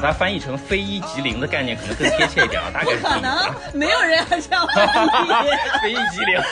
[0.00, 4.88] 把它翻译成非一即零的概念可能更贴切一点啊， 大概是这可能没有人要这样翻译。
[5.82, 6.40] 非一即零。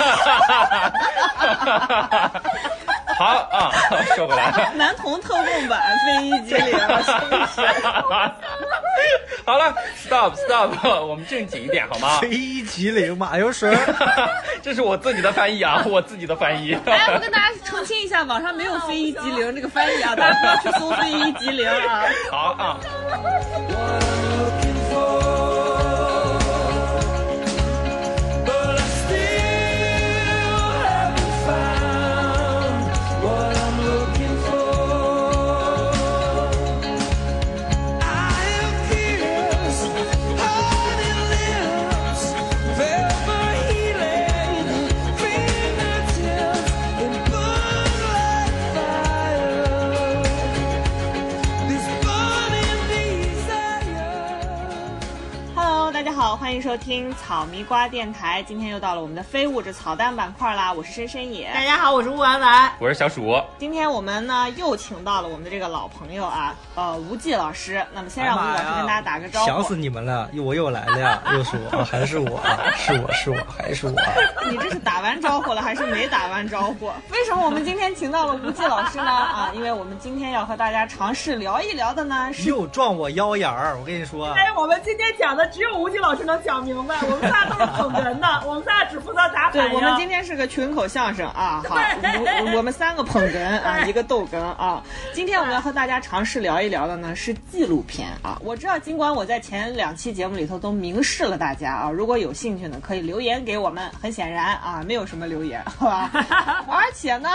[3.18, 3.72] 好啊，
[4.14, 4.70] 说回来了。
[4.76, 6.70] 男童特供版非一即零，
[7.02, 7.66] 是不是？
[9.44, 10.70] 好了，stop stop，
[11.04, 12.18] 我们正经一点好吗？
[12.20, 13.76] 非一即零，马有水儿。
[14.62, 16.74] 这是我自己的翻译啊，我自己的翻译。
[16.86, 22.04] 哎，我跟大家澄清一下，网上没有非一即零这个翻译啊，大家不要去搜非一即零啊。
[22.30, 22.78] 好啊，
[23.66, 24.17] What
[56.48, 58.42] 欢迎收听草迷瓜电台。
[58.44, 61.52] 今天又到了我们的非物质草蛋板块啦，我是深深野。
[61.52, 62.72] 大家好，我是吴婉婉。
[62.78, 63.38] 我是小鼠。
[63.58, 67.84] 今天我们呢又请到了我们的这个老朋友啊，呃，吴忌老师。
[67.92, 69.46] 那么先让吴忌老师跟大家打个招呼。
[69.46, 70.26] 想死你们了！
[70.32, 71.22] 又我又来了呀！
[71.34, 72.40] 又是我，还是我，
[72.78, 73.92] 是我是我还是我。
[74.50, 76.86] 你这是打完招呼了还是没打完招呼？
[77.10, 79.10] 为什么我们今天请到了吴忌老师呢？
[79.10, 83.76] 啊，因为我们今天要和大家尝试聊一聊的呢是又撞我腰眼儿！
[83.78, 89.74] 我跟你说，哎，我们今天讲的只有吴京老师能讲明白，我们仨都是捧哏的， 我们仨只负责打对反，应。
[89.74, 94.82] 我们今天是个群口相声啊， 好，我我们三个捧哏啊，一个逗哏啊。
[95.12, 98.38] 今天我们要和大家尝试聊一聊的呢是纪录片啊。
[98.44, 103.90] 我知道，尽管我在前两期节目里头都明示了大家啊，如果有兴趣呢，可以留言给我们。
[104.00, 106.10] 很显然啊，没有什么留言，好吧？
[106.68, 107.28] 而且呢。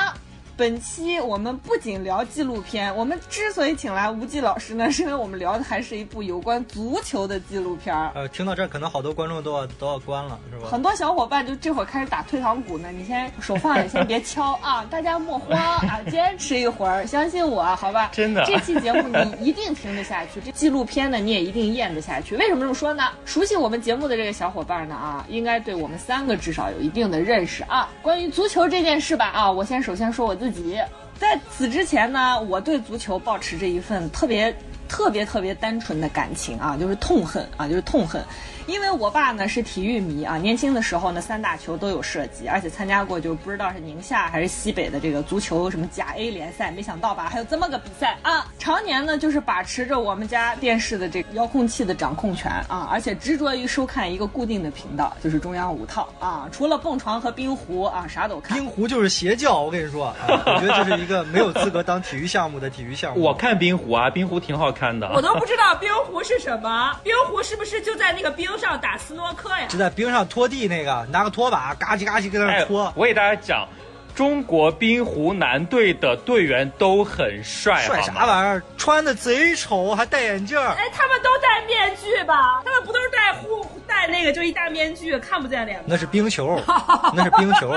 [0.56, 8.12] 本期我们不仅聊纪录片，我们之所以请来吴忌老师呢，是因为我们聊的还是一部有关足球的纪录片儿。
[8.14, 10.68] 呃，听到这儿可能好多观众都要都要关了，是吧？
[10.70, 18.10] 很多小伙伴就这会儿开始打退堂鼓呢，你先手放下，先别敲啊， 大家莫慌啊，坚持一会儿，相信我，好吧？
[18.14, 22.36] 真的这期节目你一定听得下去，这纪录片呢你也一定咽得下去。
[22.36, 23.04] 为什么这么说呢？
[23.26, 27.90] 熟悉我们节目的这个小伙伴呢啊，应该对我们三个至少有一定的认识啊。
[28.04, 30.78] 关于足球这件事吧啊，我先首先说我自己，
[31.18, 34.56] 在此之前呢，我对足球保持着一份特别。
[34.90, 38.24] 特别特别单纯的感情啊，就是痛恨啊，就是痛恨，
[38.68, 48.46] 因为我爸呢是体育迷啊，年轻的时候呢三大球都有涉及，而且参加过就不知道是宁夏还是西北的这个足球什么甲 A 联赛，没想到吧，还有这么个比赛啊！
[48.58, 58.58] 常年呢就是把持着我们家电视的这个遥控器的掌控权啊，而且执着于收看一个固定的频道，就是中央五套啊，除了蹦床和冰壶啊，啥都看。
[58.58, 63.22] 冰壶就是邪教，我跟你说，啊我觉得这是一个没有资格当体育项目的体育项目。
[63.22, 65.12] 我看冰壶啊，冰壶挺好看的。
[65.14, 69.66] 我都不知道冰壶是什么，冰壶是不是就在那个冰上打斯诺克呀？
[69.70, 73.68] 就在冰上拖地那个，拿个拖把嘎叽嘎叽跟那拖，，我给大家讲，
[74.16, 78.64] 中国冰壶男队的队员都很帅，帅啥玩意儿？
[78.78, 80.68] 穿的贼丑，还戴眼镜儿。
[80.76, 82.62] 哎，他们都戴面具吧？
[82.64, 85.86] 他们不都是戴护戴那个就一大面具，看不见脸吗？
[85.88, 86.60] 那是冰球，
[87.16, 87.74] 那是冰球。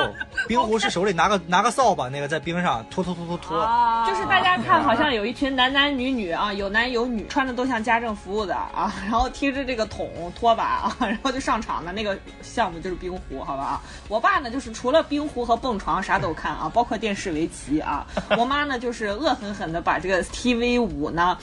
[0.47, 3.59] 冰壶是手里拿个拿个扫把，那个在冰上拖拖拖拖拖。
[3.59, 13.81] 啊就是大家看，好像有一群男男女女啊，有男有女，穿的都像家政服务的啊，然后提着这个桶拖把啊，然后就上场的那个项目就是冰壶，好吧啊。
[14.09, 18.07] 我爸呢，就是除了冰壶和蹦床啥都看啊，包括电视围棋啊。
[18.39, 21.37] 我妈呢，就是恶狠狠的把这个 TV 五呢。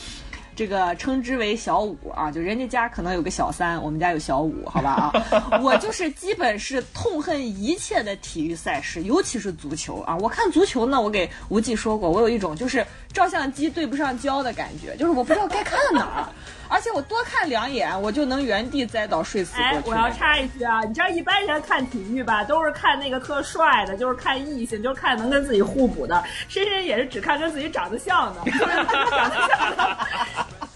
[0.55, 10.15] 这个称之为小五啊，就人家家可能有个小三，我们家有小五，好吧啊， 我就是基本是痛恨一切的体育赛事，尤其是足球啊。
[10.17, 16.29] 我看足球呢，我给无忌说过，我有一种就是照相机对不上焦的感觉，就是我不知道该看哪儿，
[16.73, 26.23] 而且我多看两眼，我就能原地栽倒睡死过去。，哎我要插一句啊，你知道一般人看体育吧，都是看那个特帅的，就是看异性，就是看能跟自己互补的。
[26.49, 29.97] 深深也是只看跟自己长得像的，就是长得像的，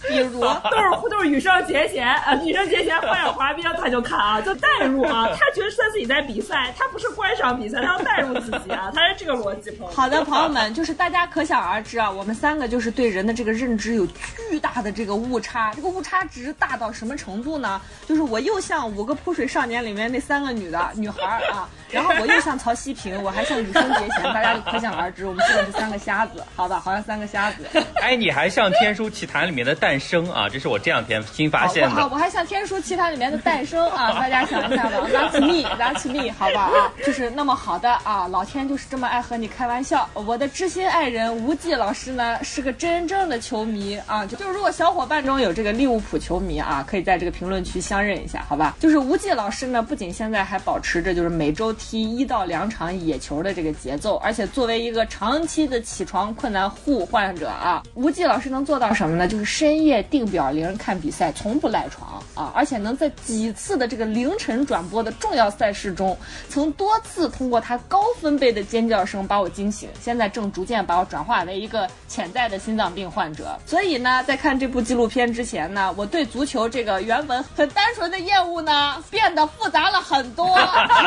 [0.07, 9.71] 比如都是都是羽生结弦啊，羽生结弦花样滑冰他就看啊，就代入啊，他觉得他自己在比赛，他不是观赏比赛，他要代入自己啊，他是这个逻辑。
[9.71, 15.71] 朋友好的，朋友们，就是大家可想而知啊，我们三个就是对人的这个认知有巨大的这个误差。
[15.75, 17.81] 这个误差值大到什么程度呢？
[18.07, 26.79] 就是我又像《五个泼水少年》里面那三个女的女孩儿啊，然后我又像曹希平，我还像羽生结弦，大家就可想而知，我们基本是三个瞎子，好吧？
[26.79, 27.65] 好像三个瞎子。
[28.01, 32.13] 哎，你还像《天书奇谭》里面的诞诞生啊，这是我这两天新发现好，的。
[32.13, 40.07] 我还像《天书奇谭》里面的诞生啊， 大家想一下吧，That's me，That's me，好吧啊，就是那么好的啊，老天就是这么爱和你开玩笑。
[40.13, 48.75] 我的知心爱人吴忌老师呢，是个真正的球迷啊，就就是如果小伙伴中有这个利物浦球迷啊，可以在这个评论区相认一下，好吧？
[48.79, 59.27] 就是吴忌老师呢，不仅现在还保持着就是每周踢一到两场野球的这个节奏，而且作为一个长期的起床困难户患者啊，吴忌老师能做到什么呢？
[59.27, 66.15] 就是深夜夜定表铃看比赛，从不赖床啊，而且能在几次的这个凌晨转播的重要赛事中，
[66.49, 69.89] 曾多次通过他高分贝的尖叫声把我惊醒。
[70.01, 73.57] 现在正逐渐把我转化为一个潜在的心脏病患者。
[73.65, 80.57] 所以呢，在看这部纪录片之前呢，我对足球这个原本很单纯的厌恶呢，变得复杂了很多。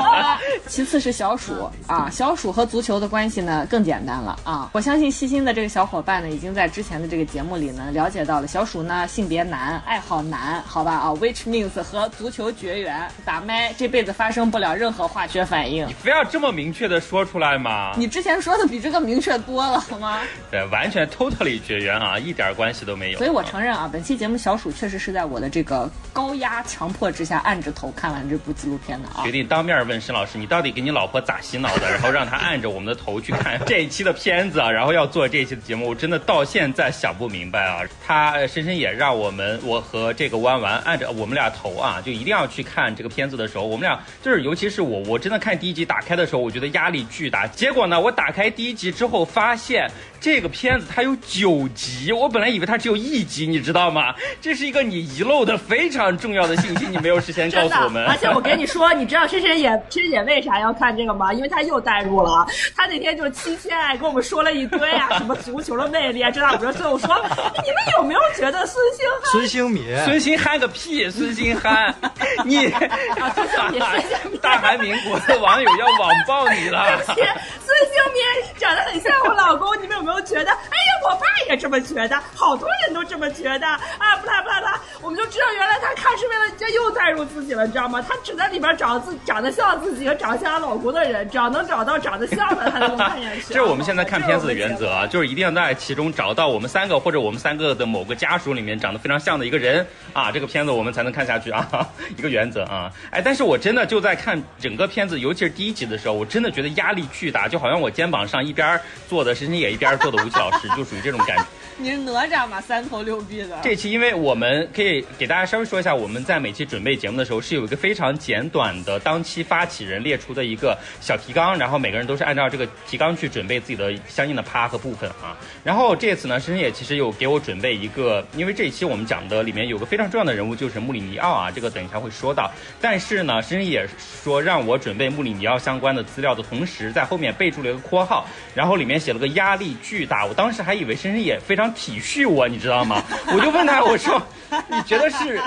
[0.69, 1.53] 其次是小鼠
[1.87, 4.71] 啊，小鼠和足球的关系呢更简单了啊。
[4.73, 15.93] 我相信细心的这个小伙伴呢，已经在之前的这个节目里呢了解到了，小鼠呢性别男，爱好男，好吧啊，which means 和足球绝缘，打麦这辈子发生不了任何化学反应你。
[15.95, 17.93] 非要这么明确的说出来吗？
[17.97, 20.21] 你之前说的比这个明确多了，好吗？
[20.51, 23.19] 对，完全 totally 绝缘啊，一点关系都没有。
[23.19, 29.33] 所以我承认啊，本期节目小鼠确实是在我的这个高压强迫之下，按着头看完这部纪录片的啊决。
[29.33, 31.91] 定当面问申老师，你到底给你老婆咋洗脑的？
[31.91, 37.81] 然后让她按着我们的头去看这一期的片子啊，然后要做这一期的节目，我真的到现在想不明白啊。
[38.07, 47.47] 他呃深深也让我们，我和这个弯弯按着我们俩头啊，就一定要去看这个片子的时候，我们俩就是，尤其是我，我真的看第一集打开的时候，我觉得压力巨大。
[47.47, 49.91] 结果呢，我打开第一集之后，发现
[50.21, 54.15] 这个片子它有九集，我本来以为它只有一集，你知道吗？
[54.41, 61.33] 这是一个你遗漏的非常重要的信息，你没有事先 告诉我们。，而且我跟你说， 你知道深深也深深也为啥要看这个吗？
[61.33, 62.47] 因为他又带入了。
[62.77, 71.09] 他那天就是期间爱跟我们说了一堆啊，什么足球的魅力啊，这那五这，最后说，你们有没有觉得孙兴慜孙兴敏，孙兴憨个屁！
[71.11, 71.95] 孙兴憨，
[72.45, 77.03] 你孙兴敏大韩民国的网友要网暴你了。
[77.07, 78.21] 孙兴民
[78.59, 80.51] 长得很像我老公，你们有没有都觉得？
[80.51, 84.17] 哎呀，我爸也这么觉得，好多人都这么觉得啊！
[84.21, 88.05] 不啦不啦不啦，我们就知道原来他看是为了这又代入自己了，你知道吗？
[88.07, 93.43] 他只在里边找自长得像自己和长得像她老公的人，只要能找到长得像的，他就能看下去。
[93.49, 101.67] 这是我们现在看片子的原则啊， 就是一定要在其中找到我们三个或者我们三个的某个家属里面长得非常像的一个人啊，这个片子我们才能看下去啊，
[102.17, 102.91] 一个原则啊。
[103.11, 111.45] 哎，但是我真的就在看整个片子，尤其是第一集的时候，我真的觉得压力巨大，就好像我肩膀上一边坐的申申野，一边做的吴奇老师，就属于这种感觉。
[111.81, 113.59] 你是哪吒嘛，三头六臂的。
[113.63, 125.35] 这期因为我们可以给大家稍微说一下，我们在每期准备节目的时候是有一个非常简短的当期发起人列出的一个小提纲，然后每个人都是按照这个提纲去准备自己的相应的趴和部分啊。
[125.65, 132.51] 然后这次呢，深深也其实有给我准备一个，因为这一期我们讲的里面有个非常重要的人物就是穆里尼奥啊，这个等一下会说到。
[132.79, 133.89] 但是呢，深深也
[134.23, 140.27] 说让我准备穆里尼奥相关的资料的同时，在后面备注了一个括号，然后里面写了个压力巨大。
[140.27, 143.03] 我当时还以为深深也非常体恤我，你知道吗？
[143.33, 144.21] 我就问他，我说
[144.69, 145.41] 你觉得是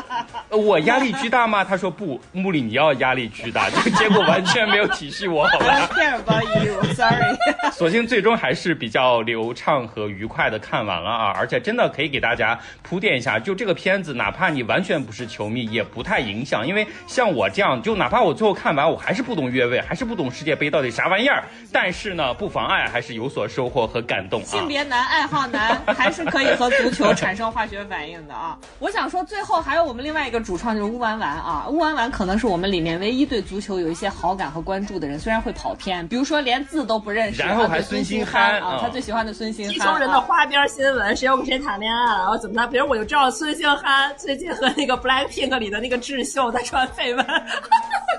[0.49, 1.63] 呃我压力巨大吗？
[1.63, 3.69] 他说不，穆里尼奥压力巨大。
[3.69, 7.35] 这 个结果完全没有体恤我， 好吧 don't？care about you，sorry。
[7.71, 24.67] 所幸最终还是比较流畅和愉快的看完了啊，而且真的可以给大家铺垫一下，就这个片子，哪怕你完全不是球迷，也不太影响，因为像我这样，就哪怕我最后看完，我还是不懂越位，还是不懂世界杯到底啥玩意儿，但是呢，不妨碍还是有所收获和感动啊性。
[24.67, 28.57] 别男、爱好男，还是可以和足球产生化学反应的啊！
[28.79, 40.21] 我想说，最后还有我们另外一个主创就是乌丸丸啊，乌丸丸可能是我们里面唯一对足球有一些好感和关注的人，虽然会跑偏，比如说连字都不认识，然后还孙孙兴憨啊慜啊，他最喜欢的孙兴踢慜球人的啊。
[40.21, 42.67] 花边新闻，谁又跟谁谈恋爱了，然后怎么着？
[42.67, 47.25] 比如我就知道孙兴慜最近和那个 BLACKPINK 里的那个智秀在传绯闻，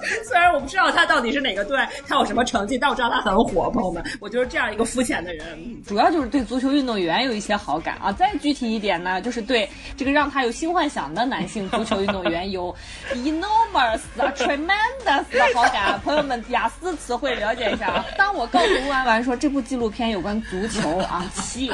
[0.29, 5.45] 虽然我不知道他到底是哪个队，他有什么成绩，但我知道他很火，朋友们，我就是这样一个肤浅的人。
[5.87, 8.13] 主要就是对足球运动员有一些好感啊。
[8.13, 12.75] 再具体一点呢，就是对这个让他有新幻想的男性足球运动员有
[13.15, 14.01] enormous、
[14.37, 16.01] tremendous 的好感。
[16.01, 18.05] 朋友们，雅思词汇了解一下啊。
[18.17, 21.71] 当我告诉吴婉婉说这部纪录片有关足球啊， 且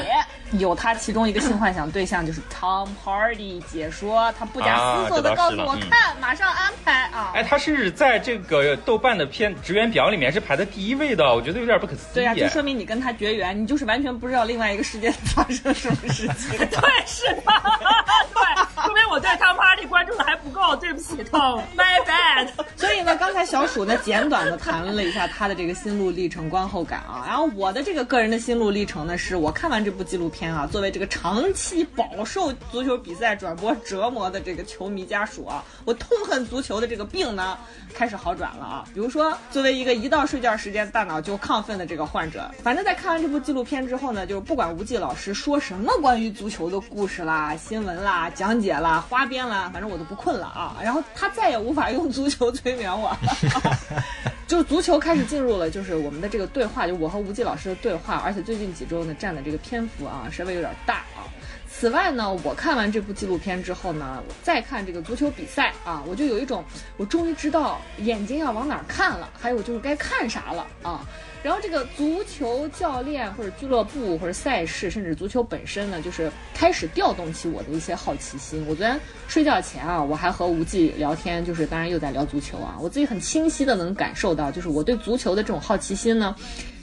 [0.59, 7.33] 有他其中一个性幻想对象就是 Tom Hardy，解说他不假思索的啊告诉我看，马上安排啊。
[7.35, 12.15] 哎，他是在这个豆瓣的片职员表里面是排在第一位的，我觉得有点不可思议。
[12.15, 16.59] 对呀、就说明你跟他绝缘，你就是完全不知道另外一个世界发生什么事情。
[16.59, 17.43] 对，是的，
[18.35, 22.49] 对，说明我对 Tom Hardy 关注的还不够，对不起 Tom，my bad。
[22.77, 27.25] 所以呢，刚才小鼠呢简短的谈论了一下他的这个心路历程、观后感啊。
[27.27, 37.59] 然后我的这个个人的心路历程呢，是我看完这部纪录片天啊，作为这个长期饱受足球比赛转播折磨的这个球迷家属啊，我痛恨足球的这个病呢
[37.93, 38.85] 开始好转了啊。
[38.95, 50.79] 比如说，作为一个一到睡觉时间大脑就亢奋的这个患者，反正在看完这部纪录片之后呢，就是不管吴忌老师说什么关于足球的故事啦、新闻啦、讲解啦、花边啦，反正我都不困了啊。
[50.83, 53.15] 然后他再也无法用足球催眠我。
[54.51, 61.23] 就足球开始进入了，就是我们的这个对话，就我和吴忌老师的对话，而且最近几周呢占的这个篇幅啊稍微有点大啊。
[61.71, 66.65] 此外呢，我看完这部纪录片之后呢，我再看这个足球比赛啊，我就有一种
[66.97, 71.07] 我终于知道眼睛要往哪儿看了，还有就是该看啥了啊。
[71.43, 78.63] 然后这个足球教练或者俱乐部或者赛事，甚至足球本身呢，就是开始调动起我的一些好奇心。
[78.69, 86.35] 我昨天睡觉前啊，我还和吴忌聊天，就是当然又在聊足球啊，我自己很清晰的能感受到，就是我对足球的这种好奇心呢。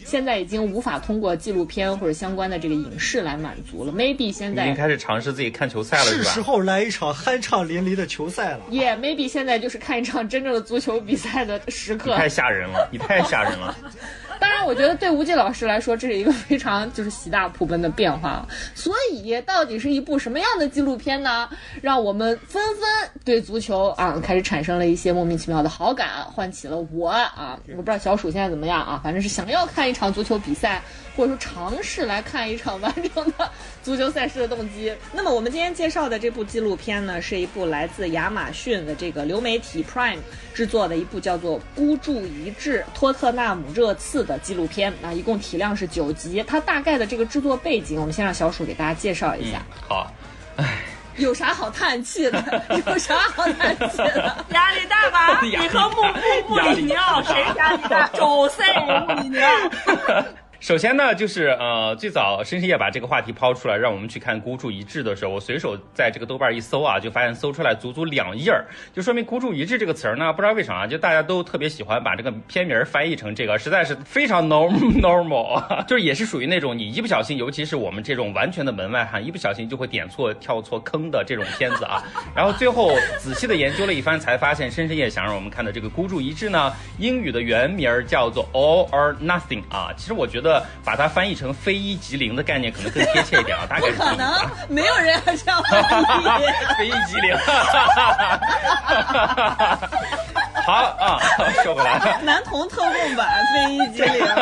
[0.04, 3.92] 现在已经无法通过纪录片或者相关的这个影视来满足了。
[3.92, 6.24] Maybe 现在已经开始尝试自己看球赛了，是吧？
[6.24, 8.62] 是时候来一场酣畅淋漓的球赛了。
[8.70, 12.12] 也、yeah, maybe 现在就是看一场真正的足球比赛的时刻。
[12.12, 13.76] 你太吓人了，你太吓人了。
[14.40, 18.46] 当然，我觉得对吴季老师来说，这是一个非常就是喜大普奔的变化。
[18.76, 21.50] 所以，到底是一部什么样的纪录片呢？
[21.82, 30.82] 让我们纷纷对足球啊开始产生了一些莫名其妙的好感，唤起了我啊，我不知道小鼠现在怎么样啊，反正是想要看一场足球比赛，
[31.18, 33.52] 或者说尝试来看一场完整的
[33.84, 34.94] 足球赛事的动机。
[35.12, 40.20] 那么，我们今天介绍的这部纪录片呢，是一部来自亚马逊的这个流媒体 Prime
[40.54, 46.44] 制作的一部叫做《孤注一掷：托特纳姆热刺》的纪录片啊，一共体量是九集。
[46.48, 49.58] 它大概的这个制作背景，我们先让小鼠给大家介绍一下。
[49.72, 50.14] 嗯、好，
[50.58, 50.66] 唉。
[51.18, 52.64] 有啥好叹气的？
[52.86, 54.46] 有啥好叹气的？
[54.54, 55.42] 压力大吧？
[55.42, 56.04] 你和穆
[56.50, 58.08] 穆穆里尼奥谁压力大？
[58.14, 59.50] 周赛穆里尼奥。
[60.60, 82.02] 首先呢，就是呃，最早深深夜把这个话题抛出来，让我们去看孤注一掷的时候，我随手在这个豆瓣一搜啊，就发现搜出来足足两页儿，就说明孤注一掷这个词儿呢，不知道为啥，就大家都特别喜欢把这个片名翻译成这个，实在是非常 normal normal，啊就是也是属于那种你一不小心，尤其是我们这种完全的门外汉，一不小心就会点错跳错坑的这种片子啊。
[82.36, 89.94] 然后最后仔细的研究了一番，才发现深深夜想让我们看的这个孤注一掷呢，英语的原名叫做 all or nothing 啊。
[89.96, 90.47] 其实我觉得。
[90.84, 94.34] 把它翻译成非一即零的概念可能更贴切一点啊， 大概是不可能，
[94.70, 96.46] 没有人要这样翻译。
[96.78, 97.36] 非一即零。
[100.66, 101.18] 好啊，
[101.64, 104.28] 说回来，男童特供版非一即零，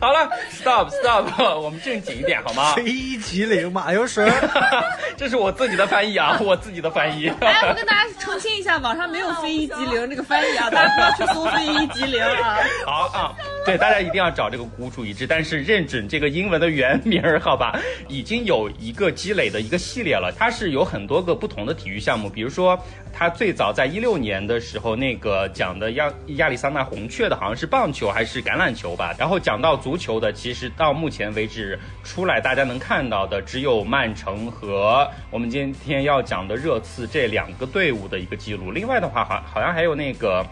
[0.00, 2.74] 好了，stop stop，我们正经一点好吗？
[2.76, 4.30] 非一即零，马油水。
[5.16, 7.28] 这是我自己的翻译啊，我自己的翻译。
[7.40, 12.58] 哎，我跟大家澄清一下，网上没有非一即零这个翻译啊，大家不要去搜非一即零啊。
[12.86, 13.34] 好啊，
[13.64, 17.80] 对，大家一定要找这个孤注一掷，但是认准这个英文的原名儿， 好吧？
[18.08, 22.78] 已经有一个积累的一个系列了，它是有很多个不同的体育项目，比如说
[23.10, 40.44] 它最早在一六年的时候，那个讲的亚亚利桑那红雀的好像是棒球还是橄榄球吧，然后讲到足球的，其实到目前为止出来大家能看到的只有曼城和我们今天要讲的热刺这两个队伍的一个记录，另外的话好好像还有那个。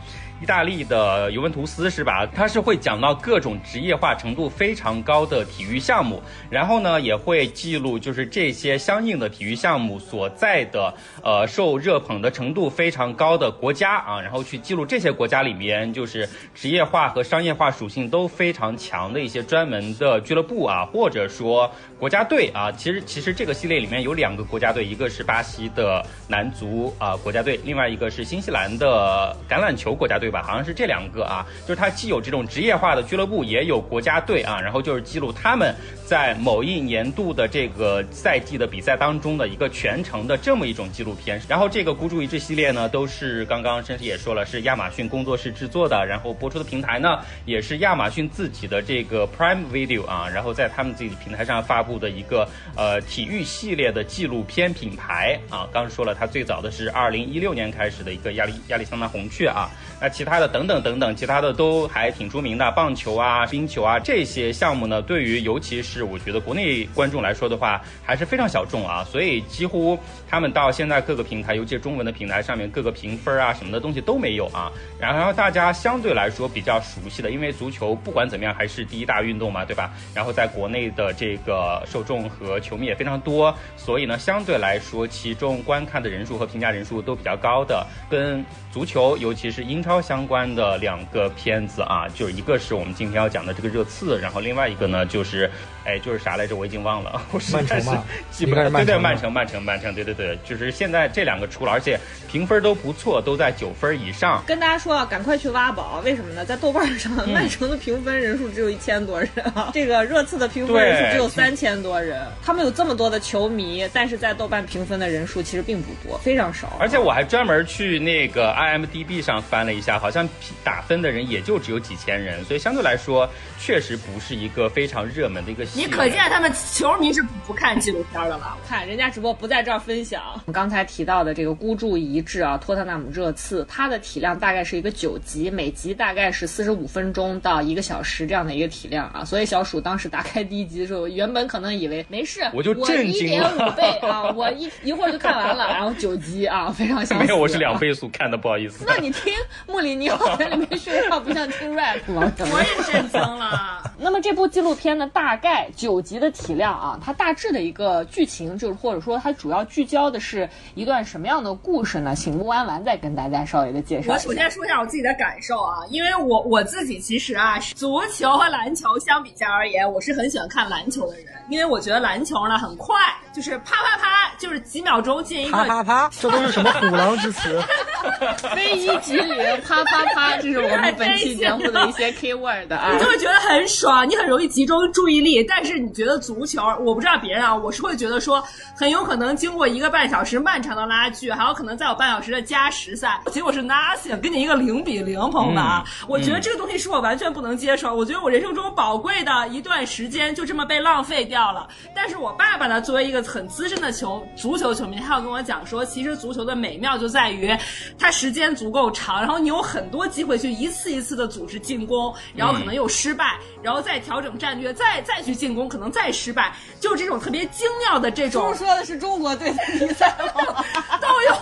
[0.43, 2.27] 意大利的尤文图斯是吧？
[2.35, 6.21] 它是会讲到各种职业化程度非常高的体育项目，
[6.51, 21.71] 然后呢也会记录就是这些相应的体育项目所在的呃受热捧的程度非常高的国家啊，然后去记录这些国家里面就是职业化和商业化属性都非常强的一些专门的俱乐部啊，或者说
[22.01, 22.73] 国家队啊。
[22.73, 30.32] 其实其实这个系列里面有两个国家队，一个是巴西的男足啊国家队，另外一个是新西兰的橄榄球国家队。
[30.33, 35.73] 吧，好像是这两个啊，就是它既有这种职业化的俱乐部，也有国家队啊，然后就是记录他们
[36.05, 41.41] 在某一年度的这个赛季的比赛当中的一个全程的这么一种纪录片。
[41.47, 55.69] 然后这个孤注一掷系列呢，都是刚刚申师也说了，是亚马逊工作室制作的，然后播出的平台呢，也是亚马逊自己的这个 Prime Video 啊，然后在他们自己平台上发布的一个呃体育系列的纪录片品牌啊。
[55.71, 59.71] 刚说了，它最早的是二零一六年开始的一个亚利亚利桑那红雀啊，
[60.01, 60.22] 那其。
[60.23, 69.99] 其他的等等等等，其他的都还挺出名的，棒球啊、冰球啊这些项目呢，对于尤其是我觉得国内观众来说的话，还是非常小众啊，所以几乎
[70.31, 74.71] 他们到现在各个平台，尤其是中文的平台上面，各个评分啊什么的东西都没有啊。
[74.97, 79.91] 然后大家相对来说比较熟悉的，因为足球不管怎么样还是第一大运动嘛，对吧？
[80.15, 95.51] 然后在国内的这个受众和球迷也非常多，所以呢，相对来说其中观看的人数和评价人数都比较高的，跟足球尤其是英超相关的两个片子啊，就是一个是我们今天要讲的这个热刺，然后另外一个呢就是，
[95.85, 96.57] 哎，就是啥来着？
[96.57, 104.43] 我已经忘了， 我实在是曼城嘛记不对对，曼城曼城，曼城，对对对，就是现在这两个出了，而且评分都不错，都在九分以上。
[104.47, 106.43] 跟大家说啊，赶快去挖宝，为什么呢？
[106.43, 112.27] 在豆瓣上，嗯曼城的评分人数只有一千多人啊， 这个热刺的评分人数只有三千多人。
[112.43, 116.79] 他们有这么多的球迷，但是在豆瓣评分的人数其实并不多，非常少。
[116.81, 120.29] 而且我还专门去那个 IMDB 上翻了一下，好像
[120.63, 123.29] 打分的人也就只有几千人，所以相对来说
[123.59, 125.81] 确实不是一个非常热门的一个戏。
[125.81, 128.57] 你可见他们球迷是不看纪录片的了。
[128.69, 130.23] 看人家直播不在这儿分享。
[130.35, 139.25] 我们刚才提到的这个孤注一掷啊，托特纳姆热刺，它的体量大概是一个九集，每集大概是四十五分钟到一个小时这样的一个体量啊。
[139.25, 147.03] 所以小鼠当时打开第一集的时候，原本可能以为没事， 我就震一惊了点五倍啊，我一一会儿就看完了，然后九集啊，非常。
[147.19, 147.73] 没有，我是两。
[147.83, 148.85] 倍速看的，不好意思。
[148.87, 149.33] 那你听
[149.67, 152.31] 穆里尼奥在里面说话，不像听 rap 吗？
[152.39, 153.83] 我也震惊了。
[153.99, 162.15] 那么这部纪录片呢，大概九集的体量啊，它大致的一个剧情就是，或者说它主要聚焦的是一段什么样的故事呢？
[162.15, 164.13] 请木安完再跟大家稍微的介绍。
[164.13, 172.97] 我首先说一下我自己的感受啊，因为我我自己其实啊，足球和篮球相比较而言，我是很喜欢看篮球的人，因为我觉得篮球呢很快，
[173.33, 177.63] 就是啪啪啪，就是几秒钟进一个啪啪啪，这都是什么虎狼之词？
[178.55, 182.99] 非一即零，啪啪啪，这是我们本期节目的一些 key word 啊你。
[182.99, 185.43] 就会觉得很爽，你很容易集中注意力。
[185.45, 188.43] 但是你觉得足球，我不知道别人啊，我是会觉得说，
[188.77, 197.95] 很有可能经过一个半小时漫长的拉锯，还有可能再有半小时的加时赛，结果是 nothing，给你一个零比零，朋友们啊，我觉得这个东西是我完全不能接受。
[197.95, 201.69] 我觉得我人生中宝贵的一段时间就这么被浪费掉了。
[201.95, 207.55] 但是我爸爸呢，作为一个很资深的球足球球迷，他要跟我讲说，其实足球的美妙就在于
[207.99, 220.65] 它时间足够长，然后你有很多机会去一次一次的组织进攻，然后可能又失败，然后再调整战略，再再去进攻，可能再失败，就这种特别精妙的这种说的是中国队的比赛吗？
[221.01, 221.37] 都有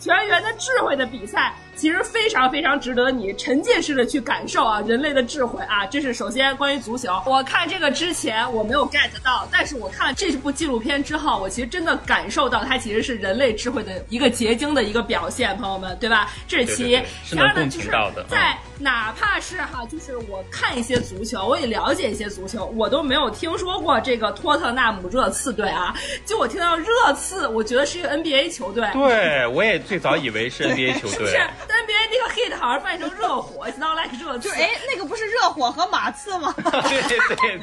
[0.00, 7.22] 全员的智慧的比赛，其实非常非常值得你沉浸式的去感受啊，人类的智慧啊，这是首先关于足球。
[7.26, 16.30] 我看这个之前我没有 get 到，但是我看了这部纪录片之后，我其实真的感受到它其实是人类智慧的一个结晶的一个表现，朋友们，对吧？
[16.48, 17.90] 这是其一第二呢，就是
[18.28, 25.94] 在哪怕是哈，就是我看一些足球，我也了解一些足球，我都没有听说过这个托特纳姆热刺队啊。
[26.24, 28.88] 就我听到热刺，我觉得是一个 NBA 球队。
[28.92, 31.76] 对，我也最早以为是 NBA 球是不是队。
[31.76, 34.48] NBA 那个 hit 好像翻译成热火，It's not like 热刺。
[34.48, 36.54] 就是哎，那个不是热火和马刺吗？
[36.56, 36.64] 对
[37.08, 37.60] 对对对。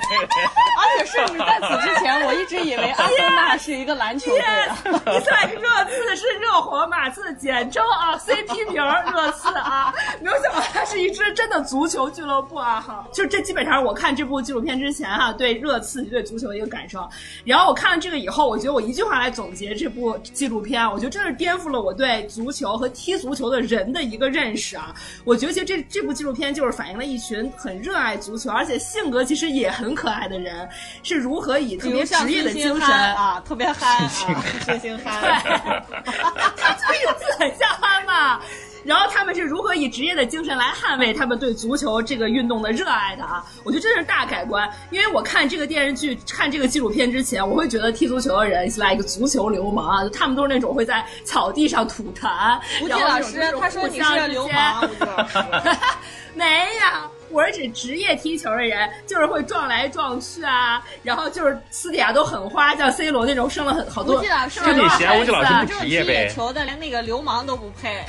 [0.77, 4.77] 而且甚至在此之前，我一直以为阿森纳 是一个篮球队啊。
[4.85, 13.05] Yes，It's like 热刺是热火马刺的简称啊，CP 名儿热刺啊，没有想到它是一支真的足球俱乐部啊哈。
[13.11, 17.07] 就这基本上我看这部纪录片之前哈、对热刺对足球的一个感受，
[17.45, 24.93] 然后我看了这个以后，我觉得我一句话来总结这部纪录片，我觉得真是颠覆了我对足球和踢足球的人的一个认识啊。
[25.23, 30.67] 我觉得其实这这部纪录片就是反映了一群很热爱足球，而且性格其实也很可爱的人，
[31.03, 35.21] 是如何以特别职业的精神憨啊，特别憨啊，星星憨。
[36.57, 38.41] 他这个字很像憨嘛。
[38.83, 43.43] 然后他们是如何以职业的精神来捍卫他们对足球这个运动的热爱的啊？
[43.63, 44.69] 我觉得这是大改观。
[44.91, 52.59] 因为我看这个电视剧、看这个纪录片之前，我会觉得踢足球的人是来一个足球流氓啊，他们都是那种会在草地上吐痰。
[52.81, 55.37] 吴季老师，他说你是流氓，吴季老师。
[56.35, 68.03] 没有，我是指职业踢球的人，就是会撞来撞去啊，然后就是私底下都很花，像 C 罗那种生了很好多，吴季老师生了多少就你嫌吴季老师不孩子啊这种踢职业呗野球的连那个流氓都不配。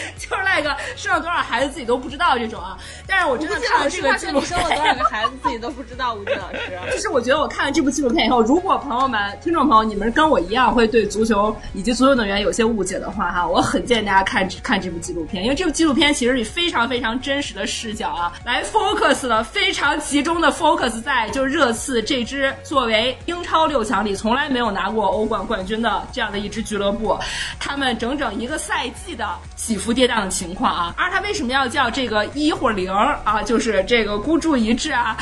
[0.18, 2.76] 就是那个生了多少孩子自己都不知道这种啊。
[3.06, 6.58] 但是我真的看了这个纪录片，生了多少个孩子自己都不知道，吴军老师。
[6.92, 27.18] 就是我觉得我看了这部纪录片以后，如果朋友们、听众朋友你们跟我一样会对足球以及足球运动员有些误解的话，哈，我很建议大家看看这部纪录片，因为这部纪录片其实以非常非常真实的视角啊，来 focus 了非常集中的 focus 在就是热刺这支作为英超六强里从来没有拿过欧冠冠军的这样的一支俱乐部，
[27.58, 30.94] 他们整整一个赛季的起伏伏跌宕的情况啊。
[30.96, 33.42] 而他为什么要叫这个一或零啊？
[33.42, 35.16] 就是这个孤注一掷啊。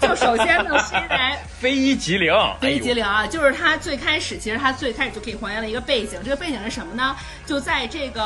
[0.00, 1.18] 就首先呢，是因为
[1.58, 7.16] 非一即零，非一即零啊，就是他最开始，其实他最开始就可以还原了一个背景，这个背景是什么呢？
[7.46, 8.22] 就在这个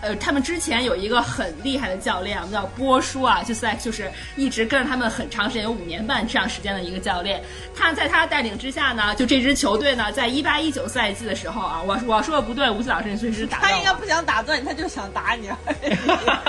[0.00, 7.42] 呃，他们之前有一个很厉害的教练，我们叫波叔啊，就在就是一直跟着他们很长时间，有五年半这样时间的一个教练。
[7.74, 13.72] 他在他带领之下呢，就这支球队呢，在一八一九赛季的时候啊，我我说的不对，吴奇老师你随时打断。
[13.72, 15.50] 他应该不想打断你，他就想打你。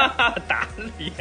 [0.47, 1.11] 打你。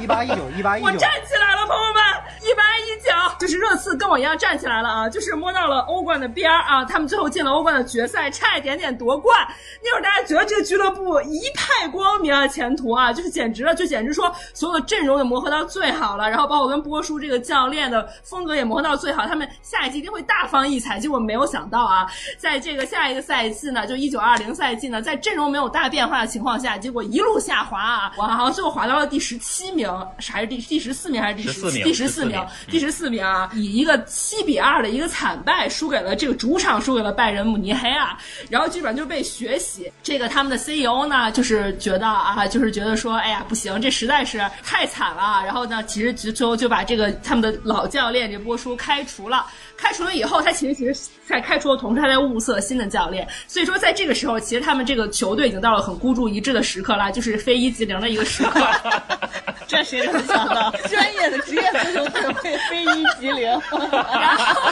[0.00, 2.02] 一八一九一八一九我站，起来了，朋友们，
[2.42, 9.46] 一八一九，就是热刺跟我一样站起来了啊，就是摸到了欧冠的边儿啊，他们最后进了欧冠的决赛，差一点点夺冠。
[9.84, 20.98] 那会儿大家觉得这个俱乐部一派光明啊，前途啊，就是简直了，就简直说所有的阵容也磨合到最好了，然后包括跟波叔这个教练的风格也磨合到最好，他们下一季一定会大放异彩。
[20.98, 22.06] 结果没有想到啊，
[22.38, 32.46] 在这个下一个赛季呢，就一九二零赛季呢，在阵容没有大变化的情况下，结果一路下滑啊，我好像最后滑到了第十七名，是还是第第十四名还是第14名第十四14名名？
[32.68, 38.18] 第十四名啊，以一个七比二的一个惨败输给了这个主场输给了拜仁慕尼黑啊，
[38.48, 39.92] 然后基本上就被学习。
[40.02, 45.42] 这个他们的 CEO 呢，就是觉得啊，就是觉得说，哎呀不行，这实在是太惨了。
[45.44, 49.46] 然后呢，其实就最后就把这个他们的老教练这波叔开除了。
[49.76, 53.28] 开除了以后，他其实其实在开除的同时，他在物色新的教练。
[53.46, 58.66] 所以说，在这个时候，其实他们这个球队已经到了很孤注一掷的时刻了，就是非一即零的一个时刻。
[59.68, 63.50] 这谁能想到，专业的职业足球队会非一即零？
[63.92, 64.62] 然后，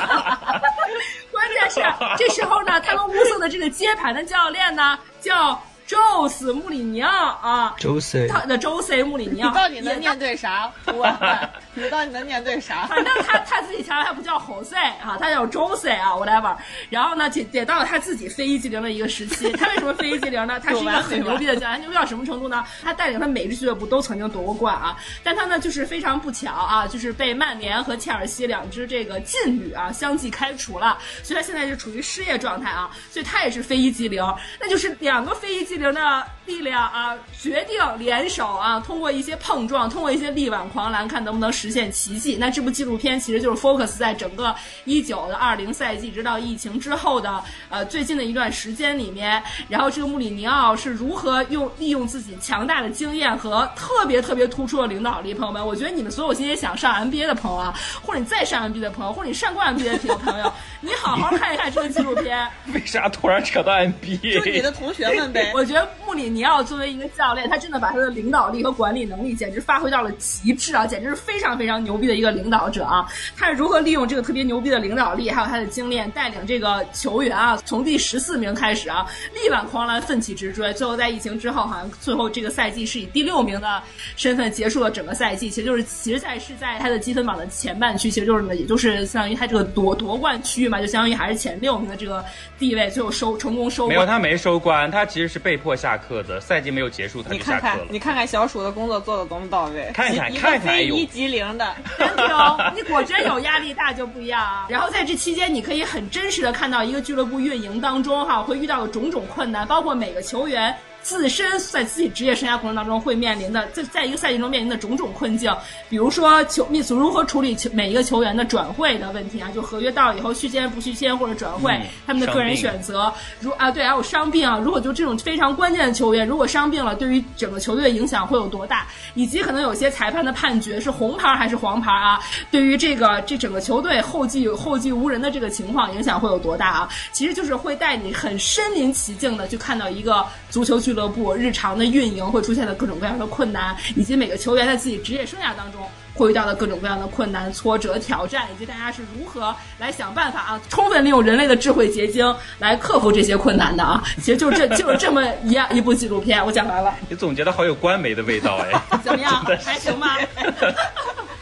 [1.69, 1.87] 是是
[2.19, 9.53] 这时候呢，他们物色的这个接盘的教练呢，叫宙斯穆里尼奥啊，周 C 他的周 C 穆里尼你奥。
[9.53, 10.73] 到底能面对啥？
[10.87, 11.07] 我，
[11.75, 12.87] 你到底能面对啥？
[12.87, 16.57] 反正他他自己强调他不叫 Jose 啊，他叫周赛啊，whatever。
[16.89, 19.53] 然后呢，也也到了他自己非一即零的一个时期。
[19.53, 20.59] 他为什么非一即零呢？
[20.59, 22.65] 他是一个 很牛逼的教练，牛逼到什么程度呢？
[22.83, 24.97] 他带领他每支俱乐部都曾经夺过冠啊。
[25.23, 32.91] 但他呢，就是非常不巧啊，就是被曼联和切尔西两支这个劲旅啊相继开除了，所以他现在就处于失业状态啊。
[33.11, 34.23] 所以他也是非一即零，
[34.59, 42.37] 那就是两个非一即零的力量啊，决定联手啊，通过一些碰撞，通过一些力挽狂澜，看能不能实现奇迹。
[42.39, 55.35] 那这部纪录片其实就是 focus 在整个一九的二零赛季，直到疫情之后的呃最近的一段时间里面，然后这个穆里尼奥是如何用利用自己强大的经验和特别特别突出的领导力。
[55.35, 62.49] 朋友们，我觉得你们所有今天想上 NBA 的朋友啊，或者你再上 NBA 的朋友，或者你上过 NBA 的朋友，你好好看一看这个纪录片。
[62.73, 64.39] 为啥突然扯到 NBA？
[64.39, 65.51] 就你的同学们呗。
[65.53, 73.09] 我 我觉得穆里尼奥作为一个教练，他真的把他的领导力和管理能力简直发挥到了极致啊，简直是非常非常牛逼的一个领导者啊！
[73.35, 83.83] 他是如何利用这个特别牛逼的领导力，还有他的经验，带领这个球员啊，从第十四名开始啊，力挽狂澜，奋起直追，最后在疫情之后，好像最后这个赛季是以第六名的
[84.17, 92.23] 身份结束了整个赛季，其实就是其实在是在他的积分榜的前半区，其实就是呢，也就是相当于他这个夺夺冠区域嘛，就相当于还是前六名的这个
[92.59, 93.89] 地位，最后收成功收冠。
[93.89, 97.89] 没有，他没收官，他其实是被迫下课的，赛季没有结束他你看看，就下课了。
[97.91, 104.67] 你看看小鼠的工作做的多么到位，看看一个非一即零的， 真的，你果真有压力大就不一样啊。
[104.71, 110.75] 然后在这期间，你可以很真实的看到一个俱乐部运营当中哈会遇到的种种困难，包括每个球员。
[111.05, 115.55] 自身在自己职业生涯过程当中会面临的，在在一个赛季中面临的种种困境，
[115.91, 132.19] 比如说球秘如何处理球每一个球员的转会的问题啊，就合约到了以后续签不续签或者转会，嗯他们的个人选择，如啊对，还有伤病啊，如果就这种非常关键的球员，如果伤病了，对于整个球队的影响会有多大，以及可能有些裁判的判决是红牌还是黄牌啊，
[132.51, 136.89] 对于这个这整个球队后继后继无人的这个情况影响会有多大啊？
[137.13, 145.83] 其实就是会带你很身临其境的去看到一个足球俱俱乐部日常的运营会出现的各种各样的困难，以及每个球员在自己职业生涯当中。
[146.15, 154.01] 会遇到的各种各样的困难、挫折、挑战，以及大家是如何来想办法啊，充分利用人类的智慧结晶来克服这些困难的啊！
[154.19, 158.99] 其实就是这就是 这么一样一部纪录片，我讲完了，你总结的好有官媒的味道哎。
[159.03, 159.45] 怎么样？
[159.61, 160.17] 还行吗？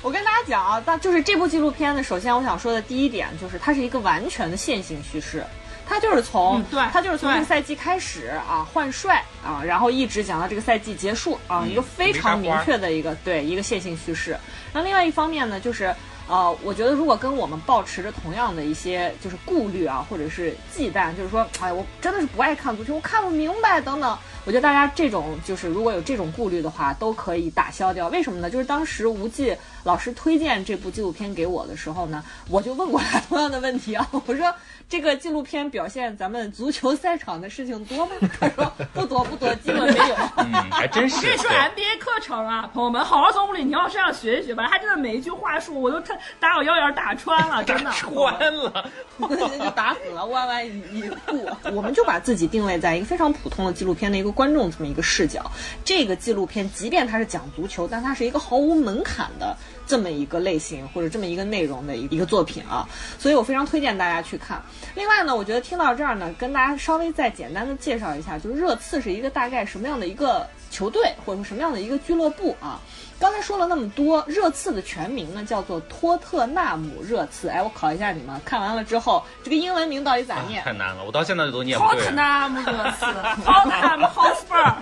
[0.01, 5.45] 我跟大家讲啊，但就是这部纪录片呢，首先我想说的第一点就是它是一个完全的线性叙事。
[5.93, 14.35] 它就是从、嗯对他就是从这个赛季开始啊换帅啊，然后一直讲到这个赛季结束啊，嗯一个非常明确的一个对一个线性叙事。
[14.73, 15.95] 那另外一方面呢，就是
[16.29, 24.17] 呃，我觉得如果跟我们保持着同样的一些就是顾虑啊，或者是忌惮，就是说，哎，我真的是不爱看足球，我看不明白等等。
[24.45, 28.09] 我觉得大家这种就是如果有这种顾虑的话，都可以打消掉。
[28.09, 28.49] 为什么呢？
[28.49, 34.55] 就是当时无忌老师推荐这部纪录片给我的时候呢，我就问过他同样的问题啊，我说
[34.93, 38.13] 这个纪录片表现咱们足球赛场的事情多吗？
[38.39, 40.15] 他说不多不多，基本没有。
[40.37, 41.17] 嗯，还真是。
[41.17, 44.69] 我跟你说对 NBA 课程啊，朋友们，好好从物理尼奥身上学一学吧。
[44.71, 47.91] 他真的每一句话术，我都他打我腰眼儿打穿了， 真的。
[47.93, 51.49] 穿了，就打死了，弯弯一一步。
[51.73, 55.51] 我们就把自己定位在一个非常普通的纪录片的一个观众这么一个视角。
[55.83, 62.89] 这个纪录片，即便它是讲足球，但它是一个毫无门槛的这么一个类型或者这么一个内容的一一个作品啊。
[63.19, 64.63] 所以我非常推荐大家去看。
[64.95, 72.81] 另外呢，我觉得听到这儿呢，跟大家稍微再简单的介绍一下，就是热刺是一个大概什么样的一个球队，或者说什么样的一个俱乐部啊。
[73.19, 77.49] 刚才说了那么多，热刺的全名呢叫做托特纳姆热刺。
[77.49, 80.65] 哎，我考一下你们，看完了之后，这个英文名到底咋念？
[80.65, 82.11] 太难了，我到现在都念不对托特。
[82.11, 83.07] 纳姆热刺，
[83.45, 84.75] 托特纳姆 Hotspur。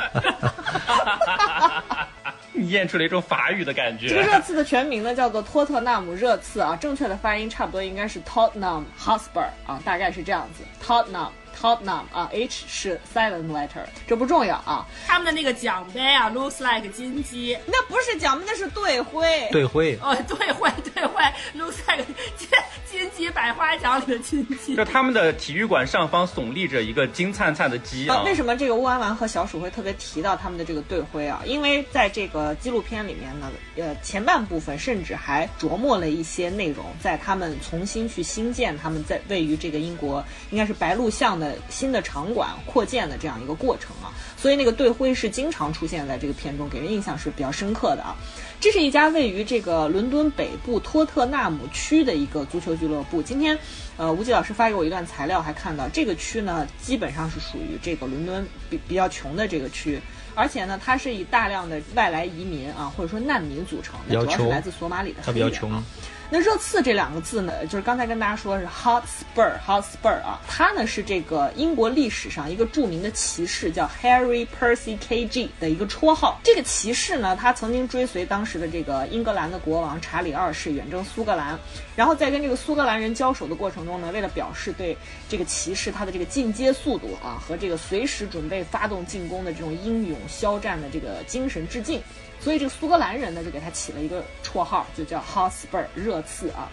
[2.54, 4.22] 你念出了一种法语的感觉这个。
[4.22, 10.64] 热刺的全名呢叫做托特纳姆热刺啊，正确的发音差不多应该是 Tottenham Hotspur 啊，大概是这样子。
[10.84, 14.86] Tottenham Tottenham 啊，H 是 silent letter，这不重要啊。
[15.06, 17.58] 他们的那个奖杯啊，looks like 金鸡。
[17.66, 19.48] 那不是奖杯，那是队徽。
[19.50, 21.22] 队徽，哦，队徽，队徽
[21.56, 22.04] ，looks like
[22.36, 22.48] 金
[22.90, 24.84] 金鸡百花奖里的金鸡就。
[24.84, 31.42] 他们的体育馆上方耸立着一个金灿灿的鸡啊啊，，为什么这个乌安丸和小鼠会特别提到他们的这个队徽啊？
[31.44, 48.16] 因为在这个纪录片里面呢，呃，前半部分甚至还琢磨了一些内容，在他们重新去新建他们在位于这个英国应该是白鹿巷的新的场馆扩建的这样一个过程啊，所以那个队徽是经常出现在这个片中，给人印象是比较深刻的啊。
[48.60, 53.22] 这是一家位于这个伦敦北部托特纳姆区的一个足球俱乐部。
[53.22, 53.58] 今天，
[53.96, 59.98] 呃，吴极老师发给我一段材料，还看到这个区呢，基本上是属于这个伦敦比比较穷的这个区，
[60.34, 65.84] 而且呢，它是以大量的外来移民啊，或者说难民组成的，主要是来自索马里的他比较黑人啊穷。
[66.32, 76.40] 那热刺这两个字呢，就是刚才跟大家说是 Hotspur Hotspur 啊，它呢是这个英国历史上一个著名的骑士叫 Harry Percy KG 的一个绰号。
[76.44, 81.58] 这个骑士呢，他曾经追随当时的这个英格兰的国王查理二世远征苏格兰，
[81.96, 84.96] 然后在跟这个苏格兰人交手的过程中呢，为了表示对
[85.28, 92.00] 这个骑士他的这个进阶速度啊和这个随时准备发动进攻的这种英勇肖战的这个精神致敬。
[92.40, 96.68] 所以这个苏格兰人呢，就给他起了一个绰号，就叫 Hotspur 热刺啊。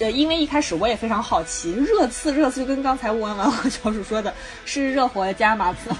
[0.00, 4.32] 呃，因为一开始我也非常好奇，热刺热刺就跟刚才吴文文和小鼠说的
[4.64, 5.90] 是热火加马刺，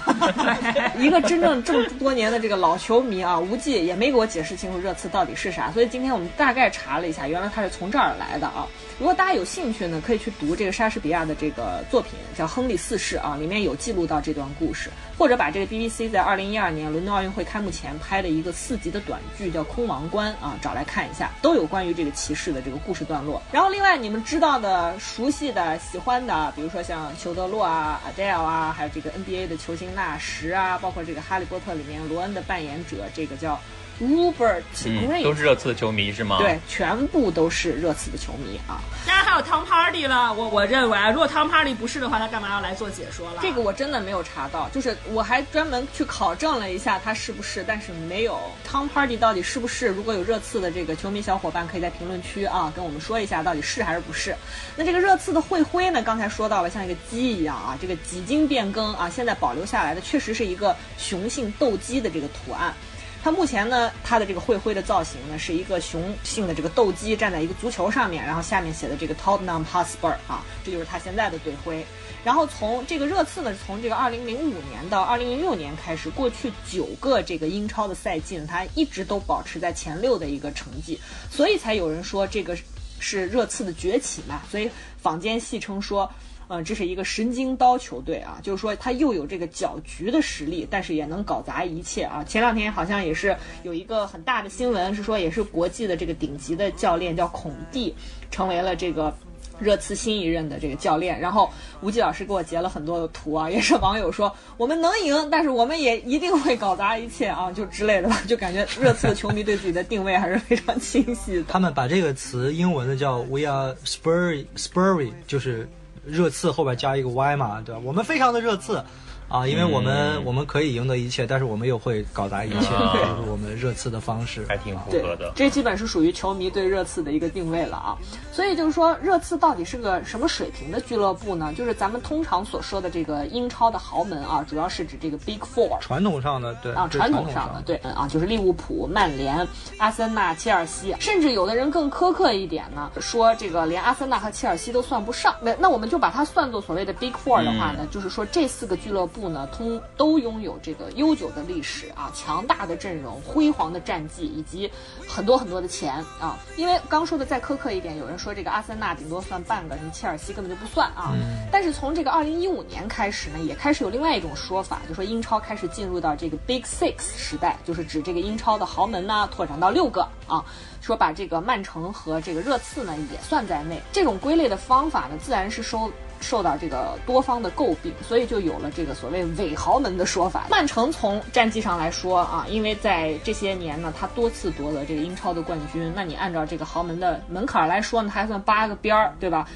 [0.97, 8.65] 一个真正这么多年的这个老球迷啊，无忌也没给我解释清楚热刺到底是啥，所以今天我们大概查了一下，原来他是从这儿来的啊。
[8.99, 23.41] 如果大家有兴趣呢，可以去读这个莎士比亚的这个作品，叫《亨利四世》啊，里面有记录到这段故事，或者把这个 BBC 在二零一二年伦敦奥运会开幕前拍的一个四集的短剧叫《空王冠》啊，找来看一下，都有关于这个骑士的这个故事段落。
[23.53, 33.57] 然后另外你们知道的、熟悉的、喜欢的，比如说像裘德洛啊、Adele 啊，还有这个 NBA 的球星纳什啊，包括这个《哈利波特》里面罗恩的扮演者，这个叫
[34.01, 36.37] Rupert 嗯，Grint，、都是热刺的球迷是吗？
[36.39, 38.79] 对，全部都是热刺的球迷啊。
[39.05, 43.39] 当然还有 Tom Hardy 了，我我认为啊，如果 Tom Hardy 不是的话，他干嘛要来做解说了？
[43.41, 49.87] 这个我真的没有查到，就是我还专门去考证了一下他是不是，但是没有 Tom Hardy 到底是不是？
[49.87, 54.35] 如果有热刺的这个球迷小伙伴，可以在评论区啊跟我们说一下到底是还是不是。
[54.75, 62.73] 那这个热刺的会徽呢，刚才说到了像一个鸡一样啊，这个几经变更啊，现在保留下来的确实是一个雄性斗鸡的这个图案。
[63.21, 71.85] 它目前呢，它的这个会徽的造型呢，是一个雄性的这个斗鸡站在一个足球上面，然后下面写的这个 Tottenham Hotspur 啊，这就是它现在的队徽。
[72.23, 82.57] 然后从这个热刺呢，从这个二零零五年到二零零六年开始，过去九个这个英超的赛季呢，它一直都保持在前六的一个成绩，所以才有人说这个
[82.99, 84.41] 是热刺的崛起嘛。
[84.49, 84.69] 所以
[85.01, 86.09] 坊间戏称说。
[86.49, 92.23] 嗯，这是一个神经刀球队啊，就是说他又有这个搅局的实力，但是也能搞砸一切啊。
[92.23, 97.95] 前两天好像也是有一个很大的新闻，是说也是国际的这个顶级的教练叫孔蒂，
[98.29, 99.15] 成为了这个。
[99.61, 111.43] 热刺新一任的这个教练，然后吴忌老师给我截了很多的图啊，也是网友说我们能赢，但是我们也一定会搞砸一切啊，就之类的吧，就感觉热刺的球迷对自己的定位还是非常清晰的。
[111.45, 115.67] 他们把这个词英文的叫 “we are spurry spurry”，就是
[116.09, 117.81] 热刺后边加一个 y 嘛，对吧？
[117.83, 118.83] 我们非常的热刺。
[119.29, 124.45] 啊，因为我们、嗯我们可以赢得一切，但是我们又会搞砸一切，就是我们热刺的方式。
[124.49, 125.31] 还挺符合的，。
[125.35, 127.97] 这基本是属于球迷对热刺的一个定位了啊。
[128.31, 131.53] 所以就是说，热刺到底是个什么水平的俱乐部呢？
[131.55, 135.79] 就是咱们通常所说的这个英超的豪门啊，主要是指这个 Big Four。
[135.79, 139.45] 传统上的对啊，传统统上的对，嗯啊，就是利物浦、曼联、
[139.77, 145.35] 阿森纳、切尔西，甚至有的人更苛刻一点呢，说这个连阿森纳和切尔西都算不上。
[145.41, 154.71] 那那我们就把它算作所谓的 Big Four 的话呢，就是说这四个俱乐部呢，通都拥有这个悠久的历史啊，强大的阵容、辉煌的战绩以及
[155.07, 156.37] 很多很多的钱啊。
[156.55, 161.13] 因为刚说的再苛刻一点，有人说这个阿森纳顶多算半个，什么切尔西根本就不算啊。
[161.51, 170.45] 但是从这个二零一五年开始呢，也开始有另外一种说法，就说英超开始进入到这个 Big Six 时代，就是指这个英超的豪门呢拓展到六个啊，
[170.81, 173.81] 说把这个曼城和这个热刺呢也算在内。
[173.91, 175.89] 这种归类的方法呢，自然是受
[176.21, 180.45] 受到这个多方的诟病，所以就有了这个所谓伪豪门的说法。
[180.49, 189.47] 曼城从战绩上来说啊，因为在这些年呢，他多次夺得这个英超的冠军，那你按照这个豪门的门槛来说呢，他还算八个边儿，对吧？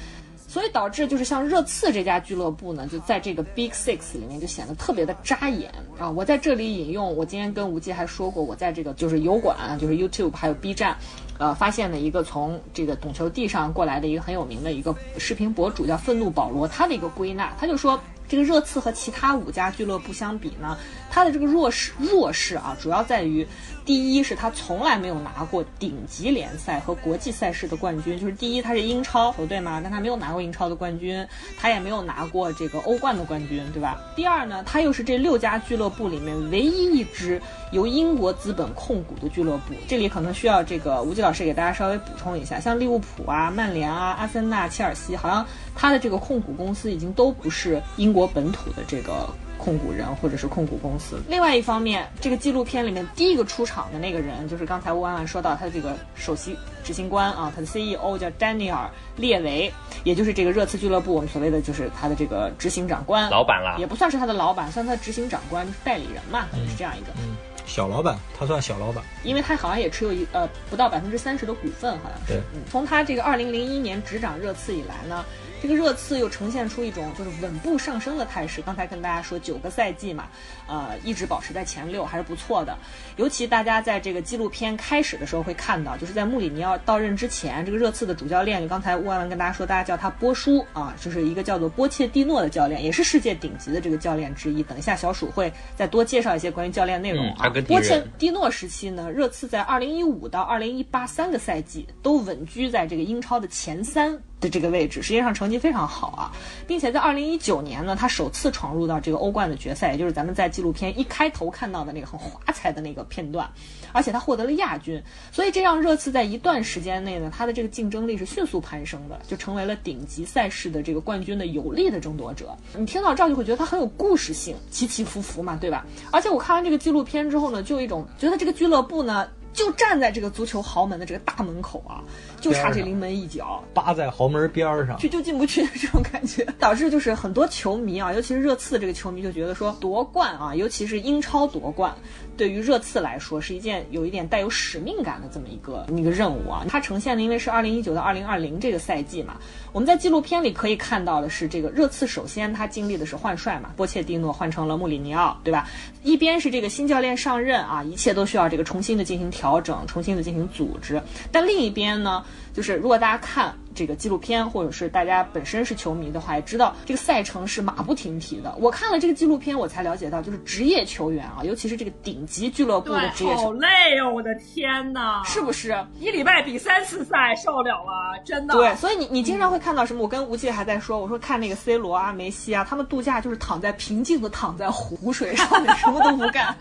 [0.54, 6.08] 所以导致就是像热刺这家俱乐部呢，就在这个 Big Six 里面就显得特别的扎眼啊！
[6.08, 10.96] 我在这里引用，我今天跟吴忌还说过，我在这个就是油管、就是 YouTube 还有 B 站，
[11.38, 18.00] 呃，发现了一个从这个懂球帝上过来的一个很有名的一个视频博主叫愤怒保罗，他的一个归纳，他就说。
[18.28, 20.76] 这个热刺和其他五家俱乐部相比呢，
[21.10, 23.46] 它的这个弱势弱势啊，主要在于，
[23.84, 31.26] 第一是它从来没有拿过顶级联赛和国际赛事的冠军，就是第一它是英超球队嘛，但它没有拿过英超的冠军，
[31.58, 34.00] 它也没有拿过这个欧冠的冠军，对吧？
[34.16, 37.40] 第二呢，它又是这六家俱乐部里面唯一一支
[37.72, 51.20] 由英国资本控股的俱乐部，这里可能需要这个吴忌老师给大家稍微补充一下，像利物浦啊、曼联啊、阿森纳、切尔西，好像它的这个控股公司已经都不是英国本土的这个控股人或者是控股公司。
[51.28, 59.72] 另外一方面，这个纪录片里面第一个出场的那个人，就是刚才吴婉婉说到他的这个首席执行官啊，他的 CEO 叫丹尼尔列维，
[60.04, 67.06] 也就是这个热刺俱乐部我们所谓的就是他的这个执行长官，老板啦也不算是他的老板，算他的执行长官代理人嘛，可能是这样一个。
[67.16, 69.02] 嗯，小老板，他算小老板。
[69.22, 72.42] 因为他好像也持有一呃不到百分之三十的股份，好像是。
[72.54, 75.24] 嗯，从他这个二零零一年执掌热刺以来呢，
[75.62, 78.60] 这个热刺又呈现出一种就是稳步上升的态势。
[78.60, 80.28] 刚才跟大家说九个赛季嘛，
[80.66, 82.76] 呃，一直保持在前六还是不错的。
[83.16, 94.62] 尤其大家在这个纪录片开始的时候会看到，就是在穆里尼奥到任之前，这个热刺的主教练，就刚才乌万万跟大家说，大家叫他波叔啊，就是一个叫做波切蒂诺的教练，也是世界顶级的这个教练之一。
[94.62, 97.48] 等一下小鼠会再多介绍一些关于教练内容啊。
[97.68, 106.32] 波切蒂诺时期呢，热刺在二零一五到二零一八三个赛季都稳居在这个英超的前三的这个位置，实际上成绩非常好啊，
[106.66, 113.50] 并且在二零一九年呢，他首次闯入到这个欧冠的决赛，也就是咱们在纪录片一开头看到的那个很华彩的那个片段，
[113.90, 122.56] 而且他获得了亚军，所以这让热刺在一段时间内呢，他的这个竞争力是迅速攀升的，就成为了顶级赛事的这个冠军的有力的争夺者。
[122.78, 125.84] 你听到这儿就会觉得他很有故事性，起起伏伏嘛，对吧？
[126.12, 129.26] 而且我看完这个纪录片之后呢，就有一种觉得这个俱乐部呢。
[129.54, 132.02] 就站在这个足球豪门的这个大门口啊，
[132.40, 141.94] 就差这临门一脚，扒在豪门边儿上，去就进不去的这种感觉， 导致就是很多球迷啊，尤其是热刺这个球迷就觉得说夺冠啊，尤其是英超夺冠，
[142.36, 146.64] 对于热刺来说是一件有一点带有使命感的这么一个一个任务啊。
[146.68, 149.36] 它呈现的因为是二零一九到二零二零这个赛季嘛，
[149.72, 155.68] 我们在纪录片里可以看到的是，这个热刺首先他经历的是换帅嘛，波切蒂诺换成了穆里尼奥，对吧？
[156.02, 163.54] 一边是这个新教练上任啊，一切都需要这个重新的进行调整，重新的进行组织，但另一边呢，就是如果大家看。
[163.74, 168.54] 这个纪录片，或者是大家本身是球迷的话，也知道这个赛程是马不停蹄的。
[168.58, 174.12] 我看了这个纪录片，我才了解到，就是职业球员啊，尤其是这个顶级俱乐部的职业，好球员，累哦！
[174.14, 175.76] 我的天哪，是不是？
[175.98, 178.16] 一礼拜比三次赛，受不了啊！
[178.24, 178.54] 真的。
[178.54, 180.02] 对，所以你你经常会看到什么？
[180.02, 186.54] 我跟吴忌还在说，我说看那个 C 罗啊、梅西啊，他们度假就是躺在平静的躺在湖水上面，什么都不干，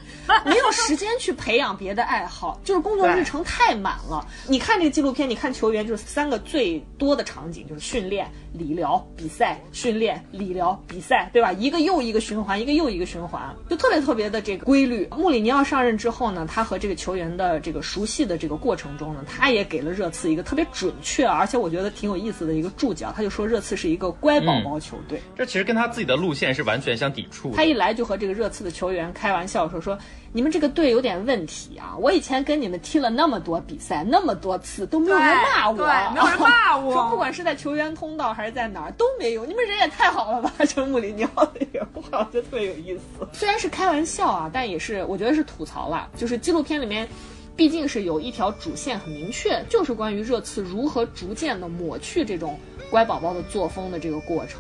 [0.46, 4.26] 没有时间去培养别的爱好，就是工作日程太满了。
[4.48, 11.52] 你看这个纪录片，你看球员就是三个最多的场景，就是训练、理疗、比赛，训练、理疗、比赛，对吧？
[11.52, 15.08] 一个又一个循环，一个又一个循环，就特别特别的这个规律。
[15.18, 23.14] 穆里尼奥上任之后呢，他和这个球员的这个熟悉的这个过程中呢，他也给了热刺一个特别准确，而且我觉得挺有意思的一个注脚。
[23.14, 25.22] 他就说热刺是一个乖宝宝球队。
[25.36, 27.58] 这其实跟他自己的路线是完全相抵触的。
[27.58, 29.98] 他一来就和这个热刺的球员开玩笑说说，
[30.36, 31.96] 你们这个队有点问题啊！
[32.00, 35.76] 我以前跟你们踢了那么多比赛，那么多次都没有人骂我，
[36.12, 40.52] 没有人骂我 说不管是在球员通道还是在哪儿都没有，你们人也太好了吧！
[40.68, 43.28] 这穆里尼奥的人话，我觉得特别有意思。
[43.32, 46.10] 虽然是开玩笑啊，但也是我觉得是吐槽了。
[46.18, 47.08] 就是纪录片里面，
[47.56, 54.60] 毕竟是有一条主线很明确，就是关于热刺如何逐渐的抹去这种乖宝宝的作风的这个过程。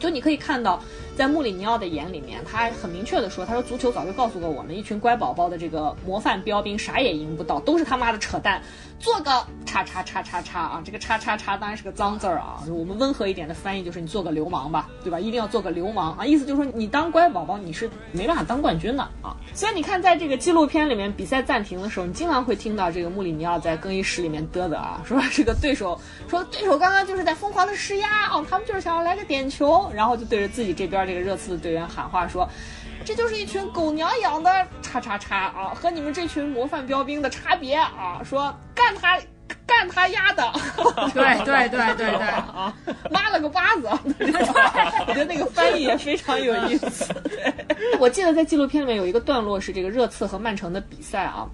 [0.00, 0.82] 就你可以看到，
[1.14, 8.62] 在穆里尼奥的眼里面，他很明确的说，他说足球早就告诉过我们，一群乖宝宝的这个模范标兵，啥也赢不到，都是他妈的扯淡，
[9.00, 15.18] 做个叉叉叉叉叉啊，这个叉叉叉当然是个脏字儿啊，我们温和一点的翻译就是你做个流氓吧，对吧？
[15.18, 19.34] 一定要做个流氓啊，意思就是说你当乖宝宝你是没办法当冠军的啊。
[19.54, 25.98] 所以你看，在这个纪录片里面，比赛暂停的时候，你经常会听到这个穆里尼奥在更衣室里面嘚嘚啊，说这个对手
[26.28, 32.46] 说对手刚刚就是在疯狂的施压哦，他们就是想要来个点球，然后就对着自己这边这个热刺的队员喊话说。
[33.04, 38.20] 这就是一群狗娘养的叉叉叉啊，和你们这群模范标兵的差别啊！
[38.24, 39.18] 说干他，
[39.66, 40.52] 干他丫的！
[41.12, 42.72] 对对对对对 啊，
[43.10, 43.88] 妈了个巴子！
[44.18, 47.12] 我觉得那个翻译也非常有意思。
[47.98, 51.48] 我记得在纪录片里面有一个段落是这个热刺和曼城的比赛啊。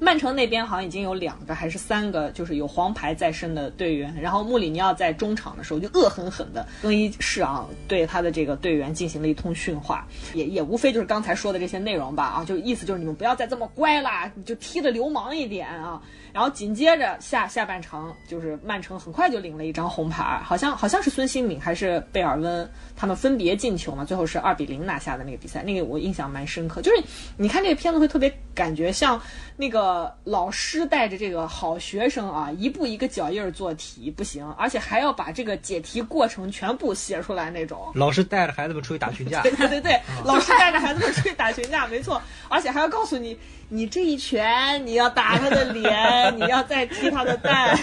[0.00, 4.14] 曼城那边好像已经有两个还是三个，就是有黄牌在身的队员。
[4.20, 16.00] 然后穆里尼奥在中场的时候就恶狠狠的更衣室啊，对他的这个队员进行了一通训话，也也无非就是刚才说的这些内容吧啊，就意思就是你们不要再这么乖啦，你就踢的流氓一点啊。
[16.32, 26.82] 然后紧接着下下半场，就是曼城很快就领了一张红牌，好像好像是孙兴敏还是贝尔温他们分别进球嘛，最后是二比零拿下的那个比赛，那个我印象蛮深刻。
[26.82, 27.02] 就是
[27.36, 29.20] 你看这个片子会特别感觉像
[29.56, 37.90] 那个老师带着这个好学生啊，一步一个脚印儿做题不行，而且还要把这个解题过程全部写出来那种。
[37.94, 43.38] 老师带着孩子们出去打群架对，对对对，老师带着孩子们出去打群架， 没错，而且还要告诉你，
[43.68, 47.78] 你这一拳你要打他的脸，你要再踢他的蛋，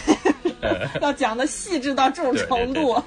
[1.02, 3.02] 要讲的细致到这种程度。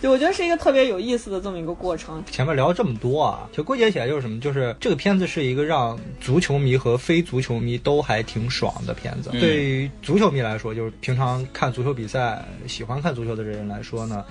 [0.00, 2.22] 就我觉得是一个特别有意思的这么一个过程。
[2.30, 4.40] 前面聊了这么多啊，就归结起来就是什么？
[4.40, 9.30] 就是这个片子是一个让足球迷和非足球迷都还挺爽的片子。
[9.32, 14.24] 嗯对于足球迷来说，就是平常看足球比赛、喜欢看足球的人来说呢，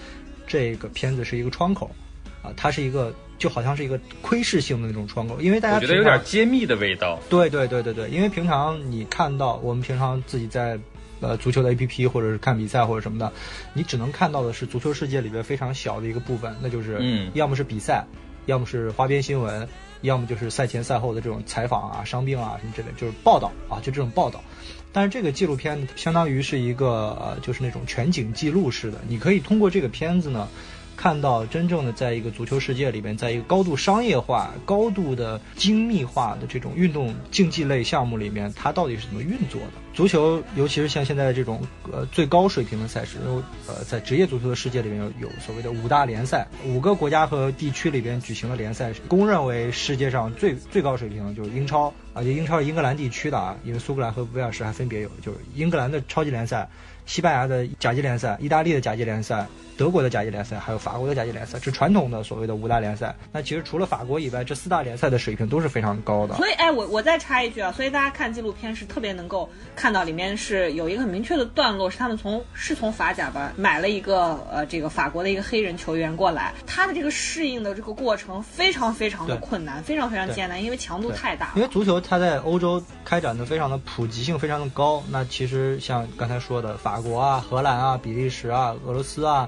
[0.48, 1.90] 这个片子是一个窗口
[2.44, 7.18] 啊，它是一个就好像是一个窥视性的那种窗口，因为大家觉得有点揭秘的味道。
[7.30, 10.78] 对对对对对，因为平常你看到我们平常自己在
[11.22, 13.32] 呃足球的 APP 或者是看比赛或者什么的，
[13.74, 18.06] 你只能看到的是足球世界里边非常小的一个部分，那就是嗯要么是比赛，
[18.46, 19.68] 要么是花边新闻，
[20.02, 24.44] 要么就是赛前赛后的这种采访啊、伤病啊什么之类，就是报道啊，就这种报道。
[24.92, 30.48] 但是这个纪录片相当于是一个呃，就是那种全景记录式的，你可以通过这个片子呢，
[31.00, 39.68] 看到真正的在一个足球世界里边，在一个高度商业化、高度的精密化的这种运动竞技类项目里面，它到底是怎么运作的。
[39.94, 43.18] 足球，尤其是像现在这种呃最高水平的赛事，
[43.66, 56.70] 呃在职业足球的世界里面有有所谓的五大联赛，五个国家和地区里边举行的联赛，公认为世界上最最高水平的就是英超啊，就英超是英格兰地区的啊，因为苏格兰和威尔士还分别有，就是英格兰的超级联赛。
[57.10, 63.16] 西班牙的甲级联赛、意大利的甲级联赛、德国的甲级联赛，还有法国的甲级联赛，是传统的所谓的五大联赛。
[63.32, 66.36] 那其实除了法国以外，这四大联赛的水平都是非常高的。
[66.36, 81.54] 所以，哎，我我再插一句啊，所以大家看纪录片是特别能够看到里面是有一个很明确的段落，是他们从是从法甲吧买了一个呃这个法国的一个黑人球员过来，他的这个适应的这个过程非常非常的困难，非常非常艰难，因为强度太大了。
[81.56, 85.02] 因为足球它在欧洲开展的非常的普及性非常的高。
[85.10, 89.48] 那其实像刚才说的法法国啊、荷兰啊、比利时啊、俄罗斯啊、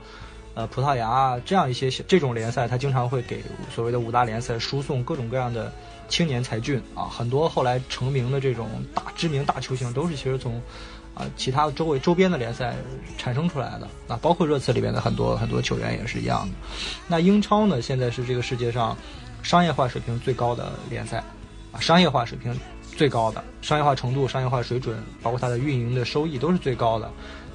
[0.53, 3.43] 呃葡萄牙啊这样一些这种联赛，它经常会给
[3.75, 5.69] 所谓的五大联赛输送各种各样的
[6.07, 7.03] 青年才俊啊。
[7.11, 10.61] 很多后来成名的这种大知名大球星都是其实从。
[11.13, 12.73] 啊，其他周围周边的联赛
[13.17, 16.55] 产生出来的，那包括热刺里面的很多很多球员也是一样的。
[17.05, 18.95] 那英超呢，现在是这个世界上
[19.43, 21.21] 商业化水平最高的联赛，
[21.73, 22.57] 啊，商业化水平
[22.95, 27.11] 最高的，商业化程度、商业化水准，包括它的运营的收益都是最高的，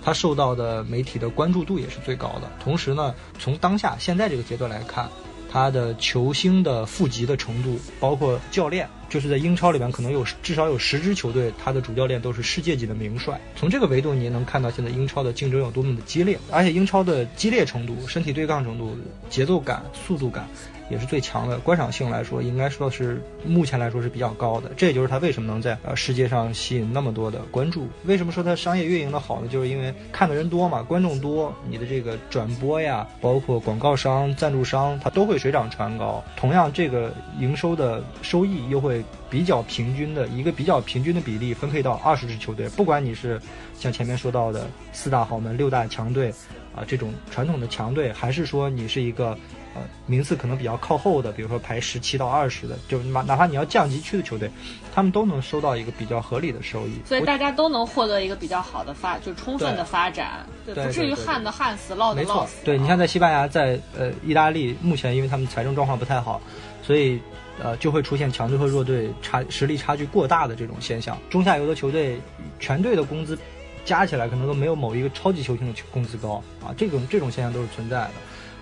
[0.06, 2.48] 它受到的媒体的关注度也是最高的。
[2.62, 5.08] 同时呢，从当下现在这个阶段来看，
[5.50, 13.40] 它的球星的富集的程度，包括教练，就是在英超里面可能有至少有十支球队，它的主教练都是世界级的名帅。
[13.56, 18.96] 从这个维度，你也能看到现在英超的竞争有多么的激烈，而且英超的激烈程度、身体对抗程度、
[19.28, 20.48] 节奏感、速度感，
[20.88, 24.70] 也是最强的，观赏性来说，应该说是目前来说是比较高的。
[24.76, 27.88] 这也就是它为什么能在呃世界上吸引那么多的关注。
[28.04, 29.48] 为什么说它商业运营的好呢？
[29.48, 36.22] 就是因为看的人多嘛，观众多，你的这个转播呀，包括广告商、赞助商，它都会水涨船高。
[36.36, 43.40] 同样，这个营收的收益又会比较平均的一个比较平均的比例分配到二十支球队，不管你是
[43.76, 46.32] 像前面说到的四大豪门、六大强队
[46.74, 49.36] 啊、这种传统的强队，还是说你是一个
[49.76, 54.50] 呃名次可能比较靠后的，比如说排十七到二十的，就哪哪怕你要降级区的球队，
[54.94, 56.98] 他们都能收到一个比较合理的收益。
[57.04, 66.40] 所以大家都能获得一个比较好的发，就充分的发展，对，对不至于旱的旱死，涝的涝死。，对你像在西班牙，在呃意大利，目前因为他们财政状况不太好，
[66.82, 67.20] 所以
[67.62, 71.18] 呃就会出现强队和弱队差实力差距过大的这种现象。
[71.28, 72.18] 中下游的球队
[72.58, 73.38] 全队的工资
[73.84, 78.10] 加起来可能都没有某一个超级球星的工资高啊，这种这种现象都是存在的。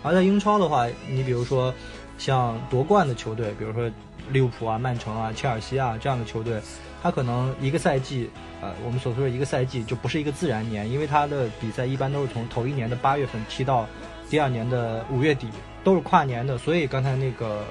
[0.04, 1.74] 而在英超的话，你比如说
[2.18, 3.90] 像夺冠的球队，比如说
[4.30, 6.60] 利物浦啊、曼城啊、切尔西啊这样的球队，
[7.02, 8.30] 他可能一个赛季，
[8.60, 13.86] 呃，我们所说的一个赛季就不是一个自然年，因为他的比赛一般都是从头一年的八月份踢到
[14.28, 15.48] 第二年的五月底，
[15.82, 16.58] 都是跨年的。
[16.58, 17.64] 所以刚才那个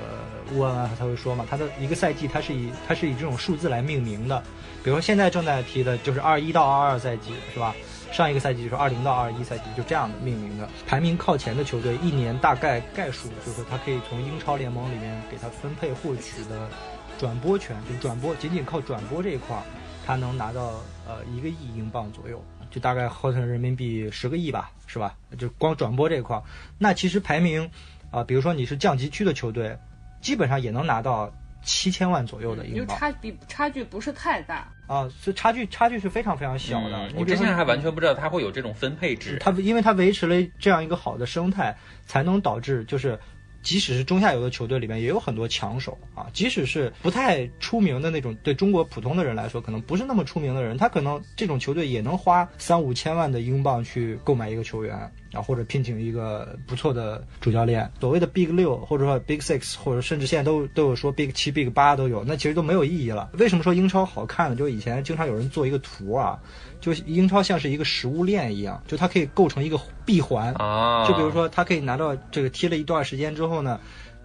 [0.54, 4.42] 乌安安他会说嘛，他的一个赛季他是以他是以这种数字来命名的，
[4.84, 7.76] 比如说现在正在踢的就是二一到二二赛季，是吧？
[8.14, 10.70] 上一个赛季就是二零到二一赛季，就这样的命名的。
[10.86, 16.70] 排名靠前的球队，一年大概概数就是他可以从英超联盟里面给他分配获取的
[17.18, 19.59] 转播权，就转播仅仅靠转播这一块，
[20.05, 20.74] 他能拿到
[21.07, 22.39] 呃一个亿英镑左右，
[22.70, 25.16] 就大概合成人民币十个亿吧，是吧？
[25.39, 26.39] 就光转播这一块，
[26.78, 27.68] 那其实排名
[28.11, 29.76] 啊、比如说你是降级区的球队，
[30.22, 31.34] 基本上也能拿到
[31.64, 34.68] 七千万左右的就英镑差比差距不是太大。
[34.88, 36.97] 啊，所以差距差距是非常非常小的。
[37.07, 39.38] 嗯我之前还完全不知道它会有这种分配制。
[39.39, 43.20] 它因为它维持了这样一个好的生态，才能导致就是。
[43.64, 46.28] 即使是中下游的球队里面，也有很多强手啊。
[46.34, 57.92] 即使是不太出名的那种，对中国普通的人来说，可能不是那么出名的人，他可能这种球队也能花三五千万的英镑去购买一个球员啊，或者聘请一个不错的主教练。
[58.00, 63.32] 所谓的 Big 六，或者说 Big Six，或者甚至现在都都有说 Big 七、Big 八都有，那其实都没有意义了。
[63.40, 64.56] 为什么说英超好看呢？
[64.56, 66.40] 就是以前经常有人做一个图啊，
[66.80, 70.54] 就是英超像是一个食物链一样，就它可以构成一个闭环。
[70.54, 73.80] 啊，就比如说，它可以拿到这个踢了一段时间之后呢，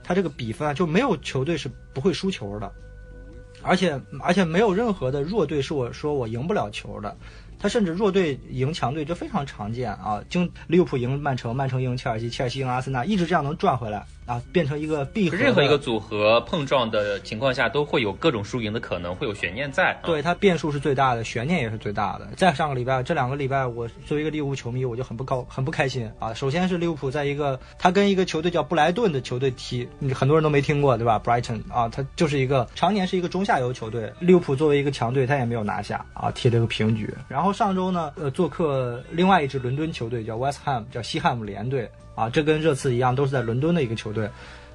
[0.04, 2.70] 它这个比分啊，就没有球队是不会输球的，
[3.62, 7.16] 而且而且没有任何的弱队是我说我赢不了球的。
[7.58, 10.22] 他甚至弱队赢强队，这非常常见啊！
[10.30, 15.36] 经利物浦赢曼城，曼城赢切尔西，切尔西赢阿森纳，一直这样能赚回来啊，变成一个闭合。
[15.36, 19.92] 任何一个组合碰撞的情况下，都会有各种输赢的可能，会有悬念在。
[19.94, 22.28] 啊对，它变数是最大的，悬念也是最大的。
[22.36, 26.34] 在上个礼拜，这两个礼拜，我作为一个利物浦球迷，我就很不高，很不开心啊。
[26.34, 34.12] 首先是利物浦在一个他跟一个球队叫布莱顿的球队踢，你很多人都没听过，对吧？Brighton 啊，他就是一个常年是一个中下游球队。
[34.20, 37.12] 利物浦作为一个强队，他也没有拿下啊，踢了个平局。
[37.28, 44.28] 然后上周呢，呃，做客另外一支伦敦球队叫 West Ham，叫西汉姆联队啊，这跟热刺一样，都是在伦敦的一个球队。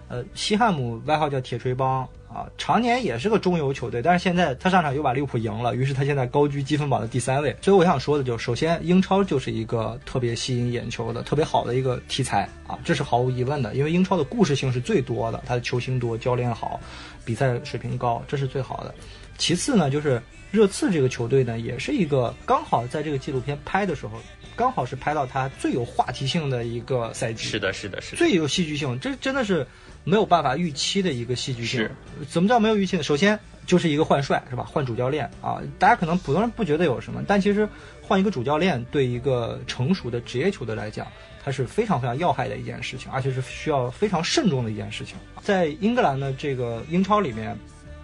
[0.08, 7.56] 呃，西汉姆外号叫铁锤帮啊，常年也是个中游球队，但是现在他上场又把利物浦赢了，于是他现在高居积分榜的第三位。
[7.62, 16.80] 所以我想说的就是，首先英超就是一个特别吸引眼球的、特别好的一个题材啊，这是毫无疑问的，因为英超的故事性是最多的，他的球星多，教练好，
[17.26, 18.96] 比赛水平高，这是最好的。
[19.38, 20.22] 其次呢，就是
[20.52, 24.18] 热刺这个球队呢，也是一个刚好在这个纪录片拍的时候，
[24.56, 27.43] 刚好是拍到他最有话题性的一个赛季。
[27.43, 28.18] 是的，是的，是的。
[28.18, 29.66] 最有戏剧性，这真的是
[30.04, 31.89] 没有办法预期的一个戏剧性。
[32.30, 33.04] 怎么叫没有预期呢？
[33.04, 34.64] 首先就是一个换帅，是吧？
[34.64, 37.68] 换主教练啊，大家可能普通人不觉得有什么，但其实
[38.01, 41.08] 换一个主教练对一个成熟的职业球队来讲，
[41.43, 45.16] 它是非常非常要害的一件事情，而且是需要非常慎重的一件事情。
[45.41, 47.58] 在英格兰的这个英超里面，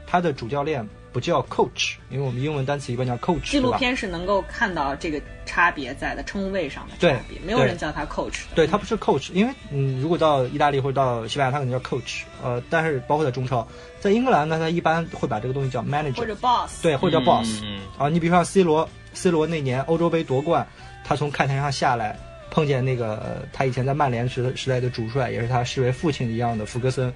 [0.07, 8.41] 他的主教练不叫 coach，因为我们英文单词一般叫 coach，纪录片是能够看到这个差别在的称谓上的差别，没有人叫他 coach。
[8.53, 13.67] 对他不是 coach，因为嗯，如果到意大利或者到西班牙，他可能叫 coach，呃，但是包括在中超，
[13.99, 16.83] 在英格兰呢，他一般会把这个东西叫 manager，或者 boss。
[16.83, 20.67] 对，或者叫 boss，、嗯啊，你比如说像 C 罗，C 罗那年欧洲杯夺冠，
[21.03, 22.17] 他从看台上下来，
[22.51, 27.11] 碰见那个呃他以前在曼联时时代的主帅，也是他视为父亲一样的福格森，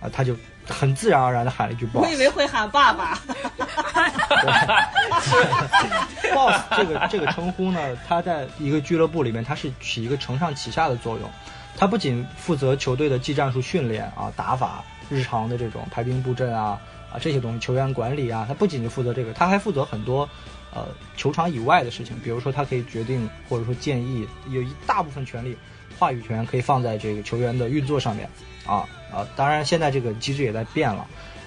[0.00, 0.34] 啊，他就
[0.68, 2.04] 很自然而然的喊了一句 boss。
[2.04, 3.18] 我以为会喊爸爸。
[6.34, 11.30] boss 这个这个称呼呢，他在一个俱乐部里面，他是起一个承上启下的作用。
[11.76, 16.78] 他不仅负责球队的技战术训练啊、打法、日常的这种排兵布阵啊
[17.12, 20.28] 啊这些东西，球员管理啊，他不仅仅负责这个，他还负责很多
[20.74, 25.56] 呃球场以外的事情，比如说他可以决定或者说建议，有一大部分权利
[25.98, 28.28] 话语权可以放在这个球员的运作上面
[28.66, 29.26] 啊啊！
[29.36, 31.06] 当然，现在这个机制也在变了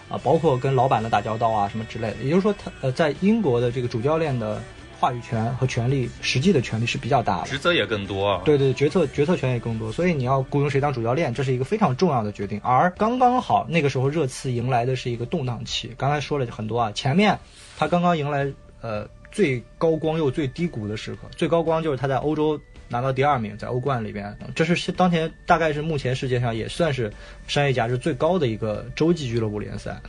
[0.09, 2.17] 啊，包括跟老板的打交道啊什么之类的。
[2.23, 4.61] 也就是说，他呃，在英国的这个主教练的
[4.99, 7.47] 话语权和权力，实际的权力是比较大的。
[7.47, 8.41] 职责也更多。
[8.45, 12.59] 对对，决策决策权也更多，所以你要雇佣谁当主教练，这是一个非常重要的决定。
[12.63, 15.93] 而刚刚好那个时候，热刺迎来的是一个动荡期。
[15.97, 17.37] 刚才说了很多啊，前面
[17.77, 18.51] 他刚刚迎来
[18.81, 21.21] 呃最高光又最低谷的时刻。
[21.35, 22.59] 最高光就是他在欧洲
[22.91, 27.11] 拿到第二名，在欧冠里边，这是当前大概是目前世界上也算是
[27.47, 29.99] 商业价值最高的一个洲际俱乐部联赛。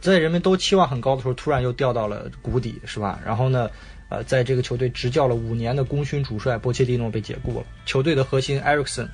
[0.00, 3.20] 在人们都期望很高的时候，突然又掉到了谷底，是吧？
[3.26, 3.68] 然后呢？
[4.10, 9.06] 呃，在这个球队执教了五年的功勋主帅波切蒂诺被解雇了，球队的核心埃里克森，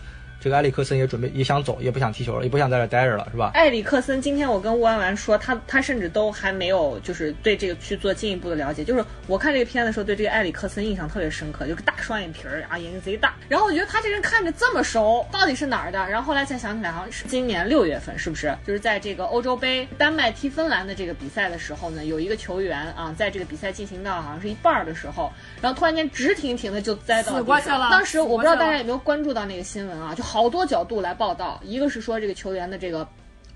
[0.45, 3.53] 这个埃里克森也准备也想走，也不想踢球了，也不想在这待着了，是吧？
[3.55, 8.85] 埃里克森，今天我跟乌安完说，他他甚至都还没有就是对这个去做进一步的了解。
[8.85, 13.33] 就是我看这个片的时候，对这个埃里克森印象特别深刻，就个大双眼皮儿啊，眼睛贼大。
[13.49, 15.99] 然后我觉得他这人看着这么熟，到底是哪儿的？
[16.11, 18.55] 然后后来才想起来，好像是今年六月份，是不是？
[18.67, 25.33] 就是在这个欧洲杯丹麦踢芬兰的这个比赛的时候呢，有一个球员啊，在这个比赛进行到好像是一半儿的时候，
[25.63, 33.07] 然后突然间直挺挺的就栽到死过去了当时我不知道大家有没有关注到那个新闻啊，就好多角度来报道，一个是说这个球员的这个。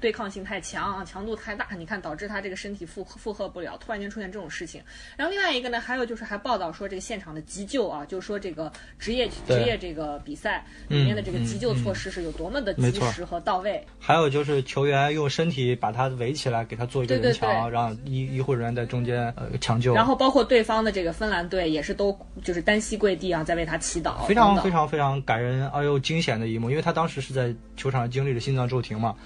[0.01, 4.83] 对抗性太强啊，强度太大，你看导致他这个身体负负荷不了，突然间出现这种事情。
[5.17, 13.85] 然后另外一个呢，还有就是还报道说这个现场的急救啊，就是说这个职业职业这个比赛里面的这个嗯急救嗯措施是有多么的及时和到位。
[13.99, 29.17] 还有就是球员用身体把他围起来，给他做一个人墙，让医医护人员在中间呃抢救，然后包括对方的这个芬兰队也是都就是单膝跪地啊，在为他祈祷，非常非常非常感人而又惊险的一幕，因为他当时是在球场上经历了心脏骤停嘛，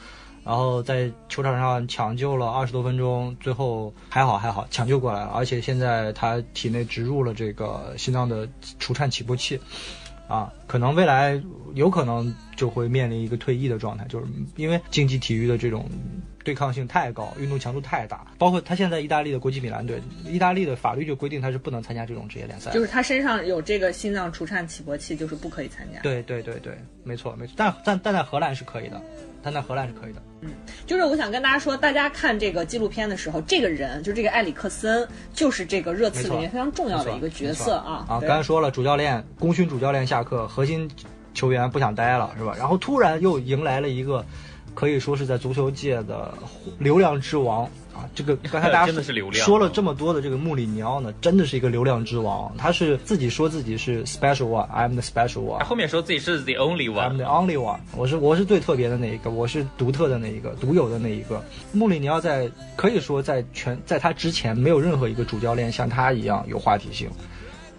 [0.45, 9.61] 然后在球场上抢救了二十多分钟，最后还好还好抢救过来了，而且现在他体内植入了这个心脏的除颤起搏器，
[10.27, 11.41] 啊，可能未来
[11.75, 14.27] 有可能就会面临一个退役的状态，就是
[14.57, 15.89] 因为竞技体育的这种
[16.45, 26.01] 对抗性太高，运动强度太大，包括他现在意大利的国际米兰队，意大利的法律就规定他是不能参加这种职业联赛，就是他身上有这个心脏除颤起搏器，就是不可以参加。
[26.01, 29.01] 对对对对，没错没错，但但但在荷兰是可以的，
[29.43, 30.23] 但在荷兰是可以的。
[30.45, 30.51] 嗯
[30.85, 38.05] 就是我想跟大家说，大家看这个纪录片的时候，这个人就这个埃里克森，就是这个热刺里面非常重要的一个角色啊。
[38.09, 40.91] 啊，刚才说了，主教练功勋主教练下课，核心
[41.33, 42.57] 球员不想待了，是吧？
[42.59, 44.27] 然后突然又迎来了一个
[44.75, 46.33] 可以说是在足球界的
[46.79, 47.65] 流量之王
[47.95, 48.09] 啊！
[48.15, 52.53] 这个刚才大家 真的是流量说了这么多的这个穆里尼奥呢，真的是一个流量之王。
[52.57, 55.65] 他是自己说自己是 special one，I'm the special one 他。
[55.65, 61.45] 后面说自己是 the only one，I'm the only one，我是我是最特别的那一个，我是独特的那一个，独有的那一个。
[61.73, 67.11] 穆里尼奥在可以说在全在他之前，没有任何一个主教练像他一样有话题性。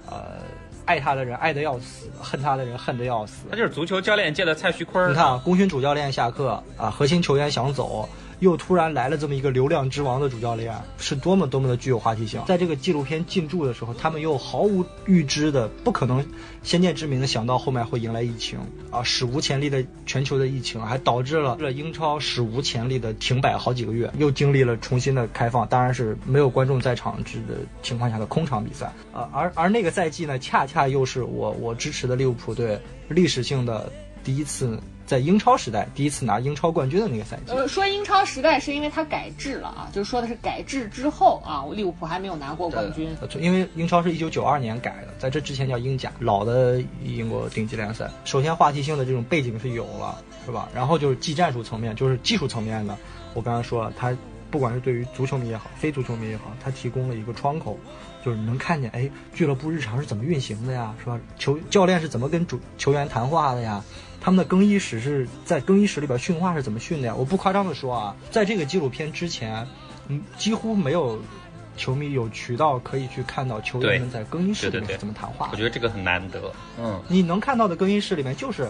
[0.06, 0.38] 呃，
[0.86, 3.56] 爱他的人爱得要死，恨他的人恨得要死他。
[3.56, 5.10] 就是足球教练界的蔡徐坤。
[5.10, 8.08] 你看啊，功勋主教练下课啊，核心球员想走，
[8.44, 12.42] 又突然来了这么一个流量之王的主教练，是多么多么的具有话题性。
[12.46, 16.24] 在这个纪录片进驻的时候，他们又毫无预知的，不可能
[16.62, 18.60] 先见之明的想到后面会迎来疫情
[18.92, 29.30] 啊，史无前例的全球的疫情，还导致了这英超史无前例的停摆好几个月，又经历了重新的开放，当然是没有观众在场之的情况下的空场比赛啊。
[29.32, 32.78] 而而那个赛季呢，恰恰又是我我支持的利物浦队
[33.08, 33.90] 历史性的
[34.22, 37.52] 第一次在英超时代第一次拿英超冠军的那个赛季。
[37.52, 43.10] 呃，说英超时代是因为它改制了啊，就是说的是改制之后啊，利物浦还没有拿过冠军。
[43.20, 48.10] 呃因为英超是一九九二年改的，在这之前叫英甲，老的英国顶级联赛。
[48.26, 50.70] 首先话题性的这种背景是有了，是吧？
[50.74, 52.98] 然后就是技战术层面，就是技术层面的。
[53.34, 54.16] 我刚才说了，它
[54.52, 57.78] 不管是对于足球迷也好，非足球迷也好，它提供了一个窗口，
[58.24, 61.20] 就是你能看见，哎，俱乐部日常是怎么运行的呀，是吧？
[61.38, 63.84] 球教练是怎么跟主球员谈话的呀？
[64.24, 67.14] 他们的更衣室是在更衣室里边训话是怎么训的呀？
[67.14, 69.68] 我不夸张的说啊，在这个纪录片之前，
[70.08, 71.20] 嗯，几乎没有
[71.76, 75.52] 球迷有渠道可以去看到球员们在更衣室里面是怎么谈话的。
[75.52, 76.54] 我觉得这个很难得。
[76.80, 78.64] 嗯，你能看到的更衣室里面就是，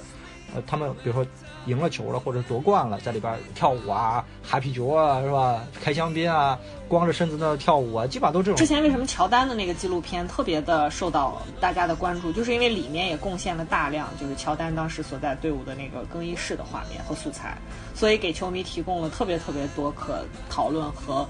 [0.55, 1.23] 呃，他们比如说
[1.65, 5.63] 赢了球了或者夺冠了，在里边跳舞啊、哈啤酒啊，是吧？
[5.81, 6.57] 开香槟啊，
[6.87, 8.55] 光着身子在那跳舞啊，基本上都这种。
[8.55, 17.57] 之前为什么乔丹的那个纪录片特别的受到大家的关注，就是因为里面也贡献了大量就是乔丹当时所在队伍的那个更衣室的画面和素材，
[17.95, 21.27] 所以给球迷提供了特别特别多可讨论和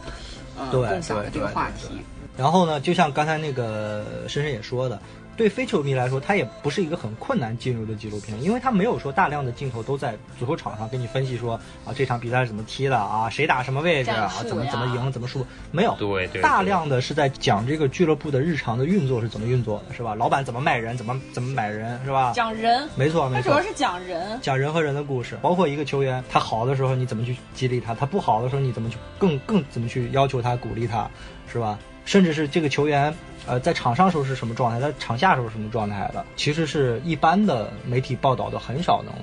[0.57, 1.89] 呃对共享的这个话题。
[2.35, 4.99] 然后呢，就像刚才那个深深也说的，
[5.35, 15.95] 对非球迷来说，它也不是一个很困难进入的纪录片，因为它没有说大量的镜头都在足球场上给你分析说啊这场比赛是怎么踢的啊，谁打什么位置啊，怎么怎么赢怎么输，没有。
[15.95, 20.13] 对对，大量的是在讲这个俱乐部的日常的运作是怎么运作的，是吧？
[20.13, 22.31] 老板怎么卖人，怎么怎么买人，是吧？
[22.35, 23.61] 讲人，没错没错它主要。
[23.63, 24.39] 是讲人。
[24.41, 31.09] 讲人和人的故事，包括一个球员，他好的时候你怎么去激励他，他不好的时候你怎么去更更怎么去要求他、鼓励他，
[31.51, 31.79] 是吧？
[32.05, 33.13] 甚至是这个球员，
[33.45, 39.13] 呃，在场上时候是什么状态，在场下时候是什么状态的，其实是一般的媒体报道的很少能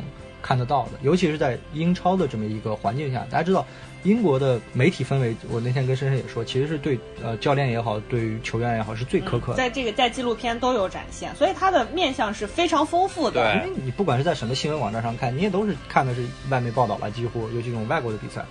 [0.43, 3.67] 看得到的，尤其是在英超的这么一个环境下，大家知道。
[4.03, 9.57] 英国的媒体氛围，我那天跟深深也说，其实是对呃教练也好，对于球员也好，是最苛刻的。
[9.57, 13.43] 在这个在纪录片都有展现，所以它的面向是非常丰富的。
[13.43, 18.43] 对因为你不管是在什么新闻网站上看，你也都是看的是外媒报道了，几乎尤其这种外国的比赛，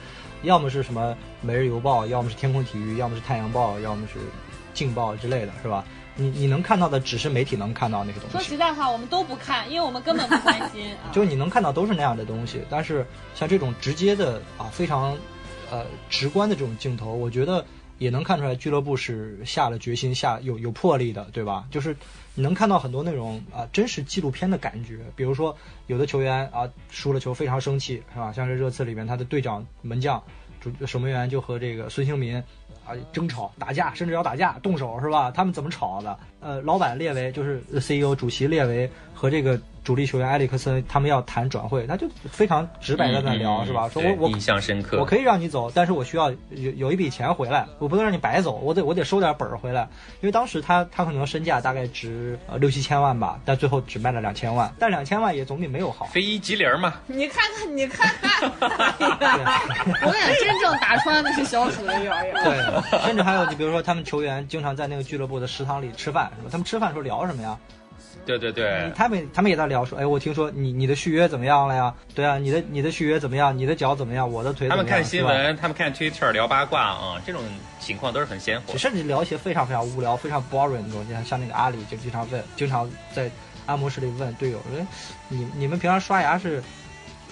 [0.43, 4.19] 要么是什么《每日邮报》，要么是天空体育，要么是太阳报，要么是
[4.79, 5.83] 劲爆之类的，是吧？
[6.15, 11.11] 你你能看到的只是媒体能看到那些东西说实，在话，我们都不看，因为我们根本不关心 啊。
[11.11, 12.61] 就你能看到都是那样的东西。
[12.69, 13.05] 但是
[13.35, 15.17] 像这种直接的啊，非常
[15.69, 17.65] 呃直观的这种镜头，我觉得
[17.97, 21.65] 也能看出来俱乐部是下了决心、下有有魄力的，对吧？
[21.71, 21.95] 就是
[22.35, 25.55] 你能看到很多那种啊真实纪录片的感觉，比如说
[25.87, 28.31] 有的球员啊输了球非常生气，是吧？
[28.33, 30.21] 像是热刺里面他的队长门将
[30.59, 32.43] 主守门员就和这个孙兴民。
[32.89, 35.29] 啊，争吵、打架，甚至要打架、动手，是吧？
[35.29, 36.17] 他们怎么吵的？
[36.39, 39.59] 呃，老板列为就是 CEO 主席列为和这个
[39.89, 43.89] 主力球员埃里克森，他们要谈转会，他就非常直白的在聊，嗯是吧？
[43.89, 49.89] 说我我印象深刻，我可以让你走，但是我需要有有一笔钱回来，我不能让你白走，我得我得收点本儿回来。
[50.21, 56.05] 因为当时他他可能身价大概值呃六七千万吧，但最后只卖了两千万，但两千万也总比没有好。
[56.05, 62.43] 非一即零嘛，你看看，你看看，我跟你讲，真正打穿的是小鼠的咬咬。
[62.43, 66.49] 对，甚至还有你比如说他们球员经常在那个俱乐部的食堂里吃饭，是吧？
[66.51, 67.57] 他们吃饭时候聊什么呀？
[68.37, 71.91] 对对对，他们他们也在聊说，哎，我听说你你的续约怎么样了呀？
[72.13, 73.57] 对啊，你的你的续约怎么样？
[73.57, 74.29] 你的脚怎么样？
[74.31, 74.77] 我的腿怎么样？
[74.77, 77.41] 他们看新闻，他们看 Twitter 聊八卦啊，这种
[77.79, 78.77] 情况都是很鲜活。
[78.77, 83.31] 甚至聊一些非常非常无聊、非常 boring 的东西，像那个阿里就经常问，经常在
[83.65, 84.85] 按摩室里问队友，哎，
[85.27, 86.61] 你你们平常刷牙是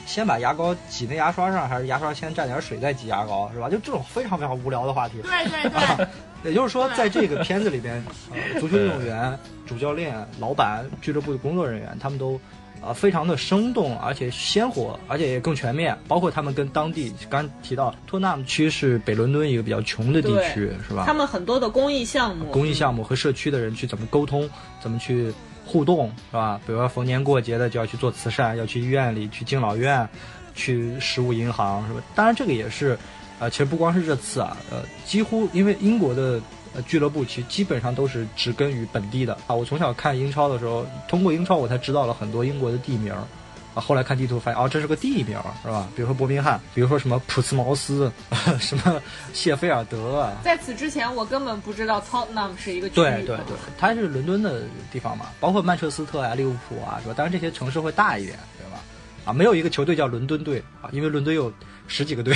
[0.07, 3.69] 先把牙膏挤在牙刷上，还是牙刷先蘸点水再挤牙膏，是吧？
[3.69, 5.21] 就这种非常非常无聊的话题。
[5.21, 9.37] 对对对，也就是说，在这个片子里边，呃，足球运动员、
[9.67, 12.39] 主教练、老板、俱乐部的工作人员，他们都。
[12.79, 15.97] 呃，非常的生动，而且鲜活，而且也更全面。
[16.07, 21.03] 包括他们跟当地，刚提到托纳姆区是北伦敦一个比较穷的地区，是吧？
[21.03, 24.47] 他们很多的公益项目，公益项目和社区的人去怎么沟通，
[24.79, 25.33] 怎么去
[25.67, 26.59] 互动，是吧？
[26.65, 30.07] 比如说逢年过节的就要去做慈善，要去医院里、去敬老院、
[30.55, 32.01] 去食物银行，是吧？
[32.15, 32.97] 当然这个也是，
[33.39, 36.41] 呃，其实不光是这次啊，呃，几乎因为英国的。
[36.75, 39.55] 呃，俱乐部其实基本上都是植根于本地的啊。
[39.55, 43.15] 我从小看英超的时候，通过英超我才知道了很多英国的地名
[43.77, 43.81] 啊。
[43.81, 45.87] 后来看地图发现，哦，这是个地名，是吧？
[45.95, 48.11] 比如说伯明翰，比如说什么普茨茅斯，
[48.59, 49.01] 什么
[49.33, 52.95] 谢菲尔德啊，在此之前，我根本不知道 Tottenham 是一个区域。
[52.95, 57.13] 对对对，它是伦敦的地方嘛，包括曼彻斯特啊、利物浦啊，是吧？
[57.15, 58.79] 当然这些城市会大一点，对吧？
[59.25, 61.51] 啊，没有一个球队叫伦敦队啊，因为伦敦有
[61.87, 62.35] 十几个队，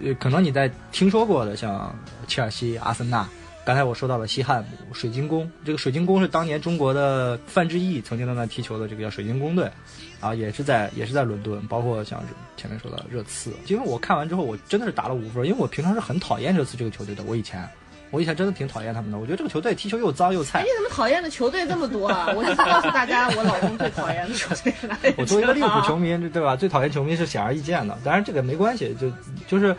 [0.00, 1.94] 呃 可能你在听说过的，像
[2.26, 3.28] 切尔西、阿森纳。
[3.64, 9.70] 刚才我说到了西汉姆、水晶宫，这个水晶宫是当年中国的范志毅曾经在那踢球的这个叫水晶宫队，
[10.20, 13.52] 啊，也是在也是在伦敦，包括像是前面说的热刺。
[13.68, 17.68] 因为我看完之后，我真的是打了五分，因为我平常是很讨厌热刺这个球队的，我以前。
[18.10, 20.68] 我以前真的挺讨厌他们的，我觉得这个球队踢球又脏又菜哎，你。
[20.76, 22.26] 怎么讨厌的球队这么多啊？
[22.36, 25.14] 我就告诉大家，我老公最讨厌的球队是哪里？
[25.16, 26.54] 我作为一个利物浦球迷，对吧？
[26.54, 27.98] 最讨厌球迷是显而易见的。
[28.04, 29.10] 当然这个没关系，就
[29.48, 29.74] 就是，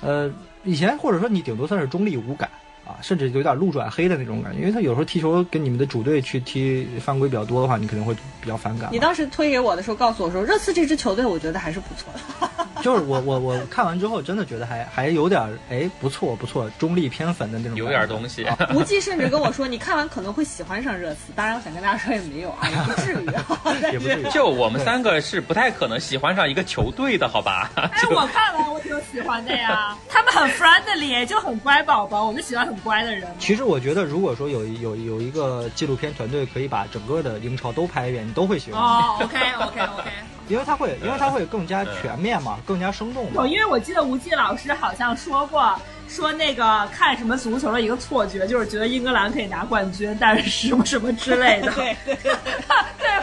[0.00, 0.32] 呃，
[0.62, 2.48] 以前或者说你顶多算是中立无感
[2.86, 8.88] 啊，甚至有点路转黑的那种感觉，因为他有时候踢球跟你们的主队去踢犯规比较多的话，你可能会比较反感。
[8.92, 12.50] 你当时推给我的时候，告诉我说热刺这支球队，我觉得还是不错的。
[12.82, 18.44] 就是我我我看完之后，真的觉得还还有点哎不错不错，中立偏粉的那种，有点东西。
[18.44, 21.32] 啊吴忌甚至跟我说，你看完可能会喜欢上热刺。
[21.34, 23.44] 当然，我想跟大家说也没有啊，也不至于啊。
[23.92, 24.24] 也不至于。
[24.30, 27.70] 就我们三个是不太可能喜欢上一个球队的，好吧？
[27.76, 33.28] 哎，我看完我挺喜欢的呀，他们很 friendly，就很乖宝宝，我们喜欢很乖的人。
[33.38, 40.10] 其实我觉得，如果说有有有一个纪录片团队可以把整个的英超都拍一遍，你都会喜欢，哦，OK OK OK。
[40.46, 43.46] 因为它会，因为它会更加全面嘛，更加生动嘛有，。
[43.46, 45.74] 因为我记得吴季老师好像说过，
[46.06, 52.34] 说那个看什么足球的一个错觉，就是觉得英格兰可以拿冠军，但是什么什么之类的， 对对对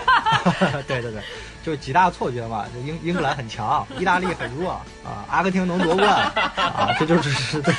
[0.03, 0.51] 吧？
[0.87, 1.21] 对对对，
[1.63, 4.71] 就是极大错觉嘛，就英英格兰很强，意大利很弱
[5.03, 7.73] 啊，阿根廷能夺冠啊，这就是 这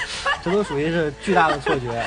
[0.44, 2.06] 这都属于是巨大的错觉啊。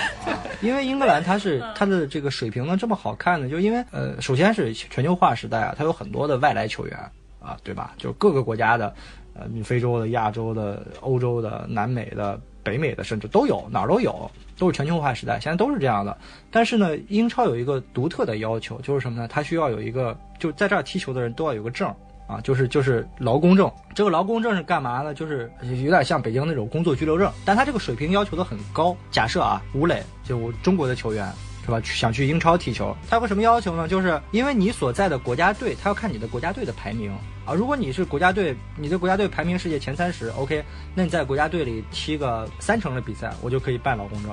[0.62, 6.98] 因为英格兰它是它的这个水平呢这么好看呢，就因为呃，首先是全球化时代啊，它有很多的外来球员
[7.40, 7.94] 啊，对吧？
[7.98, 8.96] 就是各个国家的，
[9.34, 16.18] 呃，非洲的、亚洲的、欧洲的、南美的、北美的，甚至都有，哪儿都有，都是全球化时代，现在都是这样的。
[16.50, 19.28] 但是呢，英超有一个独特的要求，就是什么呢？
[19.28, 21.94] 它需要有一个，就在这儿踢球的人都要有个证
[22.28, 23.72] 啊，就是就是劳工证。
[23.94, 25.14] 这个劳工证是干嘛呢？
[25.14, 28.96] 就是有点像北京那种工作居留证，但他这个水平要求的很高。
[29.12, 31.32] 假设啊，吴磊就中国的球员。
[31.66, 31.82] 是吧？
[31.84, 33.88] 想去英超踢球，他有个什么要求呢？
[33.88, 37.12] 就是因为你所在的国家队，他要看你的国家队的排名
[37.44, 37.54] 啊。
[37.56, 40.64] 如果你是国家队，你的国家队排名世界前三十，OK，
[40.94, 44.32] 那你在国家队里踢个三成的比赛，我就可以办劳动证。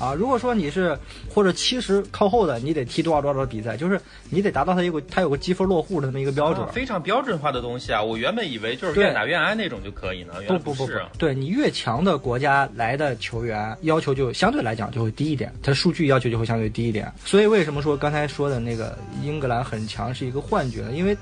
[0.00, 0.98] 啊，如果说你是
[1.28, 6.66] 或者七十靠后的，你得踢多少多少的比赛，就是你得达到他有个他有个积分落户的这么一个标准。
[6.68, 8.02] 非常标准化的东西啊！
[8.02, 17.12] 我原本以为就是对愿打愿挨那种就可以呢，不不不不对你越强的国家来的球员，要求就相对来讲就会低一点，他数据要求就会相对低一点。
[17.26, 20.92] 所以为什么说刚才说的那个英格兰很强是一个幻觉呢？
[20.92, 21.14] 因为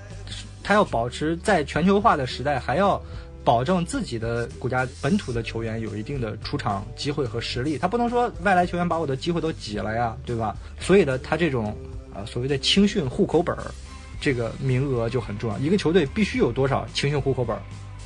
[0.63, 3.01] 他要保持在全球化的时代，还要
[3.49, 10.55] 保证自己的国家本土的球员有一定的出场机会和实力，他不能说外来球员把我的机会都挤了呀，对吧？
[10.79, 11.75] 所以呢，他这种
[12.15, 13.73] 啊、所谓的青训户口本儿，
[14.21, 15.59] 这个名额就很重要。
[15.61, 17.63] 一个球队必须有多少青训户口本儿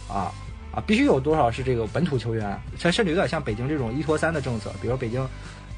[0.08, 0.30] 啊
[0.72, 5.26] 啊，必须有多少是这个本土球员，它甚至有点像北京这种一拖三的政策，比如北京。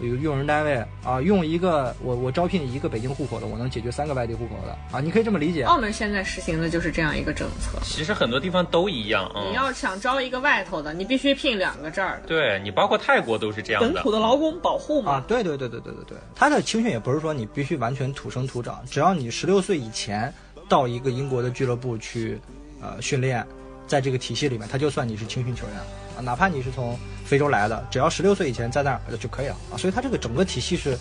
[0.00, 5.62] 有用人单位啊，用一个我我招聘一个北京户口的，我能解决三个外地户口的啊，你可以这么理解。
[5.64, 7.78] 澳门现在实行的就是这样一个政策。
[7.82, 12.26] 其实很多地方都一样，啊，你要想招一个外头的，你必须聘两个这儿的。
[12.26, 14.10] 对你包括泰国都是这样的本土。
[14.10, 15.12] 的劳工保护嘛。
[15.12, 20.32] 啊，对对对对对对对，他的青训也不是说你必须完全土生土长，只要你十六岁以前
[20.68, 22.40] 到一个英国的俱乐部去，
[22.80, 23.46] 呃训练，
[23.86, 25.76] 在这个体系里面，他就算你是青训球员
[26.16, 30.96] 啊，哪怕你是从非洲来的，只要十六岁以前在那儿就可以了啊，所以他这个整个体系是。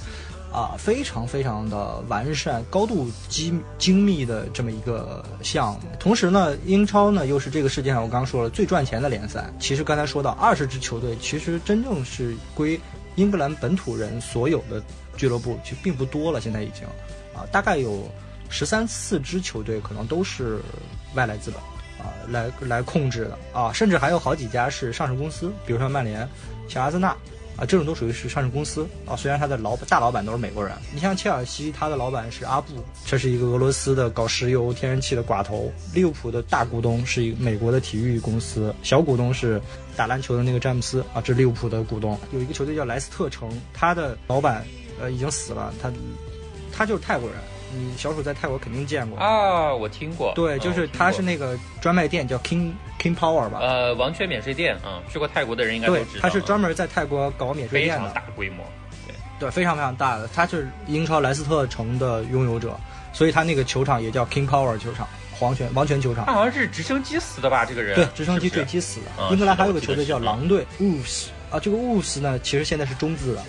[0.53, 5.79] 啊，非常非常的完善、高度精精密的这么一个项目。
[5.99, 9.51] 同时呢，英超呢又是这个世界上我刚刚说了最赚钱的联赛。
[9.59, 12.79] 其实刚才说到二十支球队，其实真正是归
[13.15, 14.79] 英格兰本土人所有的
[15.17, 16.39] 俱乐部，其实并不多了。
[16.39, 16.85] 现在已经
[17.33, 18.07] 啊，大概有
[18.47, 20.59] 十三四支球队可能都是
[21.15, 21.59] 外来资本
[22.03, 26.27] 啊来来控制的啊，甚至还有好几家是上市公司，比如说曼联、
[26.67, 27.15] 像阿森纳。
[27.55, 29.15] 啊，这种都属于是上市公司啊。
[29.15, 35.71] 虽然它的老大老板都是美国人，你像切尔西，他的老板是阿布，这是一个俄罗斯的搞石油、天然气的寡头。
[35.93, 39.61] 利物浦的大股东是一个美国的体育公司，小股东是
[39.95, 42.19] 打篮球的那个詹姆斯啊，这是利物浦的股东。
[42.31, 44.65] 有一个球队叫莱斯特城，他的老板
[44.99, 45.93] 呃已经死了，他
[46.75, 47.37] 他就是泰国人。
[47.75, 50.31] 你小鼠在泰国肯定见过啊，我听过。
[50.35, 52.71] 对，就是嗯他是那个专卖店叫 King
[53.01, 53.59] King Power 吧？
[53.61, 58.13] 呃王权免税店啊、去过泰国的人应该知道。，他是专门在泰国搞免税非常店的。
[58.13, 58.63] 大规模。
[59.39, 62.79] 对，非常非常大的，他是英超莱斯特城的拥有者，
[63.11, 65.05] 所以他那个球场也叫 King Power 球场，
[65.37, 66.33] 皇权王权球场他。
[66.33, 67.65] 好像是直升机死的吧？
[67.65, 69.21] 这个人对，直升机坠机死的。
[69.21, 73.41] 啊英格兰还有个球队叫狼队 Wolves 啊，这个 Wolves 呢，其实现在是中资的，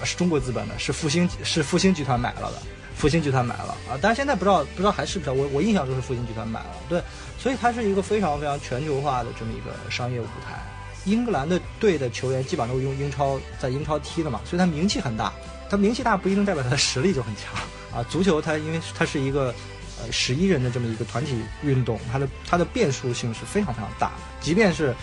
[0.00, 2.62] 啊是中国资本的，是复兴是复兴集团买了的，
[2.96, 7.02] 复兴集团买了啊，但是现在不知道不知道还是不是，我我印象中是复兴集团买了，对，
[7.38, 10.58] 所以它是一个非常非常全球化的这么一个商业舞台。
[11.04, 15.32] 英格兰的队的球员基本上都是用英超在英超踢的嘛，所以他名气很大。
[15.68, 17.54] 他名气大不一定代表他的实力就很强
[17.92, 18.02] 啊。
[18.08, 19.54] 足球它因为它是一个
[20.00, 24.14] 呃十一人的这么一个团体运动，它的它的变数性是非常非常大的。
[24.40, 24.94] 即便是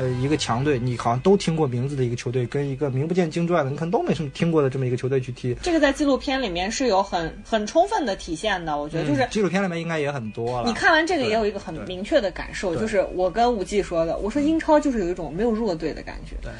[0.00, 10.66] 呃一个强队，你好像都听过名字的一个球队，跟一个名不见经传的，你可能都没什么听过的这么一个球队去踢，这个在纪录片里面是有很很充分的体现的，我觉得就是嗯纪录片里面应该也很多了。
[10.66, 16.34] 你看完这个也有一个很明确的感受，就是我跟武技说的，我说英超就是有一种没有弱队的感觉。
[16.40, 16.50] 对。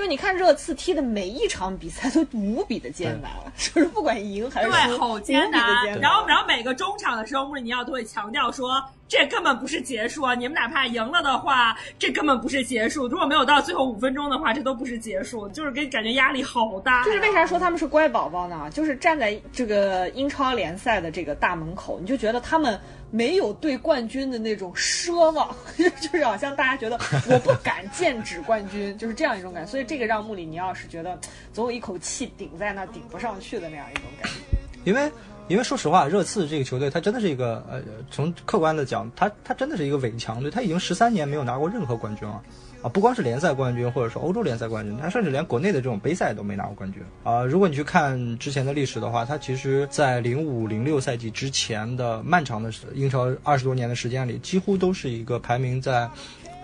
[0.00, 5.84] 就你看热刺踢的每一场比赛都无比的艰难， 就是不管赢还是输，对，好艰难。
[6.00, 10.34] 然后，然后每个中场的时候，穆里尼奥都会强调说，这根本不是结束啊！
[10.34, 13.06] 你们哪怕赢了的话，这根本不是结束。
[13.08, 17.04] 如果没有到最后五分钟的话，这都不是结束，就是给感觉压力好大呀。
[17.04, 18.70] 就是为啥说他们是乖宝宝呢？
[18.72, 22.80] 就是站在这个英超联赛的这个大门口，你就觉得他们
[23.10, 25.54] 没有对冠军的那种奢望，
[26.00, 26.96] 就是好像大家觉得
[27.28, 29.70] 我不敢剑指冠军，就是这样一种感觉。
[29.70, 31.18] 所以这个让穆里尼奥是觉得
[31.52, 34.38] 总有一口气顶在那顶不上去的那样一种感觉。
[34.84, 35.10] 因为
[35.48, 42.40] 因为说实话，热刺这个球队，它真的是一个呃，从客观的讲，它它真的是一个伪强队，它已经十三年没有拿过任何冠军了。
[42.82, 47.44] 啊不光是联赛冠军，或者说欧洲联赛冠军，他甚至连国内的这种杯赛都没拿过冠军啊。
[47.44, 56.08] 如果你去看之前的历史的话，他其实在零五零六赛季之前的漫长的英超二十多年的时间里，几乎都是一个排名在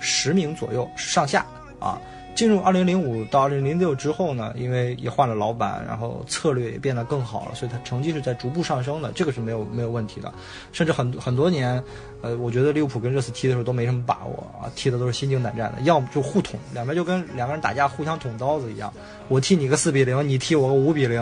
[0.01, 1.45] 十名左右上下
[1.79, 2.01] 啊。
[2.37, 10.33] 进入二零零五到二零零六之后呢，因为也换了老板，然后策略也变得更好了，所以他成绩是在逐步上升的，这个是没有没有问题的。
[10.71, 11.83] 甚至很很多年，
[12.21, 18.93] 呃，我觉得利物浦跟热刺踢的时候都没什么把握啊，踢的都是心惊胆战的，要么就互捅，两边就跟两个人打架互相捅刀子一样，
[19.29, 21.19] 我踢你个四比零，你踢我个五比零，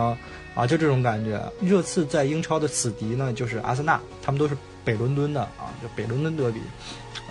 [0.55, 1.41] 啊，就这种感觉。
[1.61, 6.61] 热刺在英超的死敌呢，就是阿森纳，他们都是北伦敦的啊，就北伦敦德比。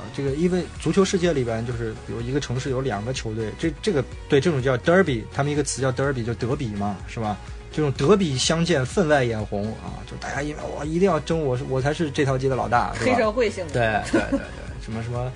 [0.03, 7.37] 啊，这个因为足球世界里边就是，比如一个城市有两个球队，这这个对这种叫 derby，他们一个词叫 derby，就德比嘛，是吧？
[7.71, 9.97] 这种德比相见，分外眼红啊！
[10.05, 12.93] 就大家因为我一定要争我，是我才是这条街的老大？
[12.99, 14.03] 黑社会性的。
[14.11, 14.45] 对对对对，
[14.85, 15.31] 什么什么，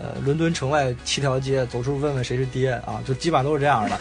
[0.00, 3.96] 呃，伦敦城外七条街，走出问问谁是爹啊，就基本上都是这样的。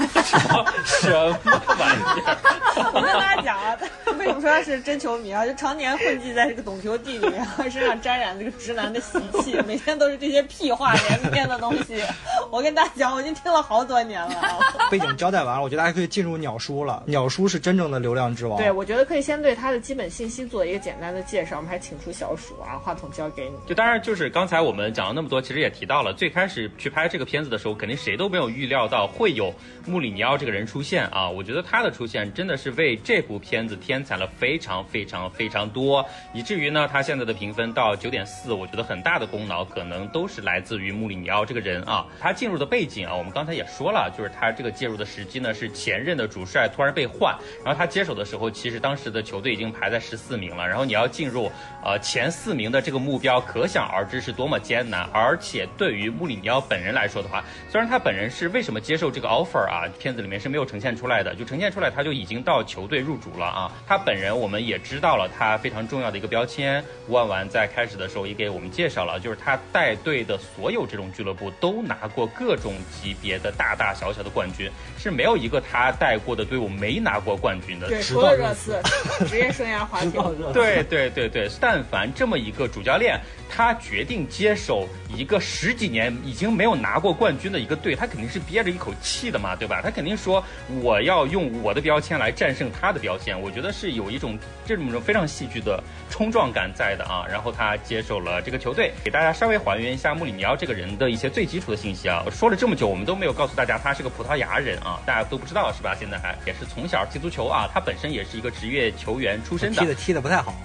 [0.86, 2.88] 什么玩意儿？
[2.94, 3.76] 我跟大家讲啊，
[4.06, 5.46] 他为什么说他是真球迷啊？
[5.46, 12.04] 就常年混迹在这个懂球地里面，身上沾染这个直男的习气，每天都是这些屁话连篇的东西。
[12.52, 14.60] 我跟大家讲，我已经听了好多年了啊。
[14.92, 17.02] 背景交代完了，我觉得大家可以进入鸟叔了。
[17.08, 18.58] 鸟叔是真正的流量之王。
[18.58, 21.58] 对，我觉得可以先对他的基本信息做一个简单的介绍。
[21.58, 23.56] 我们还请出小鼠啊，话筒交给你。
[23.66, 29.54] 就当然就是刚才我们讲了那么多，其实也提到了，最开始去拍这个片子的时候，肯定谁都没有预料到会有
[29.88, 31.30] 穆里尼奥这个人出现啊。
[31.30, 42.06] 我觉得他的出现真的是为这部片子添彩了非常非常非常多，以至于呢，他现在的评分到九点四，我觉得很大的功劳可能都是来自于穆里尼奥这个人啊。
[42.20, 51.52] 他进入的背景啊，我们刚才也说了，就是他这个介入的时机呢是前任的主帅突然被换，然后他接手的时候，其实当时的球队已经排在十四名了，然后你要进入
[51.84, 55.08] 呃前四名的这个目标，可想而知是多么艰难。
[55.14, 63.72] 而且对于穆里尼奥本人来说的话，虽然他本人是为什么接受这个 offer 啊，片子里面是没有呈现出来的，就呈现出来他就已经到球队入主了啊。
[63.86, 77.88] 他本人我们也知道了，他非常重要的一个标签，吴万万在开始的时候也给我们介绍了，就是他带队的所有这种俱乐部都拿过各种级别的大大小小的冠军，是没有一个他带过的队伍没拿过冠军的。
[77.88, 78.82] 对，除了热热刺，
[79.28, 80.52] 职业生涯滑铁卢。
[80.54, 83.20] 对对对对，但凡这么一个主教练，
[83.50, 89.82] 他决定接手一个十几年已经没有拿过冠军的一个队，他肯定是憋着一口气的嘛，对对吧？
[89.84, 90.42] 他肯定说
[90.82, 97.26] 我要用我的标签来战胜他的标签，我觉得是有一种这种非常戏剧的冲撞感在的啊。
[97.30, 102.24] 然后他接手了这个球队，给大家稍微还原一下穆里尼奥这个人的一些最基础的信息啊。
[102.32, 105.94] 说了这么久，我们都没有告诉大家他是个葡萄牙人啊，大家都不知道是吧？
[106.00, 109.88] 现在还也是从小踢足球啊，他本身也是一个职业球员出身的踢。
[109.88, 110.56] 的踢的不太好，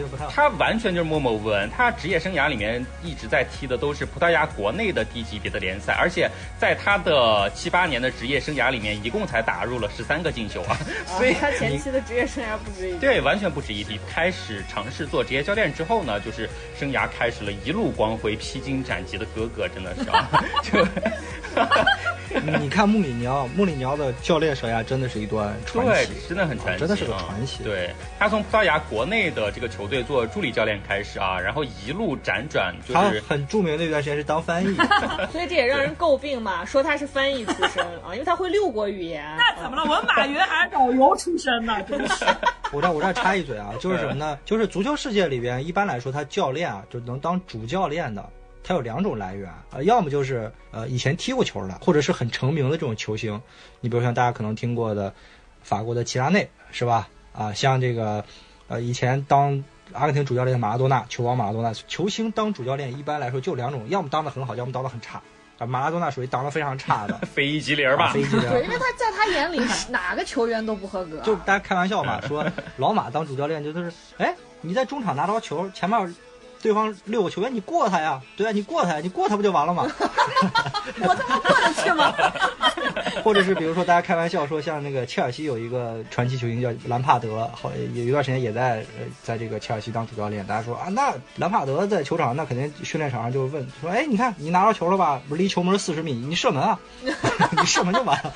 [0.00, 0.32] 踢的不太好。
[0.34, 10.76] 他完全就是默默无闻，他职业生涯里面一直在踢的都是葡萄牙国内的低级别的联赛，而且在他的七八年的职业生涯里面，一共才打入了十三个进球啊，
[11.06, 12.98] 所以他前期的职业生涯不止一提。
[12.98, 14.00] 对，完全不值一提。
[14.08, 16.48] 开始尝试做职业教练之后呢，就是
[16.78, 20.28] 生涯开始了一路光辉、披荆斩棘的哥哥，真的是啊，
[20.62, 20.78] 就
[22.60, 27.64] 你看穆里尼奥，穆里尼奥的教练生涯真的是一段传对奇，，真的很传奇、啊，真的是个传奇。
[27.64, 34.74] 对他从葡萄牙国内的这个球队做助理教练开始啊，然后一路辗转，就他是很著名的一段时间是当翻译，
[35.32, 39.24] 所以这也让人诟病嘛，说他是翻译出身啊，因为他会六国语言。
[39.36, 39.82] 那怎么了？
[39.82, 42.24] 我们马云还是导游出身呢，真是。
[42.72, 44.38] 我这我这插一嘴啊，就是什么呢？
[44.44, 48.24] 就是足球世界里边，一般来说，他教练啊，就能当主教练的，
[48.62, 53.40] 他有两种来源呃、要么就是呃以前踢过球的，或者是很成名的这种球星。
[53.80, 55.12] 你比如像大家可能听过的
[55.62, 57.08] 法国的齐达内，是吧？
[57.32, 58.24] 啊，像这个
[58.68, 65.22] 呃以前当阿根廷主教练的马拉多纳，球王马拉多纳，球星当主教练一般来说就两种，要么当的很好，要么当的很差。
[65.58, 68.12] 啊，马拉多纳属于当的非常差的， 非一即零儿吧啊。
[68.14, 71.18] 飞机对，因为他在他眼里哪个球员都不合格。
[71.20, 72.42] 就大家开玩笑嘛，说
[72.78, 76.14] 老马当主教练就都是，哎，你在中场拿到球，前面
[76.62, 79.86] 对方六个球员，你过他呀，对呀，你过他呀，你过他不就完了吗？
[81.00, 82.12] 我他妈过得去吗？
[83.22, 95.20] 或者是比如说大家开玩笑说，像那个切尔西有一个传奇球星叫兰帕德，好有一段时间也在呃在这个切尔西当主教练，大家说啊，那兰帕德在球场那肯定训练场上就问说，哎，你看你拿到球了吧？
[95.28, 96.78] 不是离球门四十米，你射门啊？
[97.02, 98.32] 你射门就完了，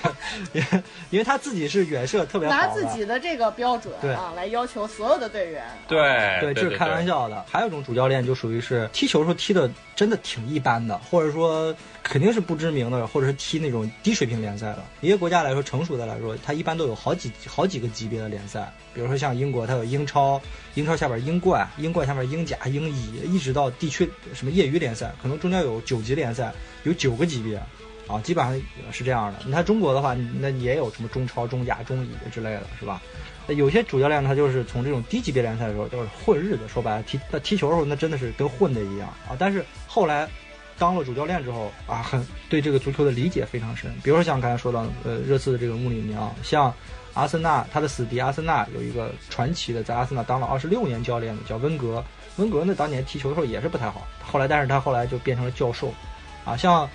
[0.52, 5.64] 因为因为他自己是远射特别好，拿自己的这个标准对啊来要求所有的队员。
[5.86, 5.98] 对
[6.40, 6.98] 对，这是开玩。
[7.08, 7.42] 笑的。
[7.50, 11.74] 还有一种主教练就属于是踢球时候踢的真的挺一般的，或者说
[12.08, 14.82] 肯定是不知名的，或者是踢那种低水平联赛的。
[15.02, 18.72] 一个国家来说，成熟的来说，它一般都有好几好几个级别的联赛。
[18.94, 20.40] 比如说像英国，它有英超，
[20.74, 26.52] 英超下边英冠，英冠下面英甲、英乙，一直到地区什么业余联赛，可能中间有九级联赛，
[26.84, 27.60] 有九个级别。
[28.06, 28.58] 啊，基本上
[28.90, 29.40] 是这样的。
[29.44, 33.02] 你看中国的话，那也有什么中超、中甲、中乙之类的，是吧？
[33.48, 39.36] 有些主教练他就是从这种低级别联赛的时候就是混日子，说白了踢那踢球的时候那真的是跟混的一样啊。
[39.38, 40.26] 但是后来
[40.78, 43.92] 当了主教练之后啊，很对这个足球的理解非常深。
[44.02, 46.72] 比如说像刚才说到呃热刺的这个穆里尼奥，像
[47.14, 52.04] 阿森纳他的死敌阿森纳有一个传奇的在阿森纳当了二十六年教练的叫温格，
[52.36, 55.92] 温格呢当年踢球的时候也是不太好，后来但是他后来就变成了教授
[56.44, 56.88] 啊，像。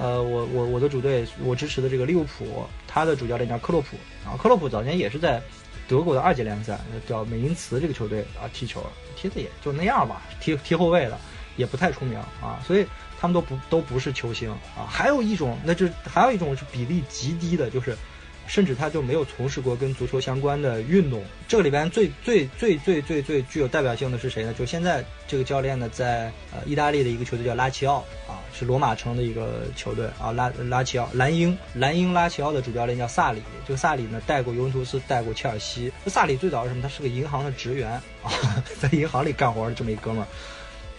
[0.00, 5.42] 呃，我我我的主队，我支持的这个利物浦，他的主教练叫克洛普，啊，克洛普早年也是在
[5.88, 6.78] 德国的二级联赛
[7.08, 8.80] 叫美因茨这个球队啊踢球，
[9.16, 11.18] 踢的也就那样吧，踢踢后卫的，
[11.56, 12.86] 也不太出名啊，所以
[13.20, 14.86] 他们都不都不是球星啊。
[14.88, 17.96] 还有一种，那就还有一种是比例极低的，就是
[18.46, 21.22] 甚至他就没有从事过跟足球相关的运动。
[21.46, 24.54] 这个里边最最最最最最具有代表性的是谁呢？
[24.54, 33.42] 就现在这个教练呢，在呃意大利的一个球队叫拉齐奥啊，是罗马城的一个球队啊，拉拉齐奥蓝鹰蓝鹰拉齐奥的主教练叫萨里。
[33.66, 35.92] 这个萨里呢，带过尤文图斯，带过切尔西。
[36.06, 36.82] 萨里最早是什么？
[36.82, 37.90] 他是个银行的职员
[38.22, 38.32] 啊，
[38.80, 40.26] 在银行里干活的这么一哥们儿，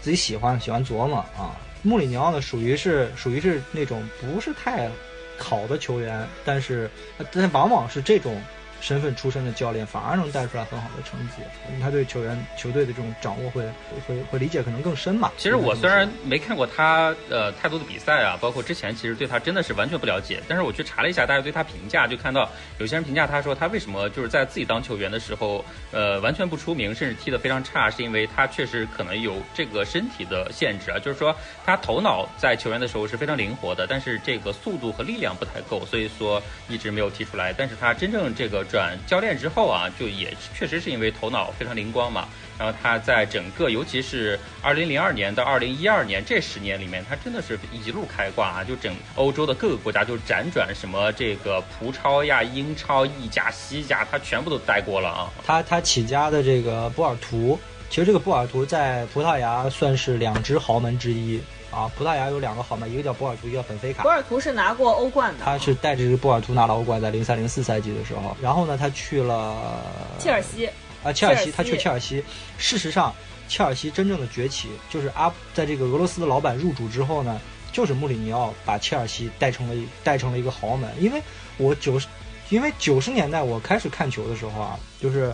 [0.01, 1.57] 自己喜欢喜欢琢磨啊。
[1.81, 4.89] 穆里尼奥呢，属于是属于是那种不是太
[5.37, 6.89] 好的球员，但是
[7.31, 8.41] 但往往是这种
[8.81, 11.43] 身份出身的教练，反而能带出来很好的成绩，
[11.81, 13.63] 他对球员球队的这种掌握会
[14.07, 15.31] 会会理解可能更深嘛。
[15.37, 37.53] 其实我虽然没看过他呃太多的比赛啊，包括之前其实对他真的是完全不了解，但是我去查了一下大家对他评价，就看到有些人评价他说他为什么就是在自己当球员的时候，呃完全不出名，甚至踢得非常差，是因为他确实可能有这个身体的限制啊，就是说他头脑在球员的时候是非常灵活的，但是这个速度和力量不太够，所以说一直没有踢出来。
[37.53, 42.27] 但是他真正这个转教练之后啊，就也确实是因为头脑非常灵光嘛。
[42.57, 48.63] 然后他在整个，尤其是二零零二年到二零一二年这十年里面，他真的是一路开挂啊！
[48.65, 55.31] 就整欧洲的各个国家就辗转，什么这个葡超呀、英超、意甲、西甲，他全部都待过了啊。
[55.45, 57.57] 他他起家的这个波尔图，
[57.89, 61.39] 其实这个波尔图在葡萄牙算是两支豪门之一
[61.71, 61.89] 啊。
[61.97, 64.11] 葡萄牙有两个豪门，一个叫波尔图，一个叫本菲卡博。
[64.11, 69.83] 尔图是拿过欧冠的，他是带着这个波尔图拿了欧冠，在零三零四赛季的时候，然后呢，他去了
[70.19, 70.69] 切尔西。
[71.01, 72.21] 啊，切尔西，他去切尔西。
[72.57, 73.15] 事实上，
[73.47, 77.39] 切尔西真正的崛起，就是阿在这个俄罗斯的老板入主之后呢，
[77.71, 80.91] 就是穆里尼奥把切尔西带成了一带成了一个豪门。
[80.99, 81.21] 因为
[81.55, 82.05] 我九十，
[82.49, 85.33] 因为九十年代我开始看球的时候啊，就是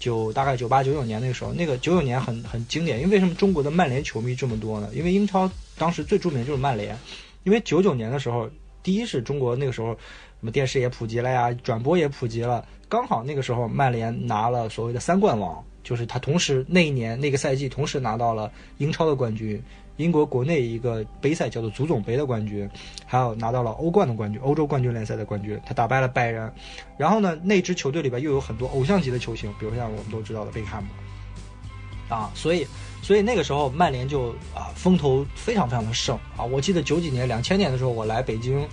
[0.00, 2.98] 九大概九八九九年那个时候，那个九九年很很经典。
[2.98, 4.90] 因为为什么中国的曼联球迷这么多呢？
[4.92, 5.48] 因为英超
[5.78, 6.96] 当时最著名的就是曼联。
[7.44, 8.48] 因为九九年的时候，
[8.82, 9.98] 第一是中国那个时候什
[10.40, 19.62] 么电视也普及了呀，转播也普及了，刚好那个时候曼联拿了所谓的三冠王，就是他同时那一年那个赛季同时拿到了英超的冠军，
[19.96, 22.68] 英国国内一个杯赛叫做足总杯的冠军，
[23.04, 26.50] 还有拿到了欧冠的冠军，欧洲冠军联赛的冠军，他打败了拜仁。
[26.96, 30.88] 然后呢，那支球队里边又有很多偶像级的球星，比如像我们都知道的贝克汉姆。
[32.08, 32.66] 啊，所以
[33.04, 36.42] 所以那个时候曼联就啊风头非常非常的盛啊！
[36.42, 38.66] 我记得九几年、两千年的时候，我来北京，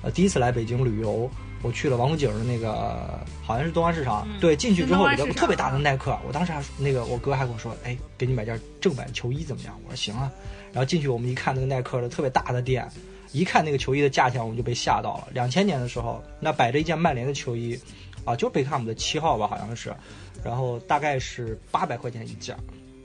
[0.00, 1.30] 呃，第一次来北京旅游，
[1.60, 9.78] 我去了王府井的那个好像是东安市场，对，进去之后有个特别大的耐克，我当时还说那个我哥还跟我说，哎，给你买件正版球衣怎么样？
[9.84, 10.32] 我说行啊。
[10.72, 12.88] 然后进去我们一看那个耐克的特别大的店，
[13.32, 15.28] 一看那个球衣的价钱，我们就被吓到了。
[15.34, 17.78] 两千年的时候，那摆着一件曼联的球衣，
[18.24, 19.94] 啊，就是贝克汉姆的七号吧，好像是，
[20.42, 22.56] 然后大概是八百块钱一件，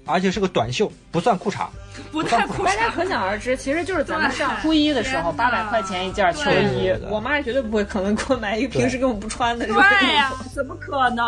[0.09, 1.67] 而且是个短袖，不算裤衩。
[2.11, 9.65] 不太酷大家可想而知，其实就是咱们上对初一的时候，八百块钱一件球对衣我妈绝对不会可能给我买一个平时根本不穿的。
[9.65, 11.25] 对呀、怎么可能？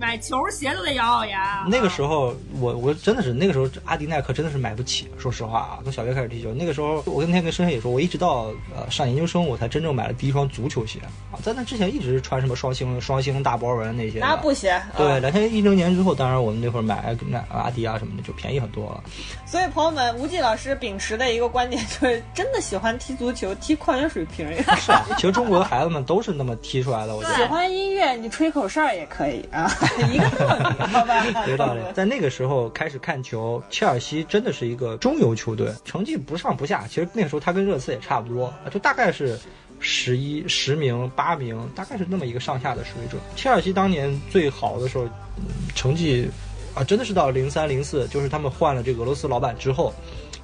[0.00, 1.66] 买球鞋都得咬咬牙。
[1.68, 5.08] 那个时候，我我真的是那个时候阿迪耐克真的是买不起。
[5.18, 10.98] 说实话啊，从小学开始踢球，那个时候我那天跟深深也说，我一直到呃上研究生，我才真正买了第一双足球鞋
[11.30, 11.36] 啊。
[11.42, 14.26] 在那之前一直是穿什么双星、双星大波纹那些的。
[14.26, 19.02] 拿布鞋，对，啊两千一零年之后，当然我们那会儿买那阿迪啊什么的就便宜很多了。
[19.46, 27.42] 所以朋友们，吴季老师秉持的一个观点就是，真的喜欢踢足球、踢矿泉水瓶儿，是啊，其实中国的孩子们都是那么踢出来的，我觉得喜。
[27.44, 29.70] 欢音乐，你吹口哨也可以啊，
[30.12, 31.46] 一个道理，好吧？
[31.46, 36.84] 有道理，在那个时候开始看球，切尔西真的是一个中游球队，成绩不上不下。
[36.88, 39.38] 其实那个时候他跟热刺也差不多，就大概是
[39.78, 43.22] 十一十名、八名，大概是那么一个上下的水准。
[43.36, 45.04] 切尔西当年最好的时候，
[45.36, 45.44] 嗯
[45.74, 46.28] 成绩
[46.76, 49.94] 啊，真的是到零三零四，就是他们换了这个俄罗斯老板之后，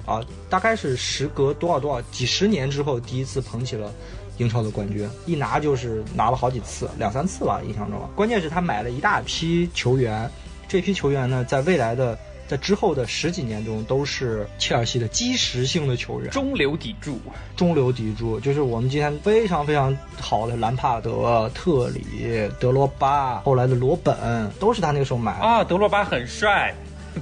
[0.03, 0.19] 啊，
[0.49, 3.93] 大概是时隔多少多少几十年之后，第一次捧起了
[4.39, 8.01] 英超的冠军，一拿就是拿了好几次，两三次吧，印象中。
[8.15, 10.27] 关键是他买了一大批球员，
[10.67, 12.17] 这批球员呢，在未来的
[12.47, 16.29] 在之后的十几年中，都是切尔西的基石性的球员。
[16.31, 17.19] 中流砥柱，
[17.55, 25.45] 中流砥柱，就是我们今天非常非常好的兰帕德、特里、德罗巴，后来的罗本，都是他那个时候买的。
[25.45, 26.73] 啊，德罗巴很帅，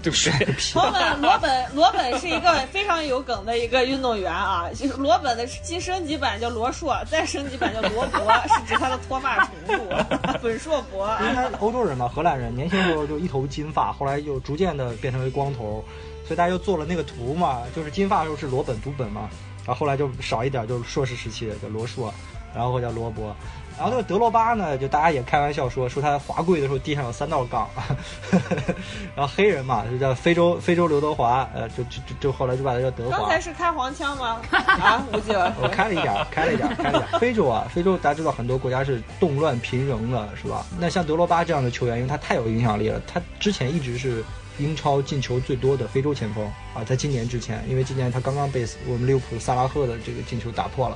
[0.02, 0.48] 对不对？
[0.74, 4.70] 罗本，罗本，罗本是一个非常有梗的一个运动员啊。
[4.98, 9.84] 罗本的新升级版叫罗硕，再升级版叫罗伯， 是指他的脱发程度。
[10.42, 15.84] 本硕博因为啊，他欧洲人嘛，荷兰人，年轻时候就一头金发，后来又逐渐的变成为光头，
[16.26, 19.30] 所以大家又做了那个图嘛，就是金发的时候是罗本读本嘛，
[19.66, 22.14] 然后后来就少一点，就是硕士时期叫罗硕，
[22.56, 23.36] 然后叫罗伯。
[23.78, 27.68] 然后那个德罗巴呢，就大家也开玩笑说，说他滑跪的时候地上有三道杠，
[29.16, 33.42] 然后黑人嘛，就叫非洲非洲刘德华，呃，就就就就后来就把他叫德华刚才。
[33.42, 34.40] 是开黄腔吗？
[34.52, 37.20] 啊，吴姐，我开了一点儿，开了一点儿，开了一点儿。
[37.20, 40.64] 非洲啊，非洲大家知道很多国家是动乱频仍的，是吧？
[40.80, 44.24] 那像德罗巴这样的球员，因为他太有影响力了，他之前一直是
[44.60, 46.46] 英超进球最多的非洲前锋
[46.76, 50.96] 啊，在今年之前，因为今年他刚刚被我们利物浦萨拉赫的这个进球打破了。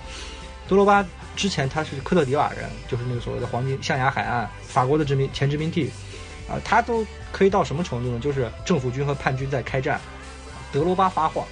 [0.68, 1.06] 德罗巴
[1.36, 5.92] 之前他是科特迪瓦人，就是那个所谓的黄金象牙海岸法国的殖民前殖民地，
[6.50, 8.20] 啊，他都可以到什么程度呢？
[8.20, 10.00] 就是政府军和叛军在开战，
[10.72, 11.46] 德罗巴发话，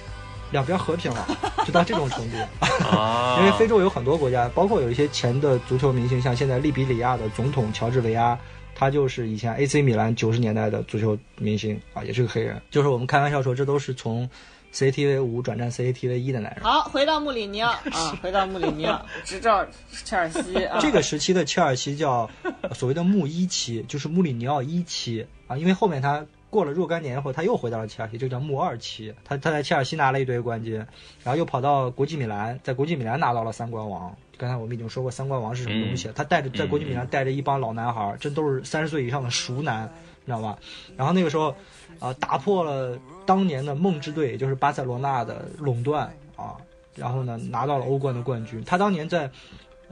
[0.50, 1.26] 两边和平了，
[1.64, 2.36] 就到这种程度。
[2.90, 8.36] 啊，因为非洲有很多国家，包括有一些前的足球明星，像现在利比里亚的总统乔治维阿，
[8.74, 12.60] 他就是以前 AC 米兰九十年代的足球明星啊，也是个黑人。
[12.70, 14.28] 就是我们开玩笑说，这都是从
[14.74, 16.64] CCTV 五转战 CCTV 一的男人。
[16.64, 19.64] 好，回到穆里尼奥 啊，回到穆里尼奥， 执照
[20.04, 20.78] 切尔西 啊。
[20.80, 22.28] 这个时期的切尔西叫
[22.62, 29.14] 呃所谓的穆一期，就是穆里尼奥一期啊，因为后面他过了若干年以后，他又回到了切尔西，这个叫穆二期。
[29.24, 30.74] 他他在切尔西拿了一堆冠军，
[31.22, 34.16] 然后又跑到国际米兰，在国际米兰拿到了三冠王。
[34.36, 39.84] 刚才我们已经说过三冠王是什么东西，他带着在国际米兰带着一帮老男孩儿，这都是三十岁以上的熟男，
[40.24, 40.58] 你知道吧？
[40.96, 41.54] 然后那个时候，
[41.98, 46.06] 啊、打破了当年的梦之队，也就是巴塞罗那的垄断
[46.36, 46.56] 啊，
[46.94, 48.62] 然后呢拿到了欧冠的冠军。
[48.64, 49.30] 他当年在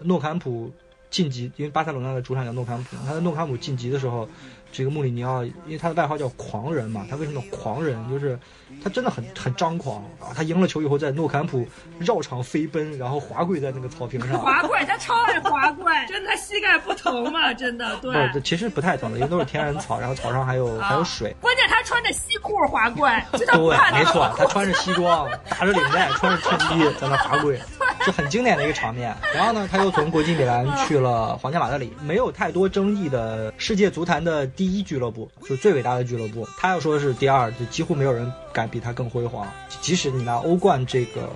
[0.02, 0.70] 诺坎普
[1.10, 4.28] 晋级，因为巴塞罗那的主场叫诺坎普，他在诺坎普晋级的时候，
[4.72, 8.08] 这个穆里尼奥，因为他的外号叫狂人嘛，他为什么狂人？
[8.08, 8.38] 就是
[8.82, 10.30] 他真的很很张狂啊！
[10.34, 11.66] 他赢了球以后，在诺坎普
[11.98, 14.38] 绕场飞奔，然后滑跪在那个草坪上。
[14.38, 17.52] 滑跪，他超爱滑跪，真的膝盖不疼吗？
[17.54, 18.28] 真的，对。
[18.32, 21.34] 不，其实不太疼的，因为都是天然草，然后草上还有还有水。
[21.40, 23.46] 关键他穿着西裤滑跪，对，
[23.92, 27.60] 没错，他穿着西装，打着领带，穿着衬衣，在那滑跪，
[28.00, 29.14] 是很经典的一个场面。
[29.34, 36.48] 然后呢，他又从国际米兰去了皇家马德里，没有太多争议的世界足坛的第一俱乐部，就最伟大的俱乐部。
[36.58, 39.46] 他要说是第二，就几乎没有人敢比他更辉煌。
[39.80, 41.28] 即使你拿欧冠这个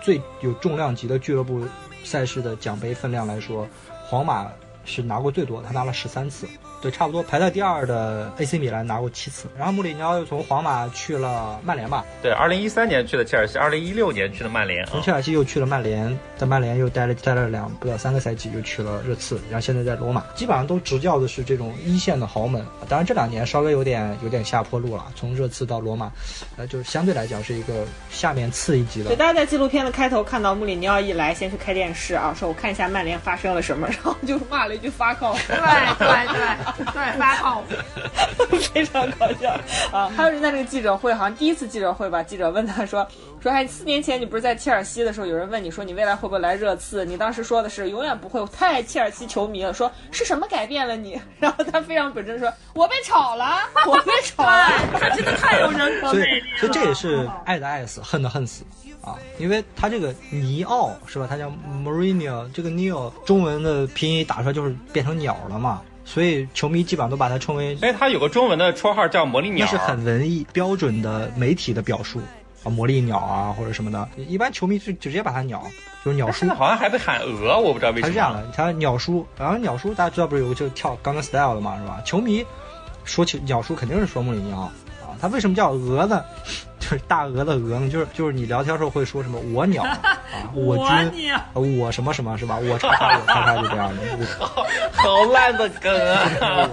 [0.00, 1.66] 最有重量级的俱乐部
[2.02, 3.68] 赛事的奖杯分量来说，
[4.04, 4.50] 皇马
[4.84, 6.46] 是拿过最多，他拿了十三次。
[6.82, 15.00] 对，差不多排在第二的 AC 米兰拿过七次，然后穆里尼奥又从皇马去了曼联吧，对，二零一三年去的切尔西，二零一六年去的曼联啊从。
[15.00, 22.64] 切尔西又去了曼联，在曼联又待了待了两不到三个赛季，又去了热刺，然后现在在罗马，基本上都执教的是这种一线的豪门。
[22.88, 26.10] 当然这两年稍微有点有点下坡路了，从热刺到罗马，
[26.56, 29.16] 呃，就是相对来讲是一个下面次一级的对，。
[29.16, 37.74] 大家在纪录片的开头看到穆里尼奥一来，先去开电视啊，说我看一下曼联发生了什么，然后就骂了一句发靠，对对对 对，发靠谱。
[38.72, 39.50] 非常搞笑
[39.92, 40.10] 啊！
[40.16, 43.06] 还有人在那个记者会，好像第一次记者会吧，记者问他说
[43.40, 47.04] 说，哎，四年前你不是在切尔西的时候，有人问你说你未来会不会来热刺？
[47.04, 49.74] 你当时说的是永远不会，我太爱切尔西球迷了。
[49.74, 51.20] 说是什么改变了你？
[51.38, 54.68] 然后他非常本真说，我被炒了，我被炒了。
[54.98, 56.58] 他真的太有人格魅力了。
[56.58, 58.64] 所以这也是爱的爱死，恨的恨死
[59.02, 59.16] 啊！
[59.38, 61.26] 因为他这个尼奥是吧？
[61.28, 61.50] 他叫
[61.84, 65.82] Mourinho，这个 Neo 中文的拼音打出来就是变成鸟了嘛，
[66.12, 72.20] 所以球迷基本上都把它称为哎，他有个中文的绰号叫魔力鸟，那是很文艺标准的媒体的表述
[72.64, 75.62] 啊，魔力鸟啊或者什么的，一般球迷就直接把它鸟，
[76.04, 76.54] 就是鸟叔现在。
[76.54, 78.02] 好像还被喊鹅，我不知道为什么。
[78.02, 82.02] 他是这样的，他鸟叔，然后鸟叔大家知道不是有个就跳《Gangnam Style》的嘛，是吧？
[82.04, 82.44] 球迷
[83.04, 84.70] 说起鸟叔肯定是说穆里尼奥
[85.22, 86.22] 啊，他为什么叫鹅呢？
[86.80, 89.98] 就是大鹅的鹅呢，就是就是你聊天时候会说什么我鸟啊，
[90.52, 92.58] 我我军你啊我什么什么是吧？
[92.58, 94.02] 我叉叉我叉叉就这样的。
[94.40, 96.68] 我好烂的梗啊！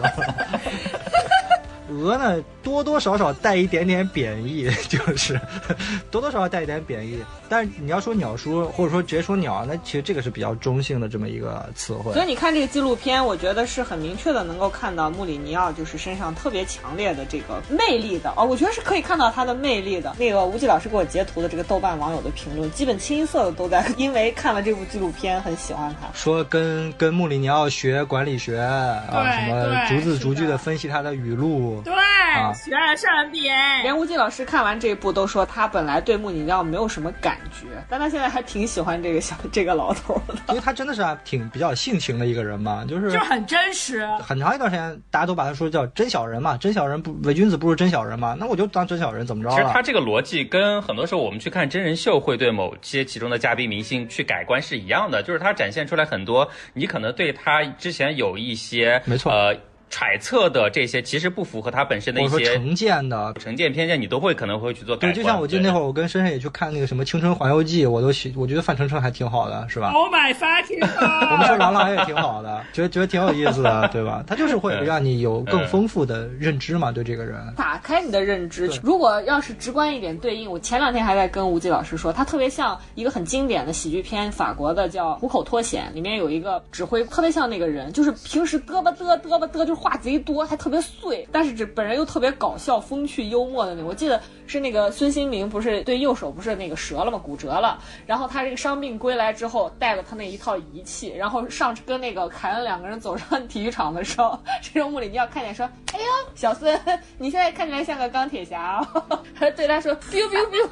[1.89, 5.39] 俄呢多多少少带一点点贬义， 就是
[6.11, 7.19] 多多少少带一点贬义。
[7.47, 12.13] 但是你要说鸟叔，或者说直接说鸟，那其实这个是比较中性的这么一个词汇。
[12.13, 20.15] 所以你看这个纪录片，我觉得是很明确的能够看到穆里尼奥就是身上特别强烈的这个魅力的哦，我觉得是可以看到他的魅力的。
[20.19, 26.07] 那个吴忌老师给我截图的这个豆瓣网友的评论，基本清一色的都在因为看了这部纪录片很喜欢他。
[26.13, 31.78] 说跟跟穆里尼奥学管理学啊，什么逐字逐句的分析他的语录。
[31.83, 40.35] 对，啊学了上 NBA，连吴忌老师看完这一部都说他本来对穆里尼奥没有什么感觉，但他现在还挺喜欢这个小 这个老头的。
[40.49, 44.05] 因为他真的是还挺比较性情的一个人嘛，就是就很真实。
[44.21, 49.55] 很长一段时间大家都把他说叫真小人嘛，真小人不伪君子不如真小人嘛，那我就当真小人怎么着了？
[49.55, 59.55] 其实他这个逻辑跟很多时候我们去看真人秀会对某些其中的嘉宾明星去改观是一样的，就是他展现出来很多你可能对他之前有一些没错呃
[59.89, 63.33] 揣测的这些，其实不符合他本身的或一些成见的。
[63.39, 70.85] 成见偏见，你都会可能会去做改对，就像我记得那会儿，我跟深深也去看那个什么《青春环游记》，我都喜，我觉得范丞丞还挺好的，是吧？Oh my fucking
[71.31, 71.57] 我们说！
[71.57, 74.23] 郎朗也挺好的，觉得觉得挺有意思的，对吧？
[74.27, 77.39] 他就是会让你有更丰富的认知嘛，对这个人。
[77.55, 78.69] 打开你的认知。
[78.83, 93.89] 如果要是直观一点对应，我前两天还在跟吴忌老师说，他特别像一个很经典的喜剧片，法国的叫《虎口脱险》，里面有一个指挥，特别像那个人，就是平时嘚吧嘚嘚吧嘚，就是话贼多，还特别碎，但是这本人又特别搞笑、风趣、幽默的那种。
[93.89, 97.19] 我记得是那个孙兴民，不是对右手不是那个折了吗？
[97.23, 97.77] 骨折了，
[98.07, 106.77] 然后他这个伤病归来之后，带了他那一套仪器，然后上跟那个凯恩两个人走上 体育场的时候，这时候穆里尼奥看见说：“哎呦，小孙，
[107.19, 110.67] 你现在看起来像个钢铁侠、哦。”还对他说：“biu biu biu”，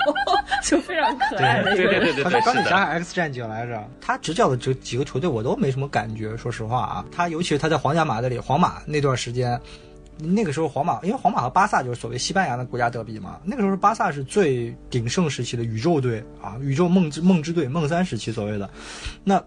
[0.64, 1.62] 就非常可爱。
[1.62, 2.64] 对对对对对，他说钢铁。
[2.64, 3.82] 侠还是 X 战警来着？
[4.02, 7.06] 他执教的这几个球队我都没什么感觉，说实话啊。
[7.12, 9.60] 他尤其是他在皇家马德里、皇马那段时间，
[10.20, 18.70] 那个时候皇马，因为皇马和巴萨就是所谓西班牙的国家德比嘛，那个时候巴萨是最鼎盛时期的宇宙队啊，宇宙梦之梦之队、梦三时期所谓的。
[19.24, 19.42] 那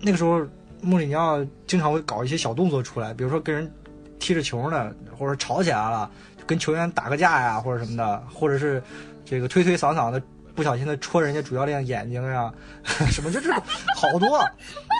[0.00, 0.44] 那个时候
[0.82, 3.70] 穆里尼奥经常会搞一些小动作出来，比如说跟人
[4.18, 6.10] 踢着球呢，或者吵起来了，
[6.46, 8.82] 跟球员打个架呀，或者什么的，或者是
[9.24, 10.22] 这个推推搡搡的。
[10.54, 12.50] 不小心的戳人家主教练眼睛呀，
[13.12, 13.62] 什么就这种
[13.94, 14.42] 好多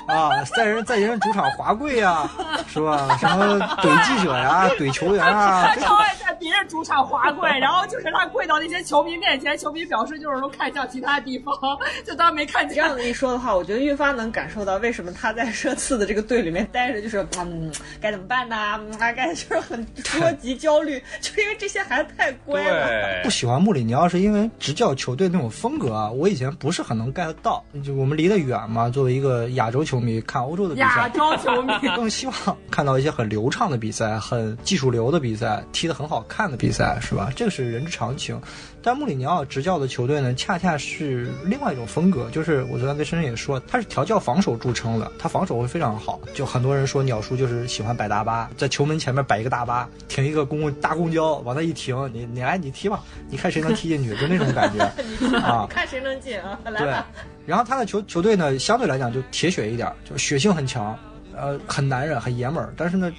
[0.07, 2.29] 啊，在人在人主场滑跪呀，
[2.69, 3.17] 是吧？
[3.19, 11.55] 什么怼记者呀，怼球员啊他，超爱在别人主场滑跪，然后就是他跪到那些球迷面前，球迷表示就是说看向其他地方，
[12.05, 12.77] 就当没看见。
[12.77, 18.57] 这样子一说的话，我觉得越发能感受到为什么他在热刺的这个队里面待着，就是嗯，该怎么办呢？
[18.79, 23.23] 嗯，啊，该就是 很捉急焦虑，就是因为这些孩子太乖了。
[23.25, 27.65] 不，喜欢穆里尼奥是因为执教球队那种风格啊，我以前不是很能 get 到。
[27.85, 32.35] 就我们离得远嘛，作为一个亚洲球迷，看欧洲的比亚，洲球迷， 更希望
[32.71, 37.31] 看到一些很流畅的比赛，很技术流的比赛，踢得很好看的比赛，是吧？
[37.35, 38.41] 这个是人之常情。
[38.83, 46.21] 但穆里尼奥执教的球队呢，恰恰是另外一种风格，就是我昨天跟深深也说，他是调教防守著称的，他防守会非常好。
[46.35, 54.85] 就很多人说鸟叔就是喜欢摆大巴，在球门前面摆一个大巴，停一个公共大公交，往那一停，你你来你踢吧，你看谁能踢进去，就那种感觉
[55.39, 55.67] 啊。
[55.69, 56.57] 看谁能进啊！
[56.65, 57.07] 来对吧，，
[57.47, 60.99] 然后他的球球队呢，相对来讲就铁血一点，就血性很强，
[61.35, 63.11] 呃，很男人，很爷们儿，但是呢，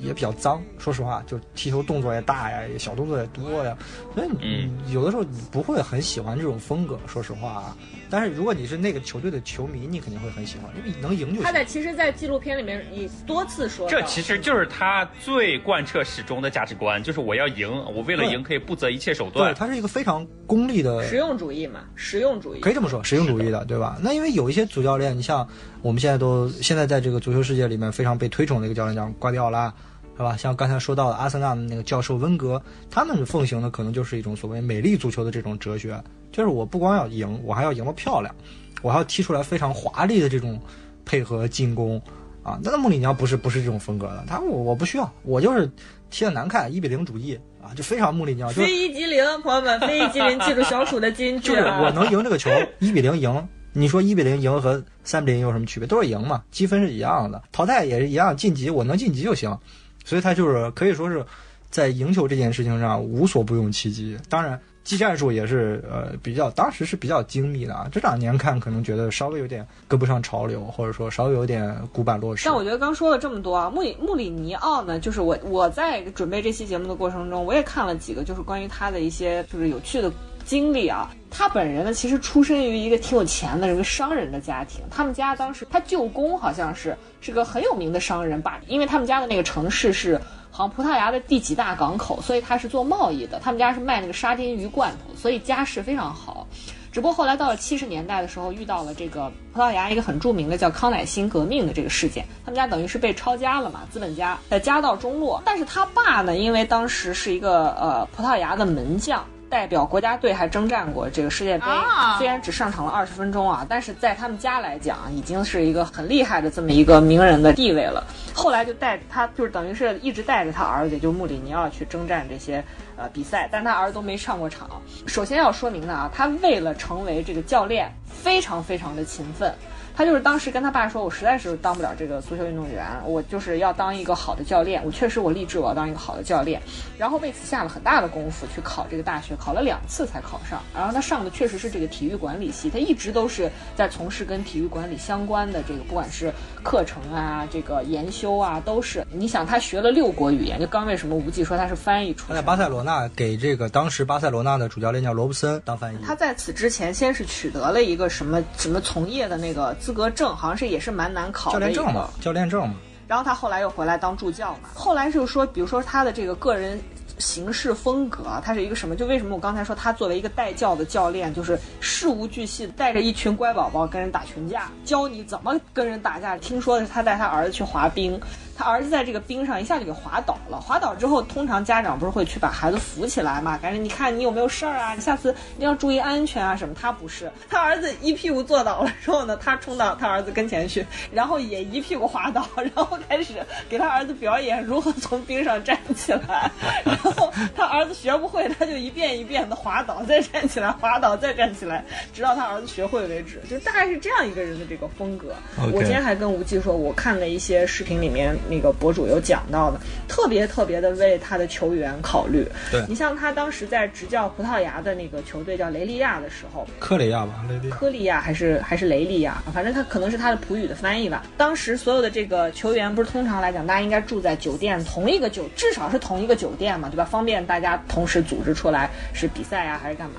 [0.00, 0.62] 也比较脏。
[0.78, 3.76] 说实话，就踢球动作也大呀，小动作也多呀，
[4.14, 6.98] 所以有的时候你不会很喜欢这种风格。
[7.06, 7.76] 说实话啊，
[8.08, 11.42] 但是如果你是那个球队的球迷，你肯定会很喜欢，因为能赢就行。
[11.42, 23.98] 他在其实，在纪录片里面也多次说，这其实就是他最贯彻始终的价值观，就是我要赢，我为了赢可以不择一切手段对，他是一个非常功利的实用主义嘛，实用主义可以这么说，实用主义的，对吧？
[24.02, 25.46] 那因为有一些主教练，你像
[25.82, 29.72] 我们现在都现在在这个足球世界里面非常被推崇的一个教练叫瓜迪奥拉，
[30.20, 30.36] 是吧？
[30.36, 32.60] 像刚才说到的阿森纳的那个教授温格，
[32.90, 35.98] 他们奉行的可能就是一种所谓美丽足球的这种哲学，
[36.30, 38.34] 就是我不光要赢，我还要赢得漂亮，
[38.82, 40.60] 我还要踢出来非常华丽的这种
[41.06, 41.98] 配合进攻
[42.42, 42.60] 啊。
[42.62, 45.66] 但是穆里尼奥不是不是这种风格的，他我我不需要，我就是
[46.10, 51.80] 踢得难看，一比零主义啊，就非常穆里尼奥，就是非一即零，朋友们，非一即零，记住小鼠的金句就是啊！
[51.80, 53.48] 我能赢这个球，一比零赢。
[53.72, 55.86] 你说一比零赢和三比零有什么区别？
[55.86, 59.56] 都是赢嘛，积分是一样的，淘汰也是一样，晋级我能晋级就行。
[60.04, 61.24] 所以他就是可以说是
[61.70, 64.18] 在赢球这件事情上无所不用其极。
[64.28, 67.88] 当然，技战术也是呃比较当时是比较精密的啊。
[67.92, 72.46] 这两年看可能觉得稍微有点跟不上潮流，或者说稍微有点古板落实。
[72.46, 80.10] 但我觉得刚说了这么多啊，穆里穆里尼奥呢，就是我我在准备这期节目的过程中，我也看了几个就是关于他的一些就是有趣的
[80.44, 81.14] 经历啊。
[81.30, 90.20] 他本人呢，其实出身于一个挺有钱的一个商人的家庭，他们家当时他舅公好像是是个很有名的商人吧，因为他们家的那个城市是
[90.50, 93.38] 好像葡萄牙的第几大港口，所以他是做贸易的。
[93.40, 96.46] 他们家是卖那个沙丁鱼罐头，所以家世非常好。
[96.92, 105.40] 只不过后来到了七十年代的时候，遇到了这个葡萄牙一个很著名的叫康乃馨革命的这个事件，他们家等于是被抄家了嘛，资本家呃家道中落。
[105.44, 109.24] 但是他爸呢，因为当时是一个呃葡萄牙的门将。
[109.50, 118.06] 代表国家队还征战过这个世界杯，啊虽然只上场了二十分钟啊，但是在他们家来讲，已经是一个很厉害的这么一个名人的地位了。
[118.32, 122.64] 后来就带他，就是等于是一直带着他儿子，也就是穆里尼奥去征战这些
[122.96, 124.70] 呃比赛，但他儿子都没上过场。
[125.06, 129.52] 首先要说明的啊，他为了成为这个教练，非常非常的勤奋。
[130.00, 134.82] 他就是当时跟他爸说，我实在是当不了这个足球运动员，我就是要当一个好的教练。
[134.82, 136.58] 我确实我立志我要当一个好的教练，
[136.96, 140.62] 然后为此下了很大的功夫去考这个大学，考了两次才考上。
[140.74, 146.32] 然后他上的确实是这个体育管理系，他一直都是在从事跟体育管理相关的这个，不管是
[146.62, 149.06] 课程啊、这个研修啊，都是。
[149.12, 152.36] 你想他学了六国语言，就刚为什么无忌说他是翻译出身的。
[152.36, 155.98] 他在巴塞罗那给这个当时巴塞罗那的主教练叫罗布森当翻译。
[156.02, 162.76] 他在此之前先是取得了一个什么什么从业的那个资格证，好像是也是蛮难考教的教练证嘛，教练证嘛。
[163.08, 164.68] 然后他后来又回来当助教嘛。
[164.72, 166.80] 后来就是说，比如说他的这个个人
[167.18, 168.94] 行事风格啊，他是一个什么？
[168.94, 176.38] 就为什么我刚才说他作为一个带教的教练，就是事无巨细，带着一群乖宝宝跟人打群架，教你怎么跟人打架。
[176.38, 178.20] 听说的是他带他儿子去滑冰。
[178.60, 183.56] 他儿子在这个冰上一下就给滑倒了，滑倒之后，通常家长不是会去把孩子扶起来嘛？
[183.56, 184.94] 赶紧你看你有没有事儿啊？
[184.94, 186.74] 你下次一定要注意安全啊什么？
[186.78, 193.32] 他不是，他儿子一屁股坐倒了之后呢，他冲到他儿子跟前去，然后也一屁股滑倒， 然后开始
[193.66, 196.50] 给他儿子表演如何从冰上站起来。
[196.84, 201.82] 然后他儿子学不会，他就一遍一遍的滑倒，再站起来，滑倒再站起来，
[202.12, 203.40] 直到他儿子学会为止。
[203.48, 205.34] 就大概是这样一个人的这个风格。
[205.72, 212.46] 我今天还跟吴忌说，我看了一些视频里面那个博主有讲到的，特别特别的为他的球员考虑。
[212.72, 217.76] 对你像他当时在执教葡萄牙的那个球队叫雷利亚的时候，科雷亚吧，雷利亚。
[217.76, 221.22] 科利亚还是还是雷利亚，反正他可能是他的葡语的翻译吧。
[221.36, 227.04] 当时所有的这个球员，不是通常来讲，大家应该住在酒店同一个酒，至少是同一个酒店嘛，对吧？
[227.04, 230.16] 方便大家同时组织出来是比赛啊，还是干嘛？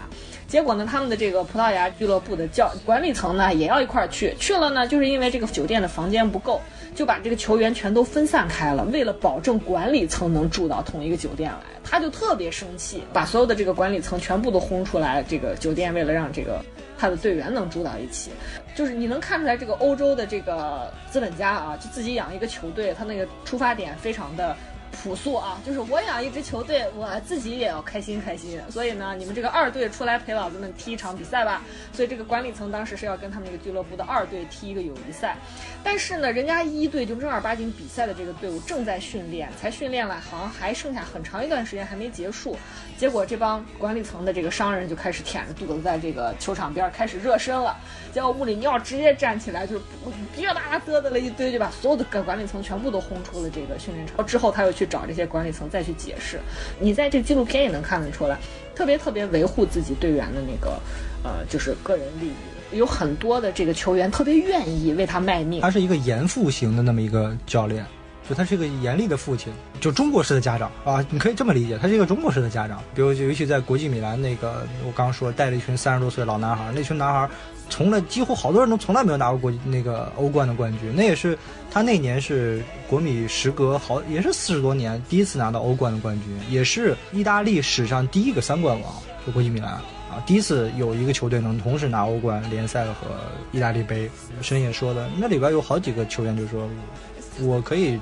[0.52, 4.36] 结果呢，他们的这个葡萄牙俱乐部的教管理层呢，也要一块儿去。
[4.38, 6.60] 去了呢，就是因为这个酒店的房间不够，
[6.94, 8.84] 就把这个球员全都分散开了。
[8.92, 15.24] 为了保证管理层能住到同一个酒店来，他就特别生气，把所有的这个管理层全部都轰出来。
[15.24, 16.62] 这个酒店为了让这个
[17.00, 18.32] 他的队员能住到一起，
[18.76, 24.54] 就是你能看出来这个欧洲的这个资本家啊，就自己养一个球队，他那个出发点非常的。
[25.02, 28.62] 朴素啊，就是我养一支球队，我自己也要开心开心。
[28.70, 31.64] 所以呢，你们这个二队出来陪老子们踢一场比赛吧。
[31.92, 35.36] 所以这个管理层当时是要跟他们这个俱乐部的二队踢一个友谊赛，
[35.84, 42.56] 但是呢，人家一队就正儿八经比赛的这个队伍正在训练，才训练了，好像还剩下很长一段时间还没结束。
[42.98, 47.76] 结果这帮管理层的这个商人就开始舔着肚子在这个球场边开始热身了。
[48.14, 49.82] 结果穆里尼奥直接站起来，就是
[50.36, 54.26] 噼里啪啦嘚嘚了一堆，就把所有的管理层全部都轰出了这个训练场。
[54.26, 56.40] 之后他又去找这些管理层再去解释。
[56.80, 58.38] 你在这纪录片也能看得出来，
[58.76, 60.80] 特别特别维护自己队员的那个
[61.24, 62.34] 呃，就是个人利益。
[62.78, 65.70] 有很多的这个球员特别愿意为他卖命他。
[65.70, 67.86] 是一个严父型的那么一个教练，
[68.30, 69.52] 就他是一个严厉的父亲，
[69.82, 72.82] 就中国式的家长啊，你可以这么理解，他是一个中国式的家长。
[72.96, 77.30] 比如，尤其在国际米兰那个，我刚刚说带了一群三十多岁老男孩，那群男孩
[77.72, 81.36] 从来几乎好多人都从来没有拿过国那个欧冠的冠军，那也是
[81.72, 88.94] 他那年是国米时隔好也是四十多年第一次拿到欧冠的冠军，也是意大利史上第一个三冠王，
[89.26, 89.72] 就国际米兰。
[90.12, 93.08] 啊，第一次有一个球队能同时拿欧冠、联赛和
[93.54, 94.12] 意大利杯。
[94.42, 96.68] 申也说的，那里边有好几个球员就说，
[97.40, 97.98] 我可以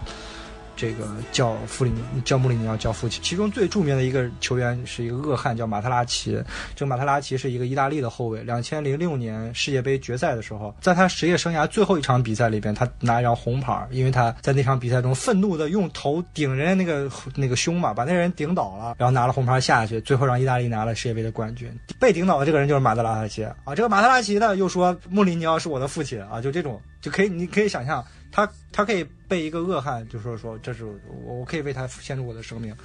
[0.80, 1.92] 这个叫弗里
[2.24, 3.22] 叫穆里尼奥叫父亲。
[3.22, 6.42] 其中最著名的一个球员是一个恶汉，叫马特拉齐。
[6.74, 8.42] 这个马特拉齐是一个意大利的后卫。
[8.44, 21.70] 两千零六年世界杯决赛的时候，在他职业生涯最后一场比赛里边，他拿一张红牌，因为他在那场比赛中愤怒的用头顶人家那个那个胸嘛，把那人顶倒了，然后拿了红牌下去，最后让意大利拿了世界杯的冠军。
[22.00, 28.02] 被顶倒的这个人就是马特拉齐啊，这个马特拉齐呢又说穆里尼奥是我的父亲啊，就这种就可以你可以想象。
[28.32, 32.76] 他他可以被一个恶汉就说说这是我我可以为他献出我的生命，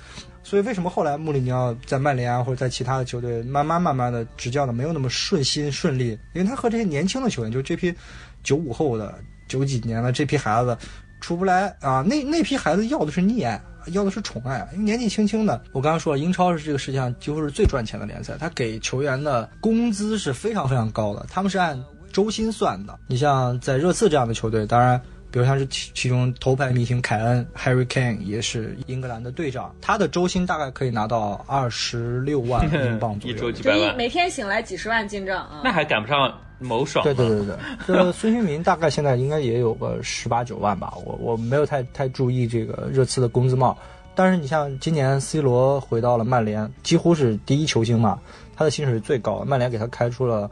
[0.43, 6.19] 所以为什么后来穆里尼奥在曼联啊或者在其他的球队慢慢慢慢的执教的没有那么顺心顺利？
[6.35, 7.95] 因为他和这些年轻的球员，就这批
[8.43, 9.19] 九五后的
[9.49, 10.77] 九几年的这批孩子
[11.21, 13.61] 出不来啊，那那批孩子要的是溺爱。
[13.89, 15.63] 要的是宠爱，因为年纪轻轻的。
[15.73, 21.79] 我刚刚说了，英超是这个世界上几乎是最赚钱的联赛，他给球员的工资是非常非常高的，他们是按
[22.11, 22.99] 周薪算的。
[23.09, 24.99] 你像在热刺这样的球队，当然
[25.35, 33.37] 比如像是其其中头牌明星凯恩 Harry Kane 也是英格兰的队长，他的周薪大概可以拿到二十六万 英镑左右。
[33.37, 35.61] 就一周几百万，每天醒来几十万进账啊。
[35.65, 37.03] 那还赶不上某爽。
[37.03, 43.77] 对对对对，这孙兴民大概现在应该也有个十八九万吧，我我没有太太注意这个热刺的工资帽，
[44.15, 48.21] 但是你像今年 C 罗回到了曼联，几乎是第一球星嘛，
[48.55, 50.49] 他的薪水是最高的，曼联给他开出了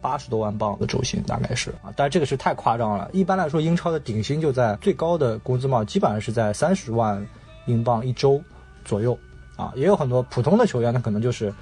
[0.00, 3.10] 八十多万镑的周薪，大概是啊，但这个是太夸张了。
[3.12, 7.24] 一般来说，英超的顶薪就在最高的工资帽基本上是在三十万
[7.66, 8.40] 英镑一周
[8.84, 9.18] 左右
[9.56, 11.52] 啊，也有很多普通的球员，他可能就是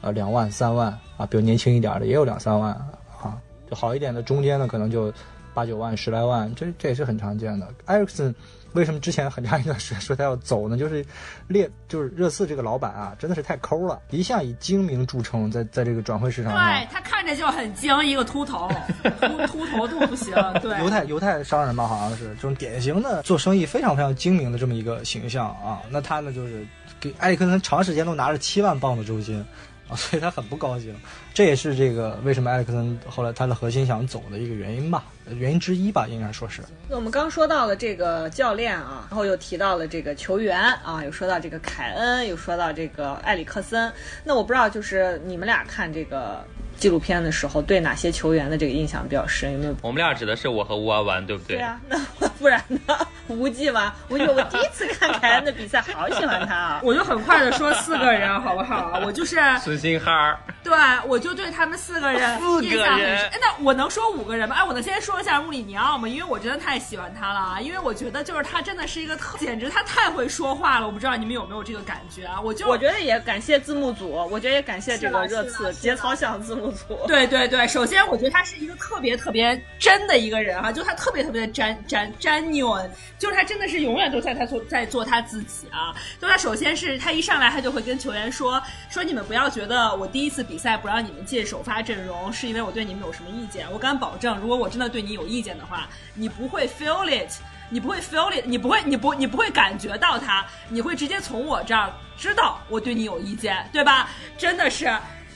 [0.00, 2.72] 呃两万三万啊，比如年轻一点的也有两三万
[3.20, 3.40] 啊，
[3.70, 5.12] 就好一点的中间的可能就
[5.54, 7.66] 八九万十来万，这这也是很常见的。
[7.86, 8.34] 埃里克森
[8.74, 10.76] 为什么之前很长一段时间说他要走呢？
[10.76, 11.04] 就是
[11.46, 16.88] 列就是热刺这个老板啊，真的是太抠了，一向以精明著称，在在这个转会市场上对。
[16.92, 18.70] 他看着就很精，一个秃头，
[19.02, 20.34] 秃秃头都不行。
[20.60, 25.80] 对，犹太犹太商人吧，好像是这种典型的做生意非常非常精明的这么一个形象啊。
[25.90, 26.66] 那他呢，就是
[27.00, 29.44] 给埃里克森长时间都拿着七万镑的周薪
[29.88, 30.94] 啊，所以他很不高兴。
[31.32, 36.62] 这也是这个为什么埃里克森后来他的核心想走的一个原因吧，原因之一吧，应该说是。
[36.88, 43.92] 那我们刚说到了这个教练啊，然后又提到了这个球员啊，又说到这个凯恩，又说到这个埃里克森。
[44.24, 46.44] 那我不知道，就是你们俩看这个
[46.78, 49.52] 纪录片的时候，对哪些球员的这个印象比较深？
[49.52, 49.76] 有没有？
[49.82, 51.56] 我们俩指的是我和吴玩玩，对不对？
[51.56, 51.80] 对啊，
[52.18, 52.96] 那不然呢？
[53.28, 53.92] 无忌吗？
[54.08, 56.80] 无忌，我第一次看凯恩的比赛，好喜欢他啊！
[56.82, 59.02] 我就很快的说四个人好不好？
[59.04, 60.72] 我就是孙兴哈儿，对，
[61.06, 63.28] 我就对他们四个人印象很深。
[63.28, 64.56] 哎，那我能说五个人吗？
[64.58, 66.08] 哎，我能先说一下穆里尼奥嘛？
[66.08, 67.60] 因为我真的太喜欢他了啊！
[67.60, 70.86] 因为我觉得就是他真的是一个特，简直他太会说话了。
[70.86, 72.40] 我不知道你们有没有这个感觉啊？
[72.40, 76.98] 我就我觉得也感谢字幕组，我觉得也感谢这个热刺节操向字幕组。
[77.06, 82.88] 对对对，首先我觉得他是一个特别特别真的一个人哈、就他特别特别的 gen gen genuine，
[83.18, 85.94] 就是他真的是永远都在他做在做他自己啊。
[86.20, 97.32] 就他首先是他一上来他就会跟球员说说你们不要觉得我第一次比赛不让你们进首发阵容是因为我对你们有什么意见，我敢保证，如果我真的对你有意见的话，你不会 feel it。
[97.70, 104.08] 你不会 feel it，你不会，你不，你不会感觉到它，你会直接从我这儿知道我对你有意见，对吧？
[104.38, 104.90] 真的是，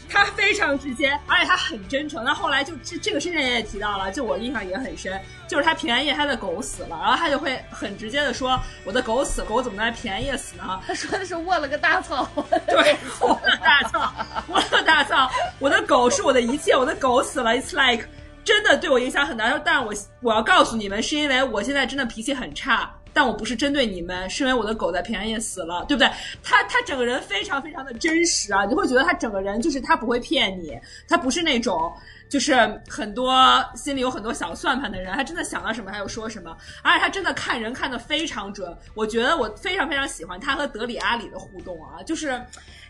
[0.09, 2.25] 他非常直接，而且他很真诚。
[2.25, 10.81] 那后来就这这个事情也提到了，就我印象也很深，就是他平安夜他的狗死了，然后他就会很直接的说，我的狗死了，狗怎么在平安夜死呢？
[10.87, 12.27] 他说的是卧了个大草。
[12.67, 14.11] 对，我的大草，
[14.47, 18.09] 我的大草，我的狗是我的一切，我的狗死了，it's like
[18.45, 19.49] 真的对我影响很大。
[19.65, 22.95] 但是我我要告诉你们，是因为我现在真的脾气很差。
[23.15, 26.11] 但我不是针对你们，是因为我的狗在平安夜死了，对不对？
[26.43, 30.73] 他他整个人非常非常的真实啊，你会觉得他整个人就是他不会骗你，
[31.07, 31.93] 他不是那种
[32.31, 32.55] 就是
[32.89, 38.75] 很多心里有很多小算盘的人，他真的想到什么他就说什么，而且他真的看人看得非常准。
[38.95, 42.43] 我觉得我非常非常喜欢他和德里阿里的互动啊，就是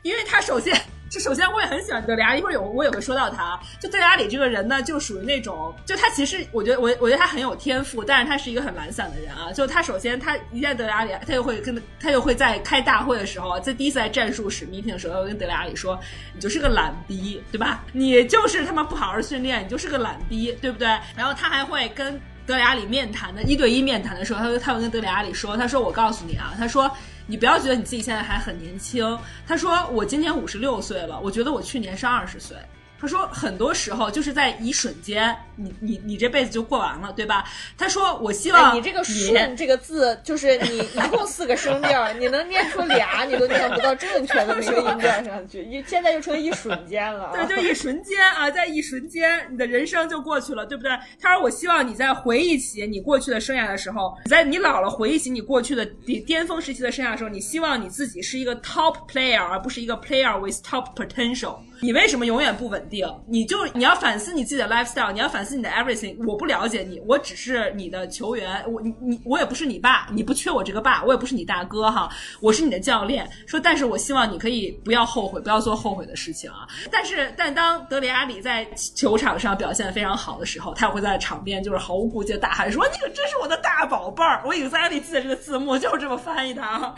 [0.02, 0.80] 因为他首先。
[1.12, 3.60] 就首先我也很喜欢德里阿里，一会儿有我也会说到他。
[3.78, 9.52] 就德里阿里这个人呢，就属于那种，就他其实我觉得我我觉得他很有天赋，但是他是一个很懒散的人啊。
[9.52, 16.00] 就他首先他一见德里阿里，他就会跟他就会在开大会的时候，在第一次在战术室 meeting 的时候，会跟德里阿里说
[16.32, 17.84] ：“你就是个懒逼，对吧？
[17.92, 22.18] 你就是他妈不好好训练，你就是个懒逼，对不对？”然后他还会跟。
[22.44, 26.90] 德里阿里面谈的一对一面谈的时候，他他会跟德里阿里说：“他说我告诉你啊，他说
[27.26, 29.18] 你不要觉得你自己现在还很年轻。
[29.46, 32.56] 他说我今年五十六岁了，我觉得我去年是二十岁。
[33.02, 37.44] 他说很多时候就是在一瞬间，你你你这辈子就过完了，对吧？
[37.76, 45.64] 他说我希望哎，你这个“顺”这个字，就是你一共四个声调，你能念出俩，你都念不到正确的那个音调上去。
[45.64, 47.44] 一 现在就成一瞬间了啊。
[47.44, 50.92] 对，就一瞬间啊，在一瞬间，你的人生就过去了，对不对？
[51.20, 61.56] 他说：“我希望你在回忆起你过去的生涯的时候，你在你老了回忆起你过去的巅巅峰时期的生涯的时候，你希望你自己是一个 top player，而不是一个 player with top potential。
[61.82, 63.04] 你为什么永远不稳定？
[63.26, 66.16] 你就你要反思你自己的 lifestyle，你要反思你的 everything。
[66.24, 72.08] 我不了解你，我只是你的球员，我你你我也不是你爸，你不缺我这个爸，我也不是你大哥哈，
[72.40, 73.28] 我是你的教练。
[73.48, 76.68] 说，但是我希望你可以不要后悔，不要做后悔的事情啊。
[76.88, 78.64] 但是，但当德里阿里在
[78.94, 86.94] 球场上表现非常好的时候，他也会在场边就是毫无顾忌的大喊说：“你可真是我的大宝贝儿！”我 exactly 记得这个字幕就是这么翻译的啊。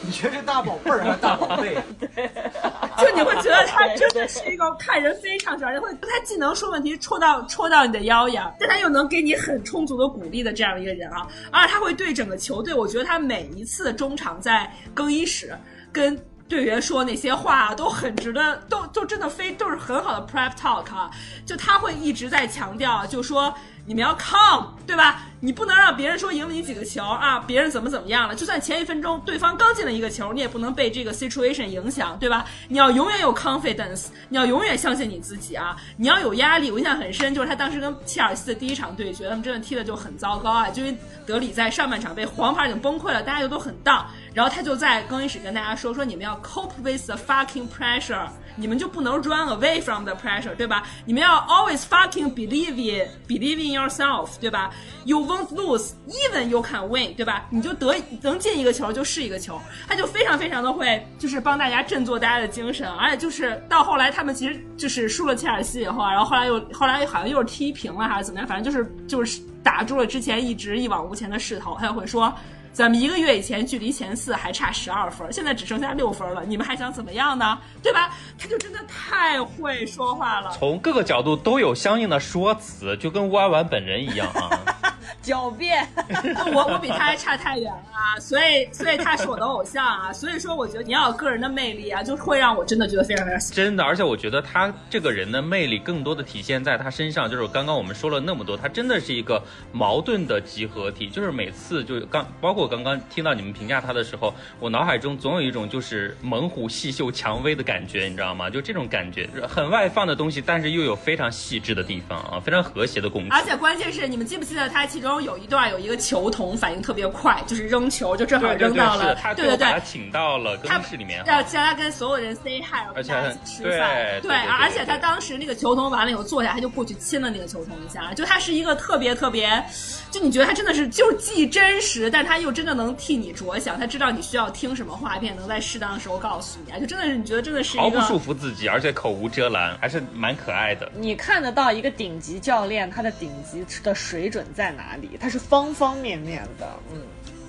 [0.00, 1.74] 你觉得这大宝贝儿还是大宝贝？
[2.98, 15.56] 就你会觉得他真的是一个看人非常少，人会他既能说问题戳到戳到你的腰眼，但他又能给你很充足的鼓励的这样一个人啊，而且他会对整个球队，我觉得他每一次中场在更衣室
[15.92, 16.18] 跟。
[16.48, 21.10] 队员说那些话都很值得，都都真的非都是很好的 prep talk 啊！
[21.44, 23.52] 就他会一直在强调，就说
[23.86, 25.22] 你们要 come，对吧？
[25.38, 28.34] 你不能让别人说赢了你几个球啊，别人怎么怎么样了。
[28.34, 32.44] 就算前一分钟对方刚进了一个球，你也不能被这个 situation 影响，对吧？
[32.68, 35.76] 你要永远有 confidence，你要永远相信你自己啊！
[35.98, 36.70] 你要有压力。
[36.72, 44.06] 我印象很深，就是他当时跟切尔西的第一场对决，他们真的踢的就很糟糕啊，就因为德里在上半场被黄牌已经崩溃了，大家就都很荡。
[44.34, 48.26] 然后他就在更衣室跟大家说：“说你们要 cope with the fucking pressure，
[48.56, 50.82] 你们就不能 run away from the pressure，对吧？
[51.04, 54.70] 你们要 always fucking believe in believe in yourself，对吧
[55.04, 57.46] ？You won't lose even you can win，对吧？
[57.50, 59.60] 你就得能进一个球就是一个球。
[59.86, 72.32] 他就非常非常的会，就是帮大家振作大家的精神，而且就是到后来他们其实就是输了切尔西以后，然后后来又后来好像又是踢平了还是怎么样，反正就是就是打住了之前一直一往无前的势头，他就会说。
[72.76, 77.58] 咱们一个月以前距离前四还差十二分，现在只剩下六分了，你们还想怎么样呢？
[77.82, 78.10] 对吧？
[78.38, 80.50] 他就真的太会说话了。
[80.50, 84.50] 从各个角度都有相应的说辞，就跟乌阿丸本人一样啊。
[85.24, 85.88] 狡辩。
[86.52, 93.56] 我我比他还差太远了啊，所以所以他是我的偶像啊，所以说我觉得你要有个人的魅力啊，就会让我真的觉得非常非常喜欢。
[93.56, 99.42] 真的，而且我觉得他这个人的魅力更多的体现在他身上，就是刚刚我们说了那么多，他真的是一个
[99.72, 101.08] 矛盾的集合体。
[101.08, 108.50] 就是每次就刚包括刚刚听到你们评价他的时候，我脑海中总有一种就是猛虎细嗅蔷薇的感觉，你知道吗？
[108.50, 113.34] 就这种感觉，很外放的东西，但是又有非常细致的地方啊，非常和谐的公主。
[113.34, 119.80] 而且关键是，你们记不记得他其中有一段有一个球童反应特别快，就是扔球就正好扔到了，他对对对他。
[119.86, 121.22] 请到了更他衣室里面。
[121.26, 123.12] 要叫他跟所有人 say hi，而且
[123.44, 124.20] 吃饭。
[124.20, 128.12] 对而且他当时那个球童完了以后坐下，他就过去亲了那个球童一下。
[128.14, 129.64] 就他是一个特别特别，
[130.10, 136.78] 就你觉得他真的是就既真实，但他又真的能替你着想，他知道你需要听什么话，并且能在适当的时候告诉你啊。
[136.78, 140.90] 就真的是你觉得真的是一个毫不束缚自己，而且口无遮拦，还是蛮可爱的。
[140.96, 145.10] 你看得到一个顶级教练他的顶级的水准在哪里？
[145.20, 147.00] 他是方方面面的，嗯。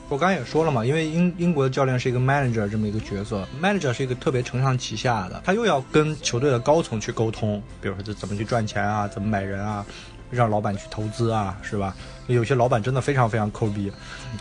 [0.09, 9.85] 我刚才也说了嘛，因为英英国的教练是一个 manager 这么一个角色，manager 是一个特别承上启下的，他又要跟球队的高层去沟通，比如说这怎么去赚钱啊，怎么买人啊，
[10.29, 11.95] 让老板去投资啊，是吧？
[12.27, 13.91] 有些老板真的非常非常抠逼，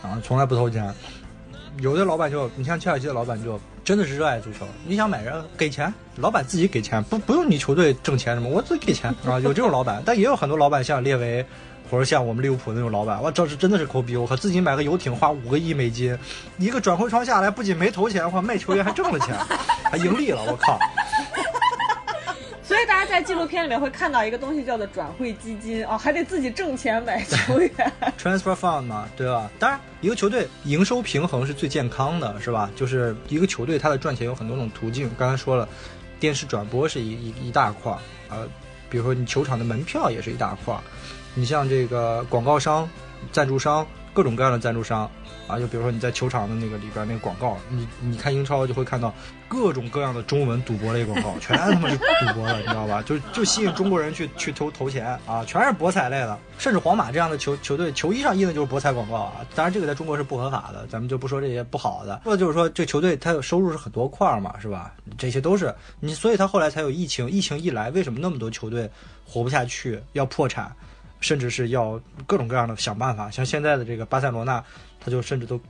[0.02, 0.92] 啊，从来不投钱。
[1.80, 11.44] 有的老板就，你像切尔西的老板就真的是热爱足球，你想买人给钱，老板自己给钱，不不用你球队挣钱什么，我自己给钱啊， 有这种老板，但也有很多老板像列维。
[11.88, 14.16] 或者像我们利物浦那种老板，哇，这是真的是抠逼！
[14.16, 16.18] 我靠，自己买个游艇花五个亿美金，
[16.58, 19.36] 一个转会窗下来，不仅没投钱，哇，卖球员还挣了钱，
[19.88, 20.76] 还盈利了，我靠！
[22.66, 27.70] 所以大家在纪录片里面会看到一个东西叫做转会基金哦，还得自己挣钱买球员。
[28.18, 29.48] transfer fund 嘛，对吧？
[29.56, 32.68] 当然，一个球队营收平衡是最健康的，是吧？
[32.74, 35.68] 就是一个球队它的赚钱有很多种途径，刚才说了，
[36.18, 37.98] 电视转播是一一一大块儿，
[38.30, 38.48] 呃，
[38.90, 40.80] 比如说你球场的门票也是一大块儿，
[41.34, 42.88] 你像这个广告商、
[43.30, 45.08] 赞助商，各种各样的赞助商。
[45.46, 49.14] 啊，就比如说你在球场的那个里边那个广告，你你看英超就会看到
[49.48, 53.02] 各种各样的中文赌博类广告，全他妈是赌博的，你知道吧？
[53.02, 59.46] 就就吸引中国人去去投投钱啊，全是博彩类的，甚至皇马这样的球球队球衣上印的就是博彩广告啊。
[59.54, 62.20] 当然这个在中国是不合法的，咱们就不说这些不好的。
[62.24, 64.92] 说的就是说这球队它有收入是很多块儿嘛，是吧？
[65.16, 68.90] 这些都是你，所以他后来才有疫情，疫情一来，为什么那么多球队
[69.24, 70.74] 活不下去，要破产？
[71.18, 74.62] 甚至是要各种各样的想办法，像现在的这个巴塞罗那，
[75.06, 75.60] 他就甚至都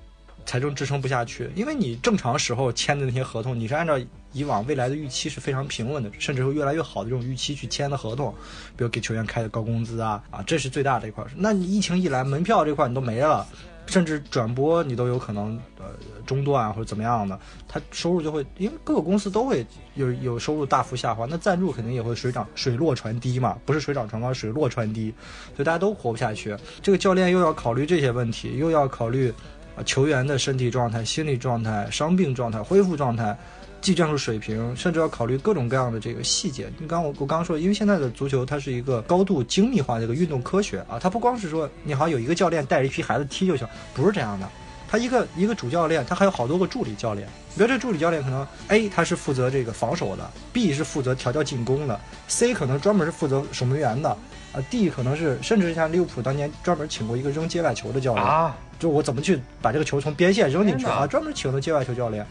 [0.47, 4.01] 财政支撑不下去，因为你正常时候签的那些合同，你是按照
[4.33, 8.35] 以往未来的预期是非常平稳的，甚至会越来越好的这种预期去签的合同，
[8.75, 11.23] 比如给球员开的高工资啊啊，这是最大的一块。
[11.37, 13.47] 那你疫情一来，门票这块你都没了。
[13.87, 15.87] 甚至转播你都有可能呃
[16.27, 17.39] 中断或者怎么样的，
[17.69, 19.65] 它收入就会因为各个公司都会
[19.95, 25.15] 有有收入大幅下滑，那赞助肯定也会水涨水落船低嘛，不是水涨船高，水落船低，
[25.55, 26.57] 所以大家都活不下去。
[26.83, 29.33] 这个教练又要考虑这些问题，又要考虑
[29.77, 33.39] 啊球员的身体状态、心理状态、伤病状态、恢复状态。
[33.87, 36.69] 技战术水平，甚至要考虑各种各样的这个细节。
[36.77, 43.65] 你刚我我刚刚说，因为现在的足球它是一个高度精密化的一个运动科学啊，它不光是说你好像有一个教练带着一批孩子踢就行，
[43.95, 44.49] 不是这样的。
[44.89, 47.29] 他一个一个主教练，他还有好多个助理教练。
[47.55, 54.11] 你比如这助理教练可能 A 他是负责这个防守的，B 是负责调教进攻的，C 可能专门是负责守门员的，
[54.53, 62.27] 啊 D 可能是甚至像利物浦当年专门请过一个扔界外球的教练，啊，就我怎么去把这个球从边线扔进去啊，专门请的界外球教练，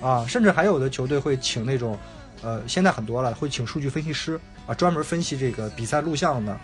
[0.00, 1.98] 啊，甚至还有的球队会请那种，
[2.42, 6.58] 呃，现在很多了，会请数据分析师啊，专门分析这个比赛录像的，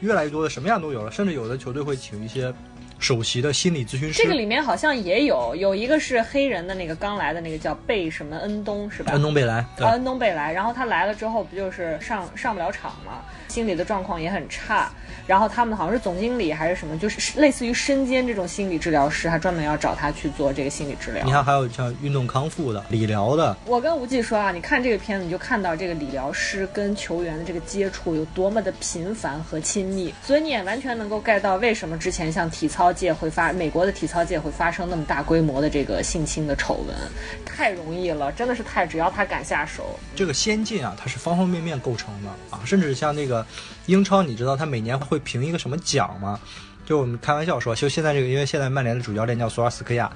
[0.00, 2.52] 越来越多的什么样都有了，甚至有的球队会请一些
[2.98, 4.22] 首席的心理咨询师。
[4.22, 9.12] 这个里面好像也有有一个是黑人的那个刚来的那个叫贝什么恩东是吧？
[9.12, 14.88] 恩东贝莱，恩东贝莱，然后他来了之后不就是上上不了场嘛，心理的状况也很差，
[15.26, 21.32] 然后他们好像是总经理还是什么，就是类似于身兼这种心理治疗师，还专门要找他去做这个心理治疗你。
[21.32, 36.96] 看还有像运动康复的、理疗的，我跟吴忌说啊，你看这个片子，你就看到这个理疗师跟球员的这个接触有多么的频繁和亲密，所以你也完全能够 get 到为什么之前像体操界会发，美国的体操界会发生那么大规模的这个性侵的丑闻，
[37.44, 43.39] 太容易了，真的是太，只要他敢下手，这个先进啊，它是方方面面构成的啊，甚至像那个
[43.86, 46.38] 英超，你知道他每年会评一个什么奖吗？
[46.86, 50.10] 就我们开玩笑说，就现在这个，因为现在曼联的主教练叫索尔斯克亚，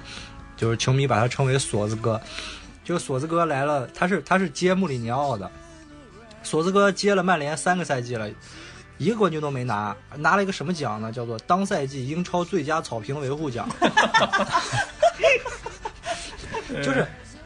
[0.57, 2.19] 就是球迷把他称为索子哥。
[2.83, 5.49] 这个索子哥来了，他是他是接穆里尼奥的，
[6.43, 8.29] 索子哥接了曼联三个赛季了。
[8.97, 11.11] 一个冠军都没拿，拿了一个什么奖呢？
[11.11, 13.67] 叫做当赛季英超最佳草坪维护奖。
[16.83, 17.05] 就是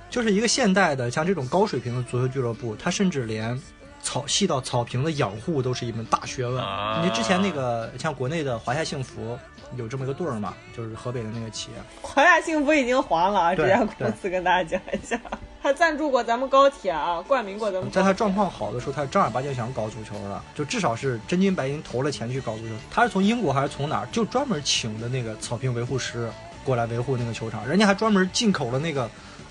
[0.10, 3.60] 就是一个现代的像这种高水平的足球俱乐部，他甚至连
[4.02, 6.64] 草细到草坪的养护都是一门大学问。
[6.64, 9.38] 啊你之前那个像国内的华夏幸福
[9.78, 13.56] 有这么一个队儿嘛，就是河北的那个企业，华夏幸福已经黄了啊！
[13.56, 15.20] 这家公司跟大家讲一下，
[15.62, 17.92] 他赞助过咱们高铁啊，冠名过咱们。
[17.92, 22.74] 在他状况好的时候，他正儿八经想搞足球了，就至少是真金白银投了钱去搞足球。
[22.90, 26.28] 他是从英国还是从哪儿，就专门请的那个草坪维护师
[26.66, 29.08] 过来维护那个球场，人家还专门进口了那个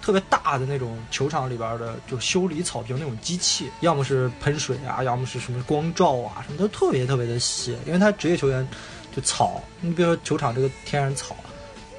[0.08, 8.66] 特别大的那种球场里边的，就修理草坪那种机器，要么是喷水啊，要么是什么光照啊，什么都特别特别的细，因为他职业球员
[9.14, 11.36] 就草，你比如说球场这个天然草。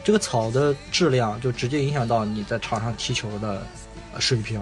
[0.04, 3.62] 这个草的质量就直接影响到你在场上踢球的
[4.18, 4.60] 水平。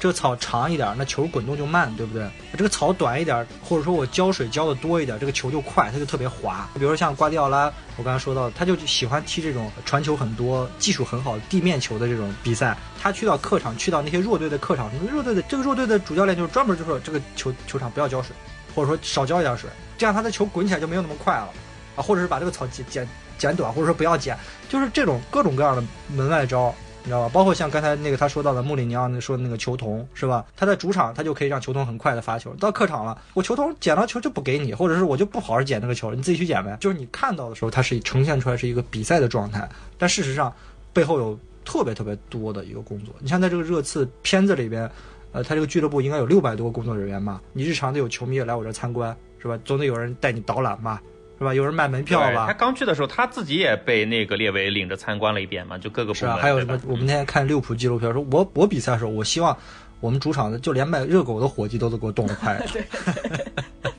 [0.00, 2.26] 这个草长一点，那球滚动就慢，对不对？
[2.56, 6.66] 这个草短一点，或者说我浇水浇的多一点，这个球就快，它就特别滑。
[6.74, 12.74] 比如说像瓜迪奥拉，我刚才说到，他就喜欢踢这种传球很多、技术很好地面球的这种比赛。
[12.98, 18.34] 他去到客场，去到那些弱队的客场，弱队的这个弱队的主教练就是专门就说这个球球场不要浇水，
[18.74, 19.68] 或者说少浇一点水，
[19.98, 21.50] 这样他的球滚起来就没有那么快了
[21.94, 23.06] 啊，或者是把这个草剪剪
[23.36, 24.34] 剪短，或者说不要剪，
[24.70, 26.74] 就是这种各种各样的门外招。
[27.02, 27.30] 你知道吧？
[27.32, 30.44] 包括像刚才那个他说到的穆里尼奥那说的那个球童是吧？
[30.56, 36.76] 他在主场他就可以让球童很快的发球，到客场了，我球童捡到球就不给你，或者是我就不好好捡那个球，你自己去捡呗。
[36.80, 39.68] 就是你看到的时候，它是呈现出来是一个比赛的状态，
[39.98, 40.52] 但事实上
[40.92, 43.14] 背后有特别特别多的一个工作。
[43.18, 44.90] 你像在这个热刺片子里边，
[45.32, 49.58] 呃，他这个俱乐部应该有六百多个工作人员嘛，你日常得有球迷来我这参观是吧？
[49.64, 51.02] 总得有人带你导览吧，
[51.40, 51.54] 是吧？
[51.54, 52.52] 有人卖门票吧他？
[52.52, 56.34] 刚去的时候，他自己也被那个列为领着参观了一遍嘛，就各个部门。
[56.34, 56.78] 是啊，还有什么？
[56.86, 59.56] 我们那天看利物浦纪录片说，我我比赛的时候，我希望
[60.00, 62.62] 我们主场的就连卖热狗的伙计都能给我动得快。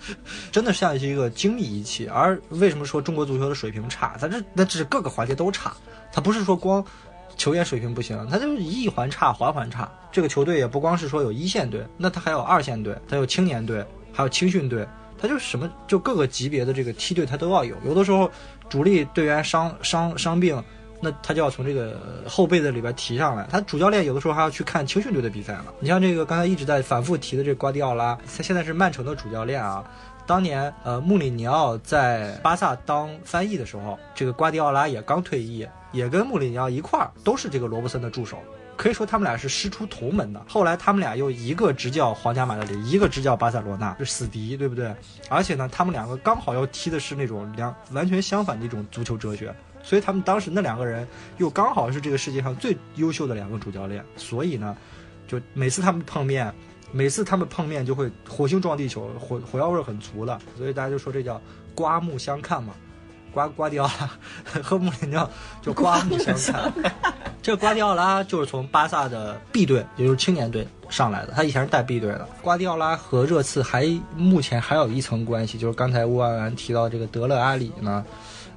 [0.51, 2.07] 真的像是一个精密仪器。
[2.07, 4.15] 而为什么说中国足球的水平差？
[4.21, 5.73] 它这那只是各个环节都差，
[6.13, 6.85] 它不是说光
[7.37, 9.91] 球员水平不行，它就是一环差环环差。
[10.11, 14.85] 这个球队也不光是说有一线队，那它还有二线队，它有青年队，还有青训队。
[15.21, 17.75] 他就什么，就各个级别的这个梯队他都要有。
[17.85, 18.29] 有的时候
[18.67, 20.61] 主力队员伤伤伤病，
[20.99, 23.47] 那他就要从这个后备的里边提上来。
[23.51, 25.65] 他主教练有的时候还要去看青训队的比赛呢。
[25.79, 29.83] 你像这个刚才一直在反复提的这瓜迪奥拉，他现在是曼城的主教练啊。
[30.27, 38.37] 当年呃穆里尼奥在巴萨当翻译的时候，这个瓜迪奥拉也刚退役，也跟穆里尼奥一块儿都是这个罗伯森的助手。
[38.77, 40.43] 可以说他们俩是师出同门的。
[40.47, 44.95] 后来他们俩又一个执教皇家马德里，一个执教巴塞罗那，是死敌，对不对？
[45.29, 49.53] 而且呢，他们两个刚好要踢的是那种两完全相反的一种足球哲学，
[49.83, 51.07] 所以他们当时那两个人
[51.37, 54.75] 又刚好是这个世界上最优秀的两个主教练，所以呢，
[55.27, 56.51] 就每次他们碰面，
[56.91, 61.39] 每次他们碰面就会火星撞地球，火火药味很足的，所以大家就说这叫
[61.75, 62.73] 刮目相看嘛。
[63.33, 64.09] 瓜瓜迪奥拉
[64.61, 65.29] 和穆里尼奥
[65.61, 66.35] 就刮目相
[66.81, 66.93] 看。
[67.41, 72.27] 这个瓜迪奥拉就是从巴萨的 B 队，也就是青年队上来的，他以前是带 B 队的。
[72.41, 78.05] 瓜迪奥拉和热刺还目前还有一层关系，就是刚才乌安安提到这个德勒阿里呢，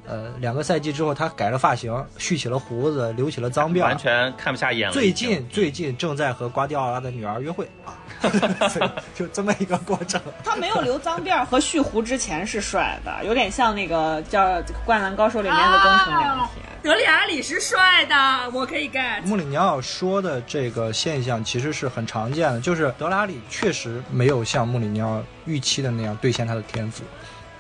[0.07, 4.93] 呃，两个赛季之后他改了发型，蓄起了胡子，留起了脏辫，完全看不下眼了。
[4.93, 7.97] 最近最近正在和瓜迪奥拉的女儿约会啊，
[9.15, 10.21] 就这么一个过程。
[10.45, 14.45] 他没有留脏辫儿和蓄胡之前是帅的，有点像那个叫
[14.85, 16.65] 《灌篮高手》里面的宫城良田。
[16.83, 19.23] 德里阿里是帅的，我可以 get。
[19.23, 27.03] 穆里尼奥说的这个现象其实是很常见的，就是德拉里确实没有像穆里尼奥预期的那样兑现他的天赋，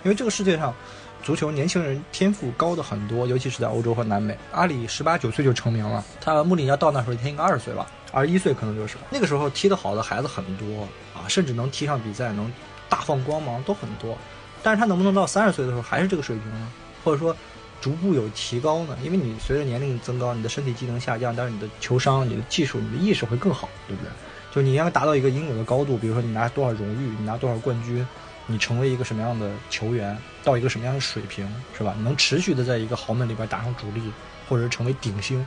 [0.02, 0.74] 因为这个世界上
[1.22, 4.36] 足球年轻人天赋高的很多，尤其是在欧洲和南美。
[4.52, 12.50] 阿里十八九岁就成名了，他穆里尼奥到那时候他应该二十岁吧，二十一岁可能就是那个时候踢得好的孩子很多啊，甚至能踢上比赛，能
[12.88, 14.16] 大放光芒都很多，
[14.62, 16.68] 但是他能不能到三十岁的时候还是这个水平呢？
[17.02, 17.36] 或者说？
[17.80, 18.96] 逐步有提高呢？
[19.02, 24.10] 因为你随着年龄增高，你的身体机能下降，但是你的球商、你的技术、你的意识会更好，对不对？
[24.54, 28.06] 就你要达到一个应有的高度，比如说你拿多少荣誉，你拿多少冠军，
[28.46, 31.46] 你成为一个什么样的球员，到一个什么样的水平，
[31.76, 31.92] 是吧？
[31.98, 34.10] 你能持续的在一个豪门里边打上主力，
[34.48, 35.46] 或者是成为顶星，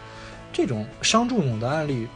[0.53, 2.07] 这种伤仲永的案例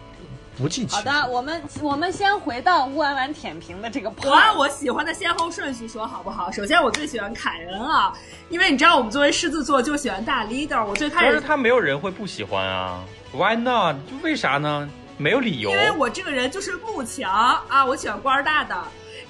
[0.61, 0.95] 不计其数。
[0.97, 6.51] 好的，我们我们先回到乌婉婉舔屏的这个我按我喜欢的先后顺序说好不好？
[6.51, 8.13] 首先我最喜欢凯恩啊，
[8.49, 13.95] 因为你知道我们作为狮子座就喜欢大 leader，我最开始但是他没有人会不喜欢啊，Why not？
[14.09, 14.87] 就为啥呢？
[15.17, 15.77] 没有理由因。
[15.77, 17.31] 为我这个人就是慕强
[17.67, 18.75] 啊，我喜欢官儿大的。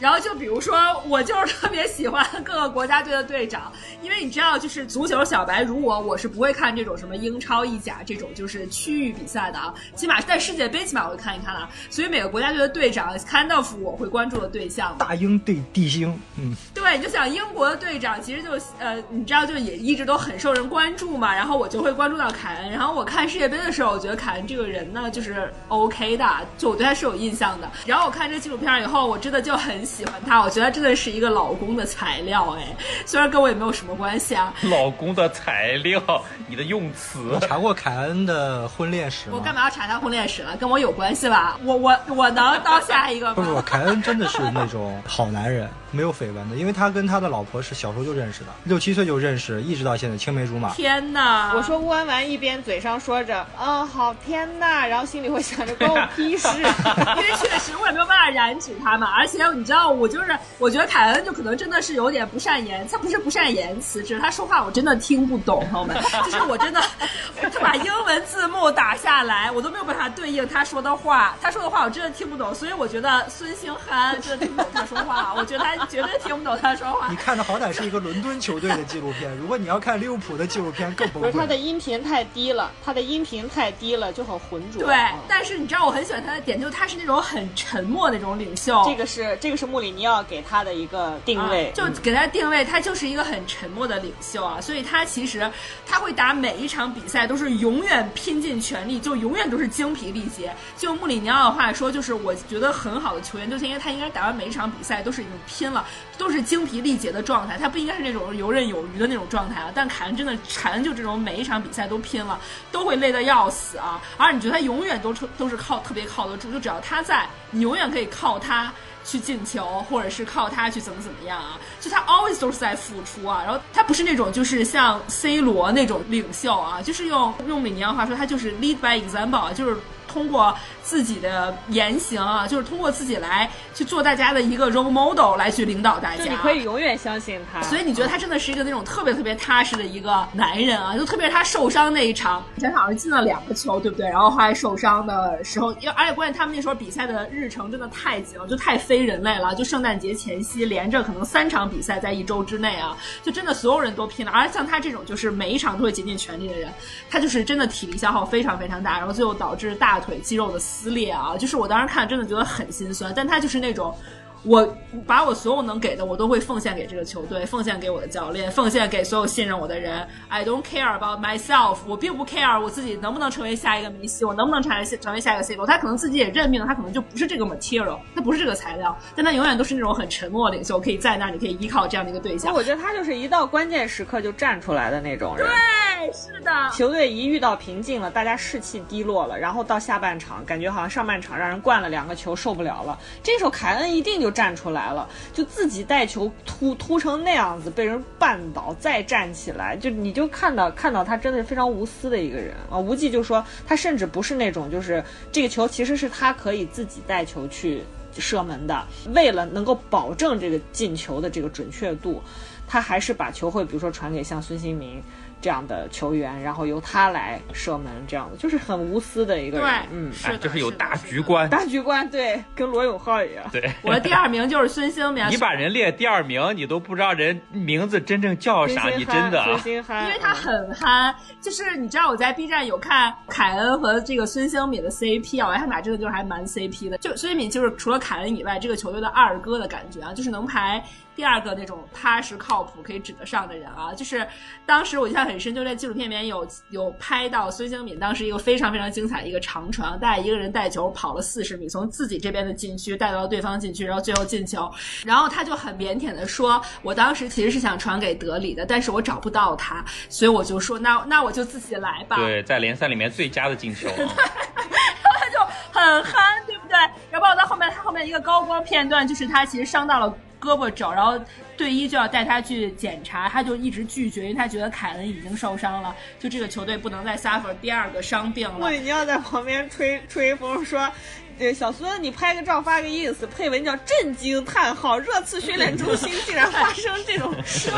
[0.02, 0.76] 然后就比如说，
[1.08, 3.72] 我就是特别喜欢 各个国家队的队长，
[4.02, 11.70] 因为你知道，就是足球小白如我，我是不会看这种什么英超、意甲这种就是区域比赛的啊，起码在世界杯起码我会看一看啊。
[11.92, 14.96] 所以每个国家队的队长 kind of 我会关注的对象。
[14.98, 18.50] 大英对地星，嗯，对，你就想英国的队长，其实就
[18.80, 21.32] 呃，你知道，就也一直都很受人关注嘛。
[21.32, 22.72] 然后我就会关注到凯恩。
[22.72, 26.26] 然后我看世界杯的时候，我觉得凯恩这个人呢，就是 OK 的，
[26.58, 27.70] 就我对他是有印象的。
[27.86, 34.54] 然后我看这纪录片以后，我真的就很喜欢他，我觉得他真的是一个老公的材料哎，虽然跟我也没有什么关系啊。
[34.64, 36.02] 老公的材料，
[36.48, 37.38] 你的用词。
[37.42, 39.34] 查过凯恩的婚恋史吗？
[39.38, 40.56] 我干嘛要查他婚恋史了？
[40.56, 41.58] 跟我有关系吧？
[41.66, 43.64] 我我我能当下一个不不，吗？
[43.66, 50.74] 凯恩真的是那种好男人，没有绯闻的，因为他跟他的老婆是小时候就认识的，六七岁就认识，一直到现在青梅竹马。
[50.74, 51.52] 天哪！
[51.54, 56.48] 我说乌安丸一边嘴上说着“嗯，好天呐”，然后心里会想着关我屁事。
[56.58, 65.96] 因为确实我也没有办法染指他嘛，而且你知道，我就是我觉得凯恩就可能真的是有点不善言，他不是不善言辞，只是他说话我真的听不懂，朋友们，
[66.26, 66.82] 就是我真的
[67.42, 77.16] 他把英文字幕打下来，我都没有办法对应他说的话，他说的话我真的听不懂，所以我觉得孙兴涵真的听不懂他说话，我觉得他绝对听不懂他说话你。
[77.16, 81.62] 看的好歹是一个伦敦球队的纪录片，如果你要看利物浦的纪录片，更崩不是他的。
[81.62, 84.82] 音频太低了，他的音频太低了，就很浑浊。
[84.82, 88.84] 对嗯，但是你知道我很喜欢他的点，就是他是那种很沉默的那种领袖。
[88.84, 95.50] 这个是这个是穆里尼奥给他的一个定位，啊就给他定位，他就是一个很沉默的领袖啊，所以他其实
[95.86, 100.54] 他会打每一场比赛都是永远拼尽全力，就永远都是精疲力竭。
[100.78, 105.86] 就穆里尼奥的话说，就是我觉得很好的球员，就是因为他应该打完每一场比赛都是已经拼了，
[106.18, 109.72] 都是精疲力竭的状态，他不应该是那种游刃有余的那种状态啊。
[109.74, 112.40] 但凯恩真的，凯恩就这种每一场比赛都拼了，
[112.72, 118.72] 都会累得要死啊，而你觉得他永远都都是靠特别靠得住，就只要他在，你永远可以靠他。
[119.04, 121.60] 去进球，或者是靠他去怎么怎么样啊？
[121.80, 136.24] 就他 always 都是在付出啊，然后他不是那种就是像 C 罗那种领袖啊，就是用用米尼奥话说，他就是 lead by example，就是通过自己的言行啊，就是通过自己来去做大家的一个 role model 来去领导大家。
[136.24, 137.62] 就你可以永远相信他。
[137.62, 140.98] 所以你觉得他真的是一个那种特别特别踏实的一个男人啊？
[140.98, 144.08] 就特别是他受伤那一场，前场是进了两个球，对不对？
[144.08, 149.54] 然后后来受伤的时候，因为而且关键他们那时候比赛的日程真的太紧了，就太非人类了。
[149.56, 154.32] 就圣诞节前夕连着可能三场比赛在一周之内啊，就真的所有人都拼了。
[154.32, 156.72] 而像他这种就是每一场都会竭尽全力的人，
[157.10, 161.38] 他就是真的体力消耗非常非常大，然后最后导致大腿肌肉的撕裂啊。
[161.38, 163.96] 就是我当时看真的觉得很心酸，但他就是那种。
[164.44, 164.68] 我
[165.06, 170.08] 把我所有能给的，我都会奉献给这个球队，奉献给我的教练，奉献给所有信任我的人。
[170.30, 175.66] I don't care about myself，我并不 care 我自己能不能成为下一个梅西，我能不能成为成为下一个 C 罗。
[175.68, 182.52] 他可能自己也认命了，他可能就不是这个 material，他不是这个材料，但他永远都是那种很沉默的领袖，可以在那你可以依靠这样的一个对象。
[182.54, 185.48] 我觉得他就是一到关键时刻就站出来的那种人。
[185.48, 192.98] 对，是的，球队一遇到瓶颈了，大家士气低落了，然后到下半场，感觉好像上半场让人灌了两个球，受不了了。
[193.22, 202.80] 这时候凯恩一定就站出来了，就自己带球突突成那样子，被人绊倒，再站起来，就你就看到看到他真的是非常无私的一个人啊。
[202.80, 207.84] 无忌就说他甚至不是那种就是这个球其实是他可以自己带球去
[208.18, 212.22] 射门的，为了能够保证这个进球的这个准确度，
[212.68, 215.02] 他还是把球会比如说传给像孙兴民。
[215.42, 221.50] 这样的球员，然后由他来射门，这样的就是很无私的一个人对，，嗯，是，哎就是有大局观。
[221.50, 223.44] 大局观，对，跟罗永浩一样。
[223.52, 236.98] 对，我的第二名就是孙兴民， 你把人列第二名，你都不知道人名字真正叫啥，你真的因为他很憨，就是你知道我在 B 站有看凯恩和这个孙兴敏的 CP 啊，我觉得他们俩真的就是还蛮 CP 的。
[237.00, 240.84] 就孙兴敏就是除了凯恩以外，这个球队的二哥的感觉啊，就是能排
[241.22, 243.94] 第二个那种踏实靠谱可以指得上的人啊。
[243.94, 244.28] 就是
[244.66, 254.70] 当时我印象很很深，就在纪录片里面有有拍到孙兴敏当时一个非常非常精彩的一个长传，带一个人带球跑了四十米，从自己这边的禁区带到对方禁区，然后最后进球。
[255.06, 263.94] 然后他就很腼腆的说：“我当时其实是想传给德里的，但是我找不到他，所以我就说那那我就自己来吧。”对，在联赛里面最佳的进球啊。
[263.96, 265.40] 他 就
[265.72, 266.76] 很憨，对不对？
[267.12, 271.18] 然后包括到后面，他后面一个高光片段，就是他其实伤到了胳膊肘，然后
[271.56, 278.68] 队医就要带他去检查，他就一直拒绝，因为他觉得凯恩已经受伤了，就这个球队不能再 suffer 第二个伤病了穆。
[278.68, 280.92] 里尼奥在旁边吹吹风说。
[281.40, 287.70] 呃，小孙，你拍个照发个 ins，配文叫“震惊”叹号，热刺训练中心竟然发生这种事。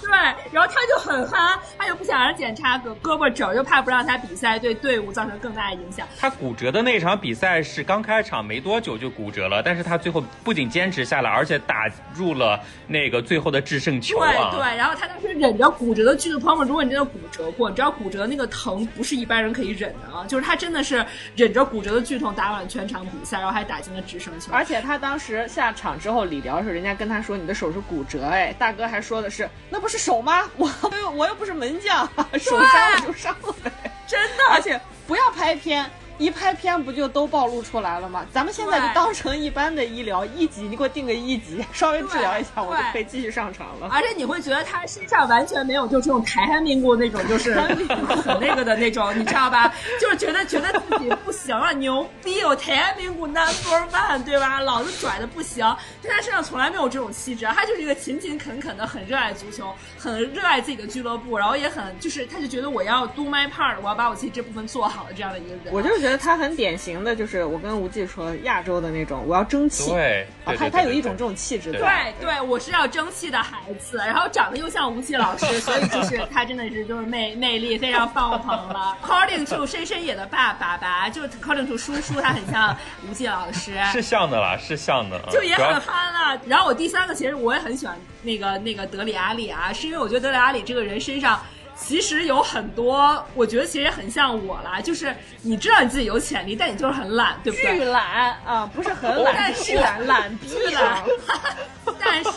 [0.00, 0.10] 对，
[0.50, 6.08] 然后他就很憨，他就不想让检查胳胳膊肘，又怕不让他比赛对队伍造成更大的影响。
[6.18, 14.50] 他骨折的那场比赛是刚开场没多久就骨折了，但是他最后不仅坚持下来，而且打入了那个最后的制胜球对啊！
[14.50, 21.04] 对，然后他当时忍着骨折的剧痛，朋友们，如果你真的骨折过，你知道骨折那个疼不是一般人可以忍的啊，就是他真的是
[21.36, 24.50] 忍着骨折的剧痛打完全场比赛，然后还打进了直升球。
[24.52, 30.48] 而且他当时下场之后理疗的时候，人家跟他说你的手是骨折，哎，大哥还说的是那不是手吗？
[30.56, 30.70] 我
[31.14, 32.08] 我又不是门将，
[32.40, 33.70] 手伤了就伤了呗。
[34.06, 35.88] 真的，而且不要拍片。
[36.18, 38.26] 一拍片不就都暴露出来了吗？
[38.32, 43.88] 咱们现在就当成一般的医疗，一级你给我定个一级，稍微治疗一下，我就可以继续上场了。
[43.90, 49.72] 而且你会觉得他身上完全没有就这种台湾民国那种，就是很那个的那种，你知道吧？
[50.00, 54.60] 就是觉得觉得自己不行了，牛逼，我台湾民国 number one，对吧？
[54.60, 55.64] 老子拽的不行，
[56.02, 65.72] 但他身上从来没有这种气质，他就是一个勤勤恳恳的，很热爱足球，很热爱自己的俱乐部，然后也很就是他就觉得我要 do my part，我要把我自己这部分做好的这样的一个人。
[65.72, 69.90] 我就是觉得他很典型的，就是我跟吴忌说亚洲的那种，我要争气。
[69.92, 71.28] 对，啊，他他有一种这。
[71.28, 72.04] 种气质，对吧？
[72.18, 78.96] 对对，我是要争气的孩子，然后长得又像吴忌老师，所以就是 他真的是就是魅魅力非常爆棚了。
[79.04, 82.74] According to 深深野的爸爸爸，就是 According to 叔叔，他很像
[83.06, 83.76] 吴忌老师。
[83.92, 86.40] 是像的啦，是像的，啊就也很憨了。
[86.46, 91.38] 然后我第三个，其实我也很喜欢那个那个德里阿里啊，是因为我觉得德里阿里这个人身上。
[91.80, 97.78] 其实有很多，我觉得其实也很像我啦，就是你知道你自己有潜力，但你就是很懒，对不对？
[97.78, 101.94] 巨懒啊，不是很懒但懒，是巨懒，懒逼是啊的。
[101.98, 102.30] 但是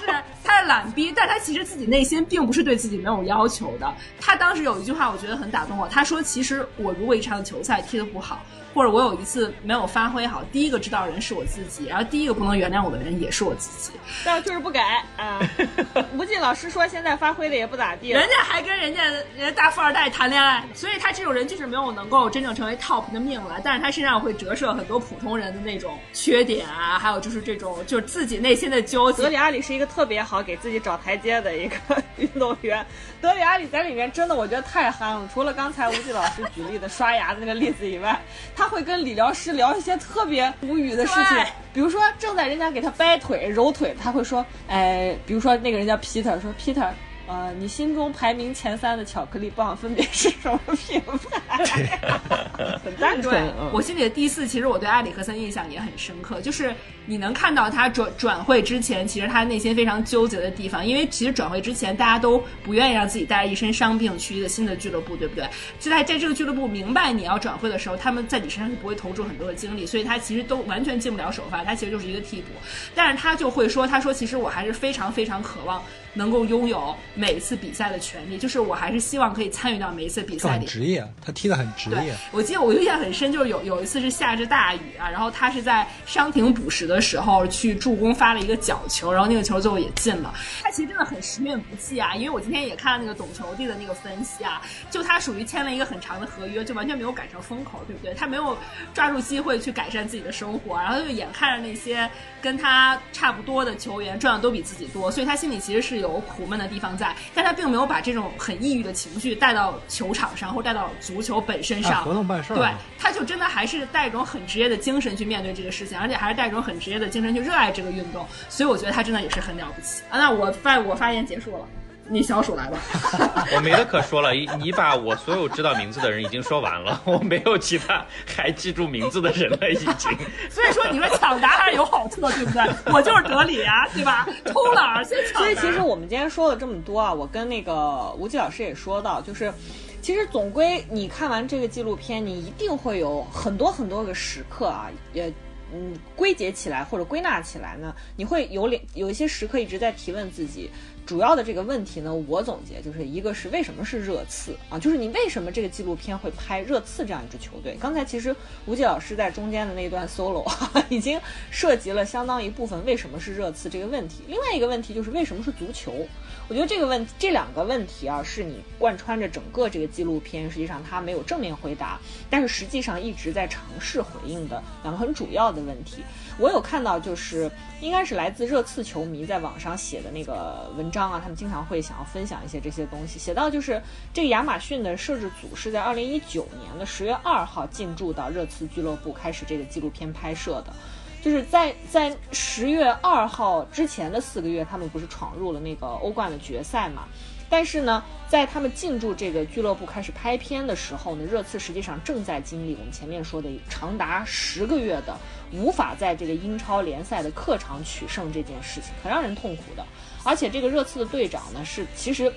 [0.43, 3.93] 他是懒逼，但他其实自己内心并不是对自己没有要求的。
[4.19, 5.87] 他当时有一句话，我觉得很打动我。
[5.87, 8.43] 他说：“其实我如果一场球赛踢得不好，
[8.73, 13.97] 或者我有一次没有发挥好，第一个知道人是我自己，然后第一个不能原谅我的人也是我自己。
[14.23, 15.39] 但就是不改啊。
[16.15, 23.59] 吴忌老师说现在发挥的也不咋地，人家还跟人家人家大富二代谈恋爱，所以他这种人就是没有能够真正成为 top 的命了。
[23.63, 29.35] 但是他身上会折射很多普通人的那种缺点啊，还有就是这种 就是自己内心的纠结德里。
[29.35, 31.75] 阿里是一个特别好给自己找台阶的一个
[32.17, 32.85] 运动员。
[33.19, 38.19] 德里阿里在里面真的我觉得太憨了，除了刚才吴忌老师举例的刷牙的那个例子以外，
[38.55, 41.37] 他会跟理疗师聊一些特别无语的事情，
[41.73, 46.89] 比如说正在人家给他掰腿揉腿，他会说，哎，比如说那个人叫 Peter 说 Peter。
[47.31, 51.01] 呃，你心中排名前三的巧克力棒分别是什么品
[51.47, 51.97] 牌？
[52.83, 53.41] 很单纯
[53.71, 56.75] 我心里的第四，其实我对埃里克森印象也很深刻，就是
[57.05, 65.47] 你能看到他转转会之前，其实他内心非常纠结的地方，因为其实转会之前，大家都不愿意让自己带着一身伤病去一个新的俱乐部，对不对？
[65.79, 72.47] 就在在这个俱乐部明白你要转会的时候，他们在你身上是不会投注很多的精力，所以他其实都完全进不了首发，他其实就是一个替补。
[72.93, 75.81] 但是他就会说，他说其实我还是非常非常渴望
[76.13, 80.59] 能够拥有每一次比赛的权利，就是我还是希望可以参与到每一次比赛里。
[80.59, 90.33] 很职业，他踢得很职对业。，我记得我印象很深，就是有有一次是下着大雨啊，然后他是在伤停补时的时候去助攻发了一个角球，然后那个球最后也进了。
[90.61, 98.13] 他其实真的很时运不济啊，因为我今天也看了那个懂球帝的那个分析啊，就他属于签了一个很长的合约，就完全没有赶上风口，对不对？
[98.13, 98.57] 他没有
[98.93, 102.09] 抓住机会去改善自己的生活，然后就眼看着那些
[102.41, 111.91] 跟他差不多的球员赚的都比自己多，所以他心里其实是有苦闷的地方在，但他并没有把这种很抑郁的情绪带到球场上，或带到足球本身上。
[111.91, 120.17] 按合同办事儿对，他就真的还是带一种很职业的精神去面对这个事情，而且还是带一种很职业的精神去热爱这个运动，所以我觉得他真的也是很了不起啊。
[120.17, 121.65] 那我发我发言结束了，
[122.11, 122.77] 你小鼠来吧。
[123.55, 130.11] 我没得可说了，你你把我所有知道名字的人已经说完了，我没有其他还记住名字的人了，已经。
[130.49, 132.93] 所以说你说抢答还是有好处的，对不对？
[132.93, 134.27] 我就是得理啊，对吧？
[134.45, 135.41] 偷懒儿先抢。
[135.41, 139.53] 所以其实我们今天说了这么多啊，我跟那个吴忌老师也说到，就是
[140.01, 145.31] 其实总归你看完这个纪录片，你一定会有很多很多个时刻啊，也
[145.73, 150.69] 嗯归结起来或者归纳起来呢，你会有两有一些时刻一直在提问自己。
[151.05, 154.79] 主要的这个问题呢，我总结就是一个是为什么是热刺啊？
[154.79, 157.75] 就是你为什么这个纪录片会拍热刺这样一支球队？
[157.79, 158.33] 刚才其实
[158.65, 160.49] 吴忌老师在中间的那段 solo
[160.87, 161.19] 已经
[161.49, 164.23] 涉及了相当一部分为什么是热刺这个问题。
[164.27, 166.07] 另外一个问题就是为什么是足球？
[166.51, 171.97] 我觉得这个问这两个问题啊，是你贯穿着整个这个纪录片，实际上他没有正面回答，
[172.29, 176.03] 但是实际上一直在尝试回应的两个很主要的问题。
[176.37, 177.49] 我有看到，就是
[177.79, 183.17] 应该是来自热刺球迷在网上写的那个文章啊，他们经常会想要分享一些这些东西。
[183.17, 183.81] 写到就是
[184.13, 190.73] 这个亚马逊的摄制组是在二零一九年的十月二号进驻到热刺俱乐部，开始这个纪录片拍摄的。
[191.21, 197.03] 就是在在十月二号之前的四个月，他们不是闯入了那个欧冠的决赛嘛？
[197.47, 205.17] 但是呢，在他们进驻这个俱乐部开始拍片的时候呢，热刺实际上正在经历我们前面说的长达十个月的
[205.51, 209.85] 无法在这个英超联赛的客场取胜这件事情，很让人痛苦的。
[210.23, 212.31] 而且这个热刺的队长呢，是其实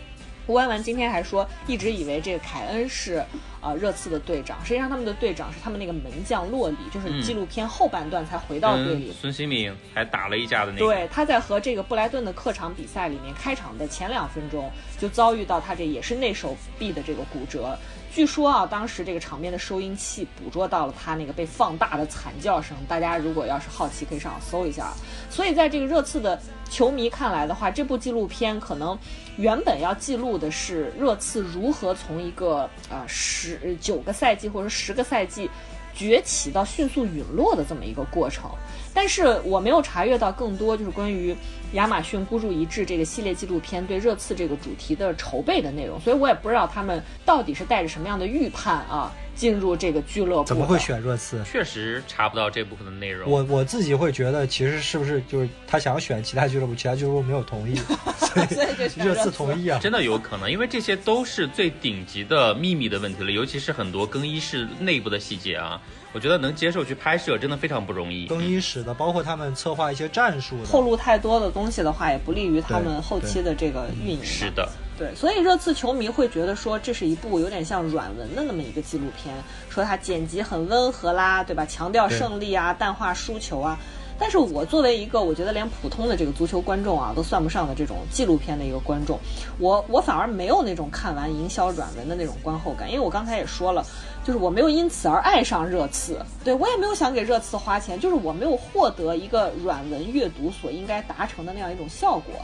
[0.46, 3.24] 吴安文今天还说，一直以为这个凯恩是
[3.62, 9.14] 呃热刺的队长，实际上他们的队长是他们那个门将洛里，就是纪录片后半段才回到队里跟。
[9.14, 17.78] 孙兴敏还打了一架的那个，对，他在和这个布莱顿的客场比赛里面，开场的前两分钟就遭遇到他这也是内手臂的这个骨折。
[18.14, 22.76] 据说啊，当时这个场面的收音器捕捉到了他那个被放大的惨叫声。
[22.86, 24.92] 大家如果要是好奇，可以上网搜一下。
[25.28, 28.96] 所以在这个热刺的球迷看来的话，这部纪录片可能
[29.36, 35.50] 原本要记录的是热刺如何从一个啊十九个赛季或者十个赛季
[35.92, 38.48] 崛起到迅速陨落的这么一个过程。
[38.94, 41.36] 但是我没有查阅到更多就是关于
[41.72, 50.44] 亚马逊孤注一掷这个系列纪录片对热刺这个主题的筹备的内容，所以我也不知道他们到底是带着什么样的预判啊进入这个俱乐部。
[50.44, 50.78] 怎么会？
[50.78, 51.42] 选热刺？
[51.42, 53.28] 确实查不到这部分的内容。
[53.28, 57.74] 我我自己会觉得，其实是不是就是他想选其他俱乐部，其他俱乐部没有同意，
[58.16, 59.80] 所以所以就热刺同意啊。
[59.82, 65.80] 真的有可能，因为这些都是最顶级的秘密的问题了，尤其是很多更衣室内部的细节啊，
[66.14, 68.26] 我觉得能接受去拍摄真的非常不容易。
[68.26, 74.24] 更衣室的，包括他们策划一些战术的，透露太多的东西的话，也不利于他们后期的这个运营。
[74.24, 79.34] 是的，对，所以热刺球迷会觉得说，这是一部有点像软文的那么一个纪录片，
[79.68, 81.66] 说它剪辑很温和啦，对吧？
[81.66, 83.76] 强调胜利啊，淡化输球啊。
[84.16, 89.18] 但是我作为一个我觉得连普通的这个足球观众啊都算不上的这种纪录片的一个观众，
[89.58, 93.84] 我我反而没有那种看完营销软文的那种观后感，因为我刚才也说了，
[94.24, 102.34] 就是我没有因此而爱上热刺，对我也没有想给热刺花钱，就是我没有获得一个软文阅读所应该达成的那样一种效果。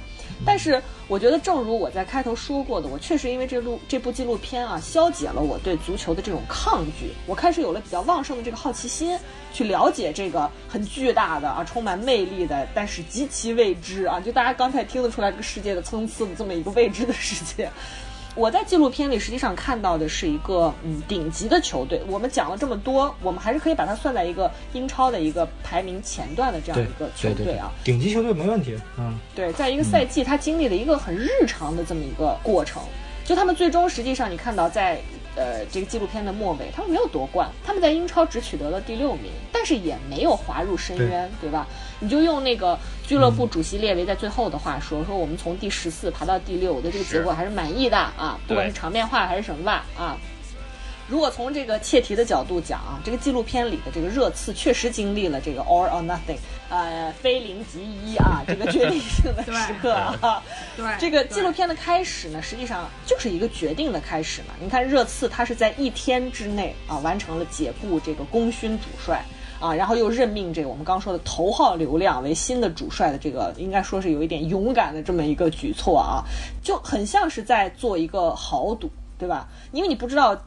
[0.45, 9.19] 但是我觉得，正如我在开头说过的，我确实因为这录这部纪录片啊，消解了我对足球的这种抗拒，我开始有了比较旺盛的这个好奇心，
[9.53, 17.69] 去了解这个很巨大的啊、充满魅力的，但是极其未知啊，就大家刚才听得出来这个世界的参差的这么一个未知的世界。
[18.37, 22.01] 我在纪录片里实际上看到的是一个嗯顶级的球队。
[22.07, 32.83] 我们讲了这么多，我们还是可以把它算在一个英超的一个排名前段的这样一个球对对对队啊。，顶级球队没问题，嗯，对，在一个赛季，他经历了一个很日常的这么一个过程。
[33.25, 35.01] 就他们最终实际上，你看到在
[35.41, 41.67] 呃这个纪录片的末尾，他们没有夺冠，他们在英超只取得了第六名，但是也没有滑入深渊，对吧？
[41.99, 50.19] 你就用那个俱乐部主席列维在最后的话说，说我们从第十四爬到第六，我对这个结果还是满意的啊，不管是场面化还是什么吧啊。
[51.11, 56.39] 如果从这个切题的角度讲啊，这个纪录片里的这个热刺确实经历了这个 all or nothing，
[56.69, 60.41] 呃，非零即一啊， 这个决定性的时刻啊。
[60.77, 64.55] 对，这个纪录片的开始呢，实际上就是一个决定的开始嘛。
[64.61, 69.21] 你看热刺，他是在一天之内啊完成了解雇这个功勋主帅
[69.59, 76.23] 啊，然后又任命这个我们刚说的头号流量为新的主帅的这个，应该说是有一点勇敢的这么一个举措啊，
[76.63, 78.89] 就很像是在做一个豪赌，
[79.19, 79.49] 对吧？
[79.73, 80.41] 因为你不知道。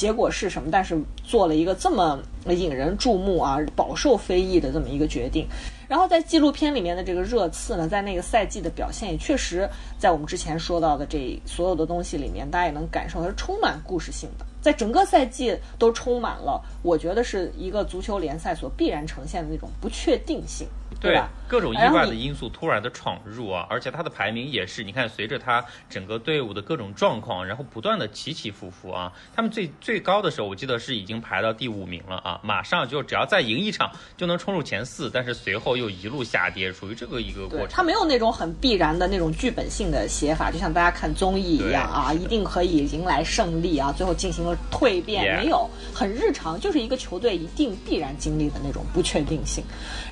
[0.00, 0.70] 结果是什么？
[0.72, 5.46] 但是做了一个这么引人注目啊、饱受非议的这么一个决定。
[5.86, 9.68] 然后在纪录片里面的这个热刺呢，在那个赛季的表现也确实
[9.98, 20.66] 在我们之前说到的这所有的东西里面，大家也能感受它是充满故事性的，在整个赛季都充满了，我觉得是一个足球联赛所必然呈现的那种不确定性。
[21.00, 21.30] 对吧？
[21.50, 29.12] 各种意外的因素突然的闯入啊，而且他的排名也是，你看随着他整个队伍的各种状况，然后不断的起起伏伏啊。
[29.34, 37.70] 他们最最高的时候，我记得是已经排到第五名了啊，马上就只要再赢一场就能冲入前四，但是随后又一路下跌，属于这个一个过对，程。
[37.70, 49.64] 他没有那种很必然的那种剧本性的写法，就像大家看综艺一样啊，一定可以迎来胜利啊，最后进行了蜕变没有，很日常，就是一个球队一定必然经历的那种不确定性。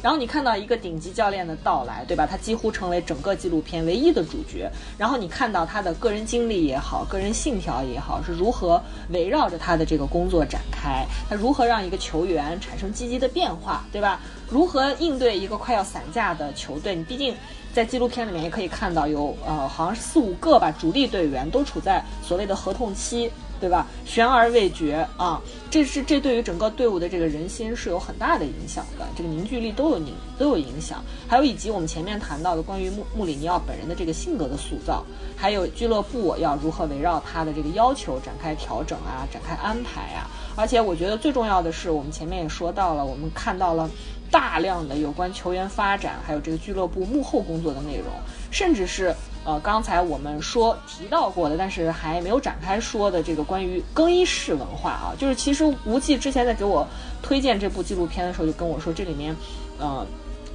[0.02, 2.26] 然后你看到一个顶级教教练的到来，对吧？
[2.26, 4.70] 他几乎成为整个纪录片唯一的主角。
[4.96, 14.22] 然后你看到他的个人经历也好，个人信条也好，是如何围绕着他的这个工作展开，他如何让一个球员产生积极的变化，对吧？
[14.48, 16.94] 如何应对一个快要散架的球队？
[16.94, 17.36] 你毕竟
[17.74, 23.30] 在纪录片里面也可以看到有呃，好像是四五个吧，主力队员都处在所谓的合同期，
[23.60, 23.86] 对吧？
[24.04, 25.40] 悬而未决啊，
[25.70, 31.02] 这是这对于整个队伍的这个人心是有很大的影响的，这个凝聚力都有凝都有影响。
[31.28, 35.04] 还有以及我们前面谈到的关于穆穆里尼奥本人的这个性格的塑造，
[35.36, 40.30] 还有俱乐部要如何围绕他的这个要求展开调整啊，展开安排啊。
[40.56, 43.88] 而且我觉得最重要的是，我们前面也说到了，我们看到了
[44.30, 48.06] 大量的有关球员发展，还有这个俱乐部幕后工作的内容，
[48.50, 49.14] 甚至是
[49.48, 56.86] 呃刚才我们说提到过的，但是还没有展开说的这个关于更衣室文化啊，就是其实吴忌之前在给我
[57.22, 59.34] 推荐这部纪录片的时候，就跟我说这里面，
[59.78, 60.06] 呃。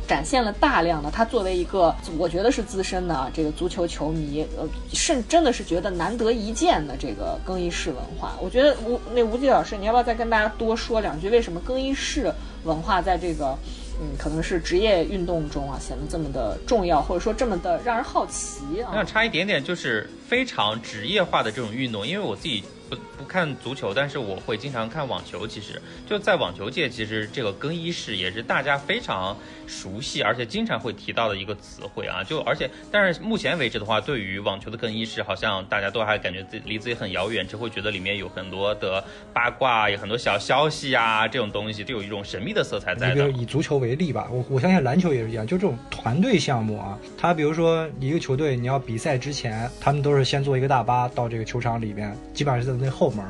[0.06, 8.34] 展现了大量的他作为一个我觉得是资深的这个足球球迷，呃，甚真的是觉得难得一见的这个更衣室文化。
[8.42, 11.30] 我觉得吴那吴忌老师，你要不要再跟大家多说两句？
[11.30, 12.30] 为什么更衣室
[12.66, 13.58] 文化在这个
[14.02, 19.06] 嗯可能是职业运动中啊显得这么的重要，或者说这么的让人好奇啊我想？
[19.06, 22.64] 差一点点，就是非常职业化的这种运动，因为我自己
[22.96, 25.48] 不不看足球，但是我会经常看网球。
[25.48, 29.36] 其实就在网球界，其实这个更衣室也是大家非常
[29.68, 32.24] 熟悉，而且经常会提到的一个词汇啊。
[32.24, 39.04] 就而且，但是目前为止的话，对于网球的更衣室，好像大家都还感觉自己离自己很遥远，只会觉得里面有很多的
[39.34, 43.34] 八卦，有很多小消息啊，这种东西就有一种神秘的色彩在的比如。
[43.34, 53.24] 以足球为例吧，我我相信篮球也是一样，就这种团队项目啊，他比如说一个球队你要比赛之前，他们都是先坐一个大巴到这个球场里面，基本上是在那后门，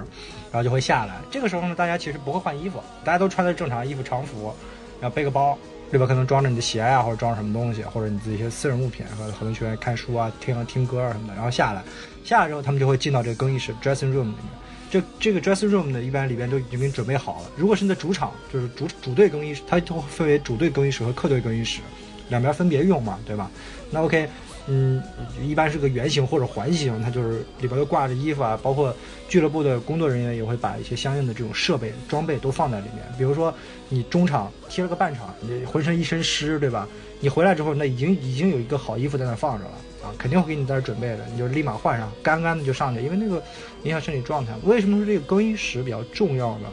[0.51, 1.15] 然后就会下来。
[1.29, 4.53] 这个时候呢，大家其实不会换衣服，大家都穿的正常衣服常服，
[4.99, 5.57] 然后背个包，
[5.91, 11.83] 里边可能装着你的鞋呀、或者装着什么东西，或者你自己一些私人物品，和很多学员看书啊、听听歌啊什么的，然后下来，
[12.23, 14.49] 下来之后他们就会进到这个更衣室 dressing room 里面。
[14.91, 17.49] 这这个 dressing room 呢，一般里边都已经给你准备好了。
[17.55, 21.81] 如果是你的主场，就是主主队更衣室，它就会分为主队更衣室和客队更衣室，
[22.29, 23.49] 两边分别用嘛，对吧？
[23.89, 24.29] 那 OK，
[24.67, 25.03] 嗯，
[25.41, 28.95] 一般是个圆形或者环形，它就是里边都挂着衣服啊，包括
[29.27, 33.03] 俱乐部的工作人员也会把一些相应的这种设备装备都放在里面。
[33.17, 33.53] 比如说
[33.89, 36.87] 你中场踢了个半场，你浑身一身湿，对吧？
[37.19, 39.71] 你回来之后，那已经已经有一个好衣服在那放着了
[40.03, 43.43] 啊，肯定会给你在这准备的，你就立马换上，干干的就上去，因为那个
[43.83, 44.53] 影响身体状态。
[44.63, 46.69] 为什么说这个更衣室比较重要呢？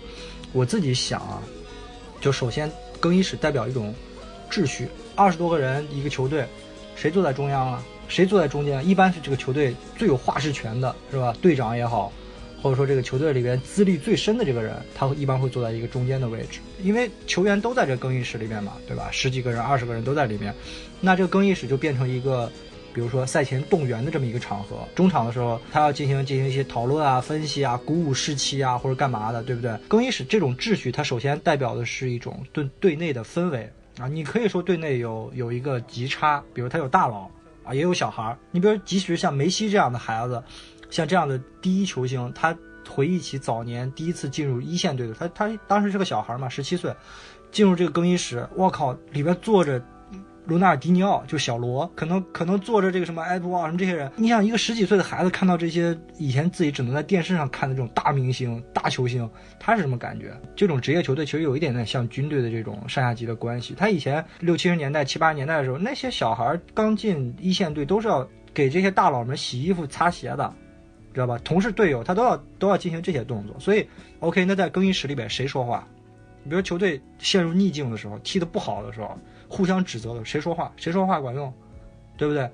[0.52, 1.42] 我自己想啊，
[2.20, 3.94] 就首先更衣室代表一种
[4.50, 6.44] 秩序，二十多个人一个球队，
[7.00, 7.82] 谁坐在中央啊？
[8.08, 8.86] 谁坐在中间？
[8.86, 11.34] 一般是这个球队最有话事权的，是吧？
[11.40, 12.12] 队长也好，
[12.60, 19.08] 或者说这个球队里边资历最深的这个人，他一般会坐在一个中间的位置，因为球员都在这更衣室里面嘛，对吧？
[19.10, 20.54] 十几个人、二十个人都在里面，
[21.00, 22.52] 那这个更衣室就变成一个。
[22.92, 29.72] 比如说赛前动员的这么一个场合，中场的时候他要进行进行一些讨论啊、分析啊、鼓舞士气啊，或者干嘛的，对不对？
[29.86, 33.70] 更衣室这种秩序，它首先代表的是一种对队内的氛围
[34.00, 34.08] 啊。
[34.08, 37.30] 你可以说队内有有一个极差，比如他有大佬
[37.64, 38.38] 啊，也有小孩儿。
[38.50, 40.42] 你比如，即使像梅西这样的孩子，
[40.88, 42.56] 像这样的第一球星，他
[42.88, 46.94] 回忆起早年第一次进入一线队的，他他当时是个小孩嘛，十七岁，
[47.52, 49.82] 进入这个更衣室，我靠，里边坐着。
[50.46, 59.28] 罗纳尔迪尼奥就小罗，可能可能坐着这个什么埃多奥什么这些人，你想一个十几岁的孩子看到这些以前自己只能在电视上看的这种大明星、大球星，
[59.60, 60.34] 他是什么感觉？
[60.56, 63.74] 这种职业球队其实有一点点像军队的这种上下级的关系。
[63.76, 70.52] 他以前六七十年代、七八十年代的时候，那些小孩刚进一线队都是要给这些大佬们洗衣服、擦鞋的，
[71.14, 71.38] 知道吧？
[71.44, 73.54] 同事、队友他都要都要进行这些动作。
[73.60, 73.86] 所以
[74.18, 75.86] ，OK，那在更衣室里边谁说话？
[76.44, 79.16] 比如球队陷入逆境的时候，踢得不好的时候。
[79.50, 80.72] 互相指责的，谁说话？
[80.76, 81.52] 谁说话管用，
[82.16, 82.48] 对不对？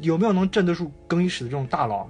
[0.00, 2.08] 有没有能镇得住更衣室的这种大佬，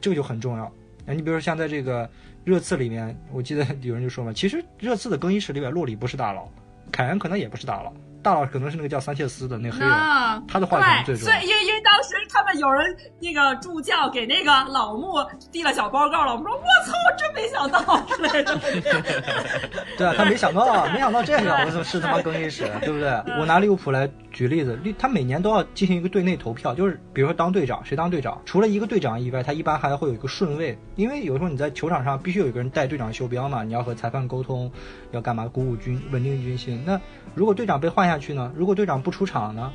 [0.00, 0.64] 这个就很重要。
[1.06, 2.08] 哎，你比如说像在这个
[2.44, 6.48] 热刺里面，我记得有人就说嘛，其实热刺的更衣室里边，洛里不是大佬，
[6.92, 7.92] 凯恩可能也不是大佬，
[8.22, 11.48] 大佬可能是那个叫桑切斯的那黑人，啊，他的话可能最对，重要所以。
[11.48, 15.16] 因为因为当当时他们有人那个助教给那个老穆
[15.52, 18.56] 递了小报告，老穆说：“我操，真没想到之类的。
[19.98, 23.10] 对啊，他没想到啊，没想到这个我操是他妈更衣室，对不对？
[23.38, 34.70] 我拿利物浦来举例子，利他每年都要进行一个队内投票，就是比如说当队长，谁当队长，除了一个队长以外，他一般还会有一个顺位，因为有时候你在球场上必须有一个人带队长袖标嘛，你要和裁判沟通，
[35.10, 36.82] 要干嘛，鼓舞军稳定军心。
[36.86, 36.98] 那
[37.34, 38.52] 如果队长被换下下去呢？
[38.56, 39.72] 如果队长不出场呢？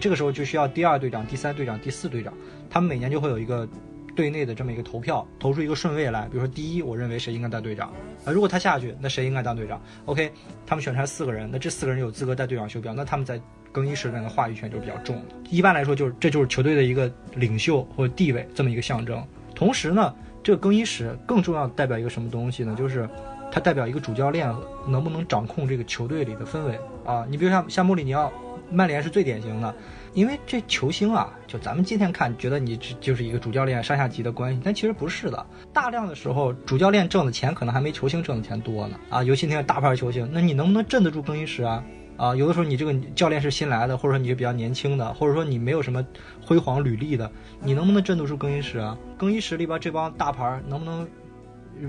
[0.00, 2.34] 这个时候就需要第二队长、第三队长、第四队长，
[2.68, 3.68] 他们每年就会有一个
[4.16, 6.22] 队内的这么一个投票，投出一个顺位来。
[6.22, 7.92] 比如说第一，我认为谁应该当队长
[8.24, 8.32] 啊？
[8.32, 10.32] 如果他下去，那谁应该当队长？OK，
[10.66, 13.40] 他们选出来四个人，那这四个人有资格带队长袖标，那他们在
[13.70, 15.34] 更衣室里面的话语权就比较重的。
[15.48, 19.24] 一般来说，就是这就是球队的一个领袖或者地位这么一个象征。
[19.54, 20.12] 同时呢，
[20.42, 22.74] 这个更衣室更重要代表一个什么东西呢？
[22.76, 23.08] 就是
[23.54, 24.52] 它代表一个主教练
[24.84, 27.24] 能不能掌控这个球队里的氛围啊。
[27.30, 28.32] 你比如像像穆里尼奥，
[28.68, 29.72] 曼联是最典型的。
[30.12, 35.46] 因为这球星啊，就咱们今天看，觉得你就是一个主教练上下级的关系，但其实不是的。
[35.72, 38.98] 大量的时候，主教练挣的钱可能还没球星挣的钱多呢。
[39.08, 41.84] 啊，尤其那些大牌球星，那你能不能镇得住更衣室啊？
[42.16, 46.04] 啊，有的时候你这个教练是新来的，或者说你是比较年轻的，或者说你没有什么
[46.44, 48.98] 辉煌履历的，你能不能镇得住更衣室啊？
[49.16, 51.08] 更衣室里边这帮大牌能不能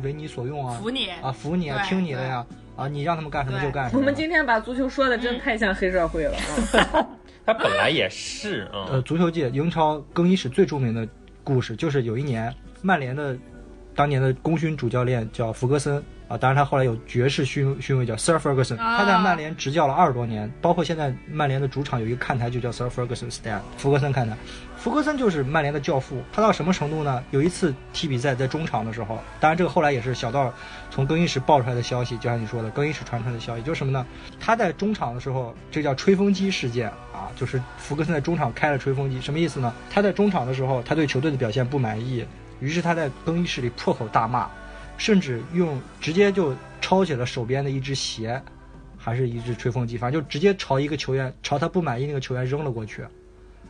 [0.03, 0.77] 为你所用啊？
[0.81, 2.45] 服你啊，服你啊，听你的呀！
[2.75, 3.99] 啊，你让他们干什么就干什么。
[3.99, 6.35] 我们今天把足球说的真太像黑社会了
[6.93, 7.07] 啊！
[7.45, 11.07] 他本来也是，呃，嗯，足球界英超更衣室最著名的
[11.43, 13.37] 故事，就是有一年曼联的
[13.93, 24.35] 当年的功勋主教练叫弗格森啊，当然他后来有爵士勋勋位叫 Sir Ferguson，他在曼联执教了二十多年，包括现在曼联的主场有一个看台就叫 Sir Ferguson Stand，福格森看台。
[24.77, 27.23] 福格森就是曼联的教父，他到什么程度呢？
[27.31, 30.53] 有一次踢比赛在中场的时候，当然这个后来也是小道
[30.91, 34.05] 从更衣室爆出来的消息，就像你说的，更衣室传出来的消息，就是什么呢？
[34.39, 39.73] 他在中场的时候，这叫吹风机事件啊，就是福格森在中场开了吹风机，什么意思呢？
[39.89, 42.23] 他在中场的时候，他对球队的表现不满意，
[42.59, 44.47] 于是他在更衣室里破口大骂，
[44.97, 48.41] 甚至用直接就抄起了手边的一只鞋，
[48.97, 53.05] 还是一只吹风机，反正就直接朝一个球员，朝他不满意那个球员扔了过去，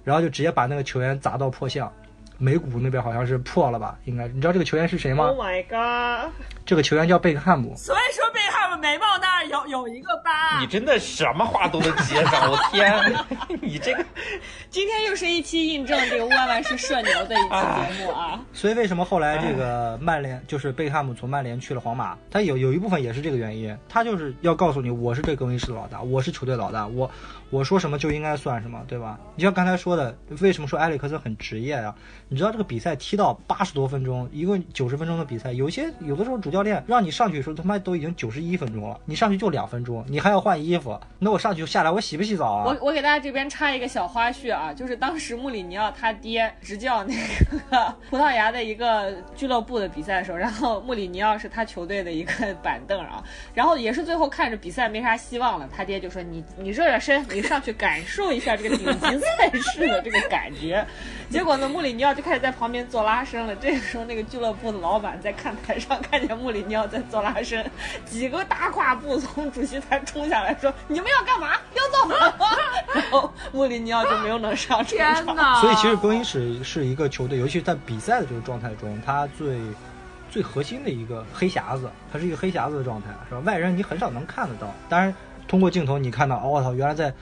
[0.04, 1.92] 然后就直接把那个球员砸到破相。
[2.38, 3.98] 眉骨那边好像是破了吧？
[4.06, 6.32] 应该，你知道这个球员是谁吗？Oh my god！
[6.66, 7.74] 这个球员叫贝克汉姆。
[7.76, 10.60] 所以说贝克汉姆眉毛那儿有有一个疤。
[10.60, 13.14] 你真的什么话都能接上， 我天，
[13.62, 14.06] 你这个
[14.70, 18.40] 今天又是一期印证这个万万是社牛的一期节目啊！
[18.54, 27.10] 所以为什么后来这个曼联就是贝克汉姆从曼联去了皇马，他有有一部分也是这个原因，他就是要告诉你我是这更衣室的老大，我是球队老大，我
[27.52, 29.20] 我说什么就应该算什么，对吧？
[29.36, 31.96] 你像刚才说的，为什么说埃里克森很职业啊？
[32.28, 42.66] 你知道这个比赛踢到八十多分钟，一共九十分钟的比赛，有些有的时候主教练让你上去的时候，他妈都已经九十一分钟了，你上去就两分钟，你还要换衣服，那我上去就下来，我洗不洗澡啊？
[42.66, 47.14] 我我给大家这边插一个小花絮啊，就是当时穆里尼奥他爹执教那
[47.70, 53.24] 个葡萄牙的一个俱乐部的比赛 的时候，然后穆里尼奥是他球队的一个板凳啊，
[53.54, 60.86] 然后也是最后看着比赛没啥希望了，他爹就说你你热热身，你上去感受一下这个顶级 赛事的这个感觉。
[61.30, 63.54] 结果呢，穆里尼奥就开始在旁边做拉伸了。
[63.58, 67.70] 这个时候，那个俱乐部的老板在看台上看见穆里尼奥在做拉伸，
[68.06, 71.58] 几个大跨步从主席台冲下来说：“你们要干嘛？
[71.74, 72.58] 要做好吗？”
[72.94, 74.86] 然后穆里尼奥就没有能上场。
[74.86, 75.60] 天哪！
[75.60, 79.60] 所以其实更衣室是一个球队，尤其在比赛的这个状态中，他最
[80.30, 83.40] 最核心的一个黑匣子，它是一个黑匣子的状态，是吧？
[83.46, 84.74] 外人你很少能看得到。
[84.88, 85.14] 当然，
[85.48, 87.14] 通过镜头你看到，哦，我操，原来在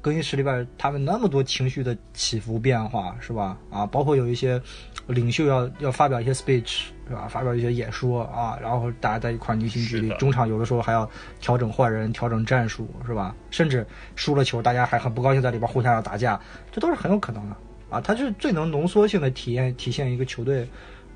[0.00, 3.58] 更衣室里边，他们那么多情绪的起伏变化，是吧？
[3.70, 4.60] 啊，包括有一些
[5.08, 7.26] 领袖要要发表一些 speech，是吧？
[7.28, 11.08] 发表一些演说啊，然后大家在一块儿凝心聚力，中场有的时候还要
[11.40, 13.34] 调整换人、调整战术，是吧？
[13.50, 13.84] 甚至
[14.14, 16.40] 输了球，大家还很不高兴，在里边互相要打架，
[16.70, 17.56] 这都是很有可能的
[17.90, 18.00] 啊。
[18.00, 20.68] 它是最能浓缩性的体验体现一个球队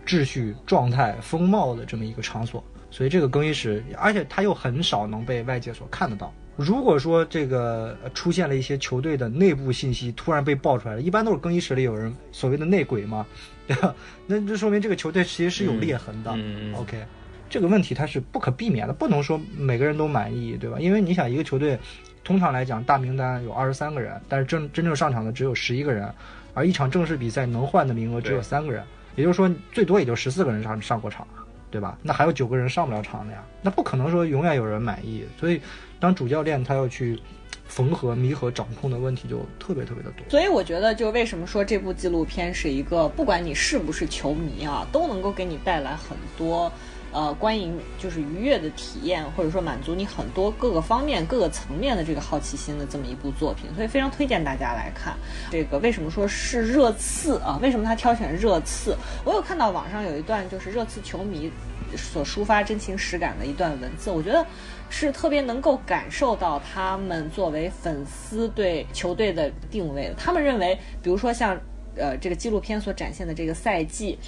[0.05, 2.63] 秩序、状态、风貌的这么一个场所。
[2.93, 6.33] 所以这个更衣室，而且它又很少能被外界所看得到。
[6.61, 13.27] 如果说这个呃出现了一些球队的内部信息突然被爆出来了，一般都是更衣室里有人所谓的内鬼嘛，
[13.67, 13.95] 对吧？
[14.27, 16.31] 那这说明这个球队其实是有裂痕的。
[16.33, 17.03] 嗯嗯嗯 OK，
[17.49, 20.79] 这个问题它是不可避免的，不能说每个人都满意，对吧？
[20.79, 21.79] 因为你想，一个球队
[22.23, 26.13] 通常来讲大名单有二十三个人，但是真真正上场的只有十一个人，
[26.53, 28.85] 而一场正式比赛能换的名额只有对三个人，
[29.17, 31.27] 也就是说最多也就十四个人上上过场。
[31.73, 31.97] 对吧？
[32.03, 35.25] 那还有九个人上不了场的呀，那不可能说永远有人满意。
[35.39, 35.61] 所以，
[36.01, 37.21] 当主教练他要去
[37.69, 40.29] 缝合、弥合、掌控的问题就特别特别的多。
[40.31, 46.73] 所以我觉得，就为什么说这部纪录片是一个，不管你是不是球迷啊，都能够给你带来很多。
[47.13, 55.17] 呃观影就是愉悦的体验，或者说满足你很多各个方面、各个层面的这个好奇心的这么一部作品，所以非常推荐大家来看。
[55.51, 57.59] 这个为什么说是热刺啊？
[57.61, 58.97] 为什么他挑选热刺？
[59.25, 61.51] 我有看到网上有一段就是热刺球迷
[61.97, 64.47] 所抒发真情实感的一段文字，我觉得
[64.91, 70.13] 是特别能够感受到他们作为粉丝对球队的定位。
[70.19, 71.59] 他们认为，比如说像
[71.97, 74.19] 呃这个纪录片所展现的这个赛季。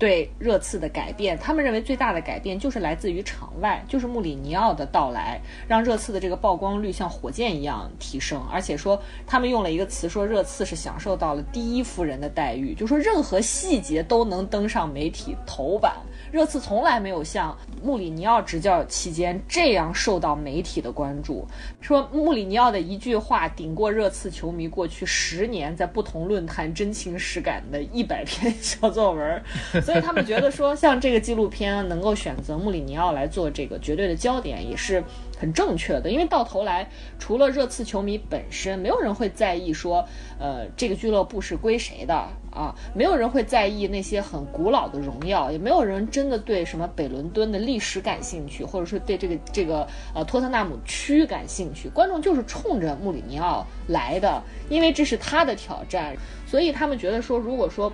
[0.00, 15.96] 对热刺的改变，他们认为最大的改变就是来自于场外，就是穆里尼奥的到来，让热刺的这个曝光率像火箭一样提升，而且说他们用了一个词说热刺是享受到了第一夫人的待遇，就说任何细节都能登上媒体头版。
[16.30, 21.46] 热刺从来没有像穆里尼奥执教期间这样受到媒体的关注。
[21.80, 29.42] 说穆里尼奥的一句话顶过热刺球迷过去十年在不同论坛真情实感的一百篇 小作文，
[29.82, 35.02] 所以他们觉得说像这个纪录片能够选择穆里尼奥来做这个绝对的焦点，也是
[35.38, 36.10] 很正确的。
[36.10, 36.88] 因为到头来，
[37.18, 40.04] 除了热刺球迷本身，没有人会在意说，
[40.38, 42.14] 呃，这个俱乐部是归谁的
[42.50, 51.88] 啊，没有人会在意那些很古老的荣耀，也没有人真的对什么北伦敦的历史感兴趣，或者说对这个这个呃托特纳姆区感兴趣。
[51.88, 56.16] 观众就是冲着穆里尼奥来的，因为这是他的挑战，
[56.46, 57.92] 所以他们觉得说，如果说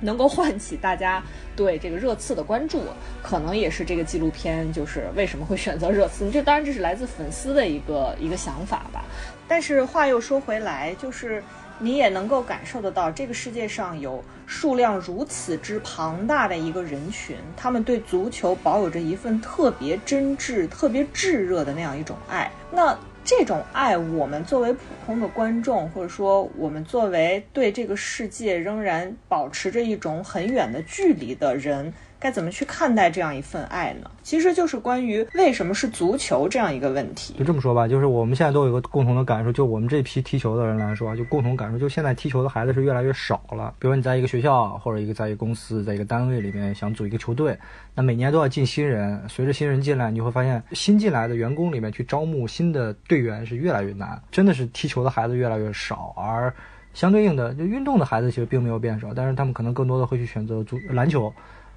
[0.00, 1.22] 能够唤起大家
[1.54, 2.82] 对这个热刺的关注，
[3.22, 6.30] 可能也是这个纪录片就是为什么会选择热刺。
[6.30, 9.04] 这当然这是来自粉丝的一个一个想法吧。
[9.48, 11.42] 但是话又说回来，就是
[11.78, 22.50] 你也能够感受得到，这个世界上有数量如此之庞大的一个人群，他们对足球保有着一份特别真挚、特别炙热的那样一种爱。
[22.72, 34.10] 那这种爱，我们作为普通的观众，或者说我们作为对这个世界仍然保持着一种很远的距离的人，该怎么去看待这样一份爱呢？
[34.22, 37.34] 其实就是关于为什么是足球这样一个问题。
[37.34, 43.74] 就这么说吧，就是我们现在都有一个共同的感受，就我们这批踢球的人来说，就共同感受，就现在踢球的孩子是越来越少了。
[43.78, 47.56] 比如你在一个学校或者一个在一个公司，在一个单位里面想组一个球队，
[47.94, 56.52] 那每年都要进新人，随着新人进来，你会发现新进来的员工里面去招募新的队员是越来越难，真的是踢球的孩子越来越少，而
[56.94, 61.32] 相对应的，就运动的孩子其实并没有变少，但是他们可能更多的会去选择足篮球。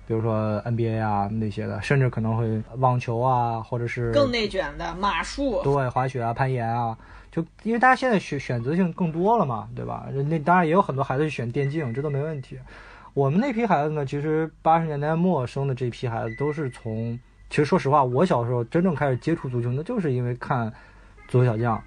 [0.10, 6.98] 比如说 NBA 啊那些的，甚至可能会网球啊，或者是更内卷的马术，对滑雪啊、攀岩啊，
[7.32, 10.08] 就因为大家现在选选择性更多了嘛，对吧？
[10.28, 12.58] 那当然也有很多孩子去选电竞，这都没问题。
[13.14, 17.20] 我们那批孩子呢，其实八十年代末生的这批孩子都是从，
[17.52, 20.72] 其实说实话，我小时候真正开始接触足球，那就是因为看
[21.28, 21.78] 《足球小将》，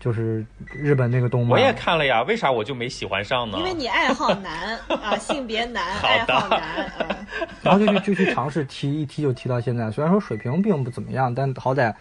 [0.00, 1.50] 就是日本那个动漫。
[1.50, 3.58] 我也看了呀，为啥我就没喜欢上呢？
[3.58, 7.16] 因为你爱好男 啊，性别男，好的爱好男，嗯。
[7.62, 9.90] 然后就去就去尝试踢，一踢就踢到现在。
[9.90, 11.94] 虽然说水平并不怎么样，但好歹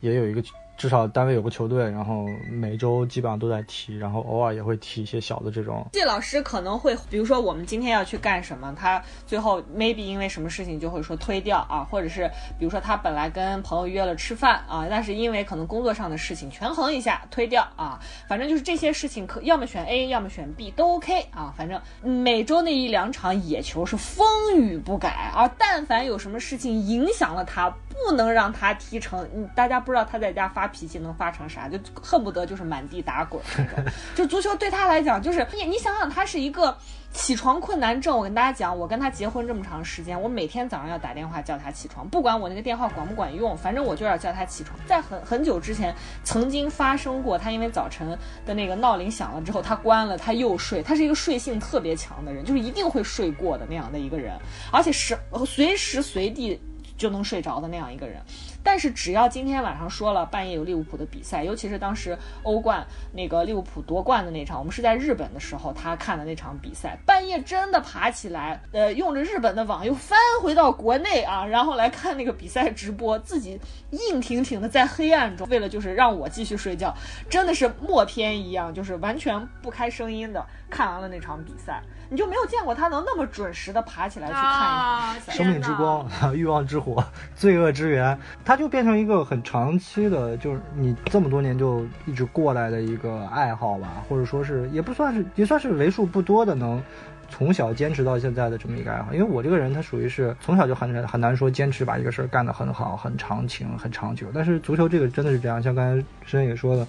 [0.00, 0.42] 也有一个
[0.76, 5.86] 至少单位有个球队，然后每周基本上都在踢，然后偶尔也会踢一些小的这种。
[5.94, 17.98] 谢老师可能会，比如说我们今天要去干什么，他最后 maybe 因为什么事情就会说推掉啊，或者是比如说他本来跟朋友约了吃饭啊，但是因为可能工作上的事情权衡一下推掉啊，
[18.28, 33.84] 反正就是这些事情可要么选 A，要么选 B 都 OK 啊，反正每周那一两场野球是风雨不改，而但凡有什么事情影响了他，不能让他踢成，大家不知道他在家发脾气能发成啥，就恨不得就是满地打滚那种。
[34.14, 36.76] 就足球对他来讲，就是你你想想，他是一个
[37.12, 38.16] 起床困难症。
[38.16, 44.78] 我跟大家讲，我跟他结婚这么长时间，我每天早上要打电话叫他起床，不管我那个电话管不管用，反正我就要叫他起床。
[44.86, 45.94] 在很很久之前，
[46.24, 48.06] 曾经发生过，他因为早晨
[48.44, 50.82] 的那个闹铃响了之后，他关了，他又睡。
[50.82, 54.38] 他是一个睡性特别强的人，就是一定会睡过的那样的一个人，
[54.70, 56.60] 而且是随时随地
[56.98, 58.20] 就能睡着的那样一个人。
[58.66, 73.60] 但是只要今天晚上说了半夜有利物浦的比赛，尤其是当时欧冠那个利物浦夺冠的那场，我们是在日本的时候他看的那场比赛，半夜真的爬起来，呃，用着日本的网又翻回到国内啊，然后来看那个比赛直播，自己
[73.92, 76.92] 硬挺挺的在黑暗中，为了就是让我继续睡觉，
[77.30, 81.80] 真的是默片一样，就是完全不开声音的看完了那场比赛。
[82.08, 85.32] 你就没有见过他能那么准时的爬起来去看一场比赛。
[85.32, 87.04] 生命之光、 欲望之火、
[87.34, 96.82] 罪恶之源，他就变成一个很长期的，就是你这么多年就一直过来的一个爱好吧，或者说是也不算是，也算是为数不多的能
[97.28, 99.12] 从小坚持到现在的这么一个爱好。
[99.12, 104.28] 因为我这个人，他属于是从小就很很难说坚持把一个事儿干得很好、很长情、很长久。
[104.32, 106.86] 但是足球这个真的是这样，像刚才申也说的，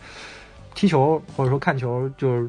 [0.76, 2.48] 踢球或者说看球，就是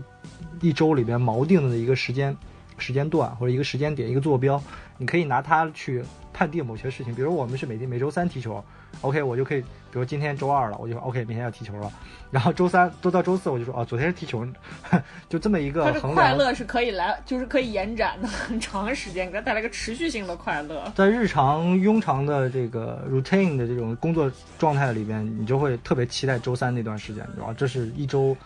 [0.60, 2.36] 一周里边锚定的一个时间。
[2.78, 4.62] 时间段或者一个时间点、一个坐标，
[4.96, 6.02] 你可以拿它去
[6.32, 7.14] 判定某些事情。
[7.14, 8.64] 比如我们是每天每周三踢球
[9.00, 9.66] ，OK，我就可以，比
[9.98, 11.92] 如今天周二了，我就说 OK，明天要踢球了。
[12.30, 14.46] 然后周三都到周四，我就说哦，昨天是踢球，
[15.28, 15.92] 就这么一个。
[16.00, 20.92] 快乐是可以来，就是可以延展的很长时间，给它带来个持续性的快乐。
[20.94, 28.36] 在日常庸常的这个 routine 的这种工作状态里边，你就会特别期待周三那段时间，然后这是一周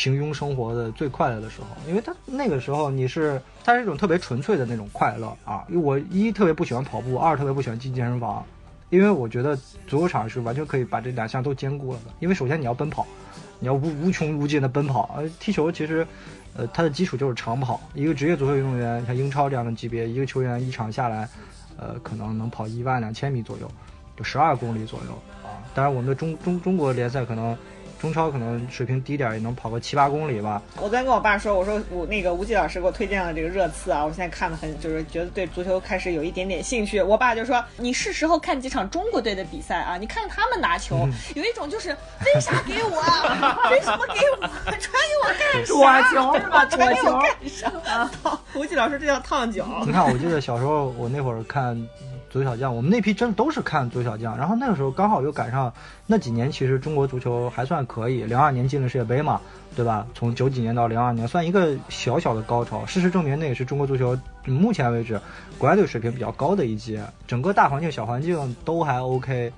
[0.00, 5.62] 平庸生活的最快乐的时候，因为他那个时候你是它是一种特别纯粹的那种快乐啊。
[5.68, 8.42] 因为我一特别不喜欢跑步，二特别不喜欢进健身房，
[8.88, 9.54] 因为我觉得
[9.86, 12.10] 足球场是完全可以把这两项都兼顾了的。
[12.18, 13.06] 因为首先你要奔跑，
[13.58, 16.06] 你要无无穷无尽的奔跑，而踢球其实。
[16.56, 17.80] 呃，它的基础就是长跑。
[17.94, 21.28] 一个职业足球运动员，像英超这样的级别，一个球员一场下来，
[21.76, 23.70] 呃，可能能跑一万两千米左右，
[24.16, 25.12] 就十二公里左右
[25.44, 25.62] 啊。
[25.76, 27.56] 当然，我们的中中中国联赛可能
[28.00, 30.62] 中超可能水平低点儿，也能跑个七八公里吧。
[30.76, 37.02] 我昨天跟我爸说，我说我那个吴忌老师给我推荐了这个热刺啊，我现在看的很，就是觉得对足球开始有一点点兴趣。
[37.02, 43.68] 我爸就说，你是时候看几场中国队的比赛啊，你看看他们拿球，有一种就是为啥给我啊？
[43.70, 44.48] 为什么给我？
[44.80, 46.02] 传给我干桌啥？
[46.10, 46.64] 球是吧？
[46.70, 47.20] 桌传给我球。
[47.20, 48.10] 干啥？
[48.22, 49.82] 烫吴忌老师这叫烫脚。
[49.84, 51.76] 你看，我记得小时候我那会儿看
[52.30, 54.38] 足球小将，我们那批真的都是看足球小将。
[54.38, 55.70] 然后那个时候刚好又赶上
[56.06, 58.22] 那几年，其实中国足球还算可以。
[58.22, 59.40] 零二年进了世界杯嘛，
[59.74, 60.06] 对吧？
[60.14, 62.86] 从九几年到零二年，算一个小小的高潮。
[62.86, 64.16] 事实证明，那也是中国足球
[64.46, 65.20] 目前为止
[65.58, 67.02] 国家队水平比较高的一届。
[67.26, 69.52] 整个大环境、小环境都还 OK。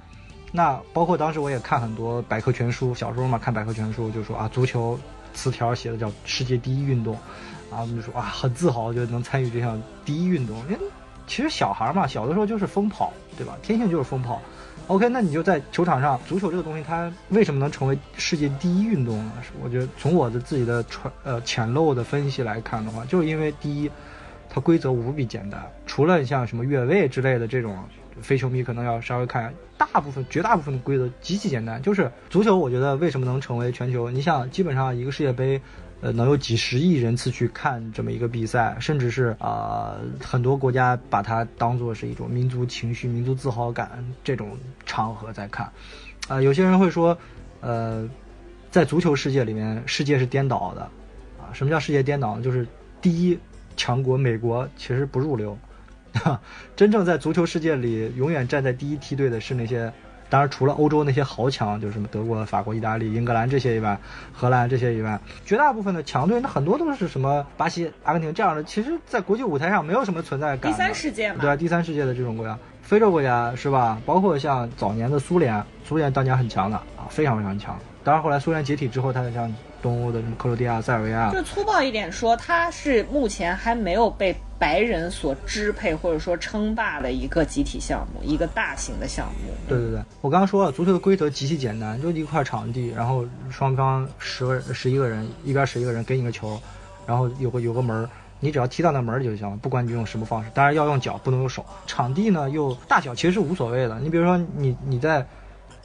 [0.51, 4.99] 那包括当时我也看很多百科全书，小时候嘛看百科全书就说啊，足球
[5.35, 7.15] 词条写的叫世界第一运动，
[7.71, 10.57] 啊，我们就说啊，很自豪，就能参与这项第一运动。
[11.33, 13.57] 其实小孩嘛，小的时候就是疯跑，对吧？
[13.63, 14.39] 天性就是疯跑。
[14.89, 19.33] OK，那你就在球场上，足球这个东西它为什么能成为世界第一运动呢？
[19.65, 23.91] 我觉得从我的自己的传呃浅陋的分析来看的话，就是因为第一，
[24.51, 27.83] 它规则无比简单，除了你像什么越位之类的这种，
[28.21, 31.81] 非球迷可能要稍微看，大部分绝大部分的规则极其简单。
[31.81, 34.11] 就是足球，我觉得为什么能成为全球？
[34.11, 35.59] 你想，基本上一个世界杯。
[36.03, 45.71] 呃，能有几十亿人次去看这么一个比赛，甚至是啊、很多国家把它当做是一种民族情绪、民族自豪感这种场合在看。
[46.27, 47.17] 啊、有些人会说，
[47.61, 48.11] 呃，
[48.69, 50.83] 在足球世界里面，世界是颠倒的。
[51.41, 52.43] 啊，什么叫世界颠倒呢？
[52.43, 52.67] 就是
[53.01, 53.39] 第一
[53.77, 55.57] 强国美国其实不入流，
[56.75, 59.93] 真正在足球世界里永远站在第一梯队的是那些。
[60.33, 63.99] 当然，除了欧洲那些豪强，就是什么德国、法国、意大利、英格兰这些以外，
[64.33, 70.73] 荷兰这些以外，绝大部分的强队，那很多都是什么巴西、阿根廷这样的，其实，在国际舞台上没有什么存在感。
[70.73, 74.01] 第三世界嘛对啊，第三世界的这种国家，非洲国家是吧？
[74.07, 77.79] 包括像早年的苏联，苏联当年很强的啊，非常非常强。
[78.03, 89.53] 当然，后来苏联解体之后，它像东欧的什么克罗地亚、塞尔维亚就，粗暴一点说，它是目前还没有被白人所支配或者说称霸的一个集体项目，一个大型的项目。
[89.69, 96.61] 对对对，我刚刚说了，足球的规则极其简单，就一块场地，然后双方十个十一个人，一边十一个人给你个球，
[97.05, 101.65] 然后有个有个门儿，你只要踢到那门里就行了，不管你用什么方式，当然要用脚，不能用手。
[101.87, 105.27] 场地呢又大小其实是无所谓的，你比如说你你在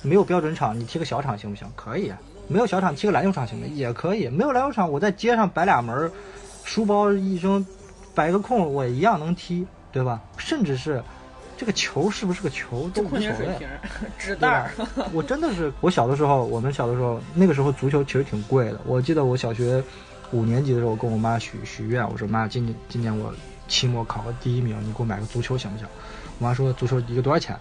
[0.03, 1.67] 没有标准场，你踢个小场行不行？
[1.75, 2.11] 可以。
[2.47, 3.75] 没有小场踢个篮球场行不行？
[3.75, 4.29] 也可以。
[4.29, 6.11] 没有篮球场，我在街上摆俩门儿，
[6.63, 7.65] 书包一扔，
[8.15, 10.21] 摆个空，我一样能踢，对吧？
[10.37, 11.03] 甚至是
[11.57, 13.67] 这个球是不是个球都无所谓。
[14.17, 14.71] 纸袋儿，
[15.11, 18.79] 我真的是，我小的时候，我们小的时候，那个时候足球其实挺贵的。
[18.85, 19.83] 我记得我小学
[20.31, 23.33] 五年级的时候，我跟我妈许许愿，我说妈，今年今年我
[23.67, 25.87] 期末考个第一名，你给我买个足球行不行？
[26.39, 27.59] 我妈说足球一个多少钱？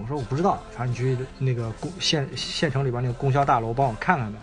[0.00, 4.38] 我说我不知道，反正你去那个公县县城里边那个供销大楼帮我看看呗。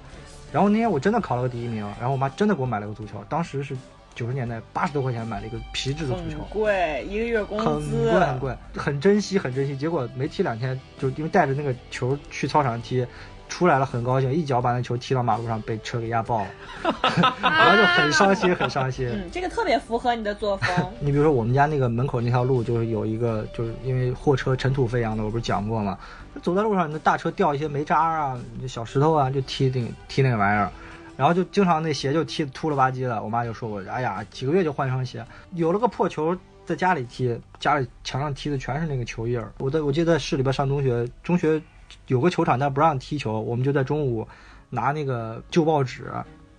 [0.52, 3.76] 然后那天我真的考了个第一名，然后我妈真的给我买了个足球，当时是
[4.14, 9.78] 九十年代八十多块钱买了一个皮质的足球很，贵，一个月工资很贵很贵，很珍惜很珍惜。
[9.78, 13.06] 结果没踢两天，就因为带着那个球去操场踢，
[13.52, 16.48] 出来了很高兴，一脚把那球踢到马路上，被车给压爆了，
[17.44, 19.10] 然后就很伤心很伤心。
[19.10, 20.74] 嗯，这个特别符合你的作风。
[21.02, 26.00] 你比如说我们家那个门口那条路，就是有一个，就是因为货车尘土飞扬的，我不是讲过吗？
[26.42, 30.72] 走在路上，那大车掉一些煤渣啊、小石头啊，就踢那个踢那个玩意儿，
[31.18, 33.22] 然后就经常那鞋就踢得秃了吧唧的。
[33.22, 35.26] 我妈就说我，哎呀，几个月就换一双鞋，
[35.56, 36.36] 有了个破球。
[36.64, 39.52] 在家里踢，家里墙上踢的全是那个球印儿。
[39.58, 41.62] 我在我记得在市里边上中学，中学
[42.08, 44.28] 有个球场，但不让踢球，我们就在中午
[44.70, 46.06] 拿那个旧报纸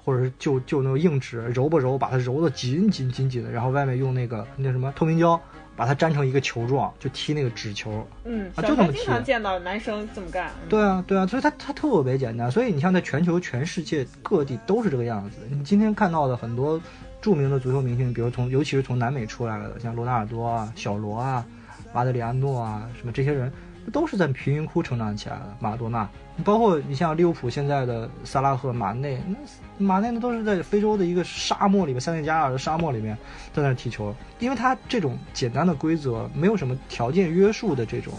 [0.04, 5.40] 或者是旧旧那种硬纸揉吧揉，把它揉得紧紧紧紧的，然后外面用那个那什么透明胶
[5.76, 8.06] 把它粘成一个球状，就踢那个纸球。
[8.24, 10.50] 嗯，啊就这么踢学经常见到男生这么干。
[10.62, 12.50] 嗯对啊，对啊，所以它它特别简单。
[12.50, 15.38] 所以你像在全球全世界各地都是这个样子。
[15.48, 16.80] 你今天看到的很多
[17.20, 21.46] 著名的足球明星，比如从尤其是从南美出来的，像罗纳尔多啊、小罗啊、
[21.94, 23.50] 马德里安诺啊，什么这些人，
[23.90, 25.56] 都是在贫民窟成长起来的。
[25.58, 26.08] 马拉多纳，
[26.44, 33.16] 包括你像利物浦现在的萨拉赫、马内，那马内那都是在非洲的一个沙漠里面，塞内加尔的沙漠里面
[33.52, 38.12] 在那踢球，因为他这种简单的规则，没有什么条件约束的这种。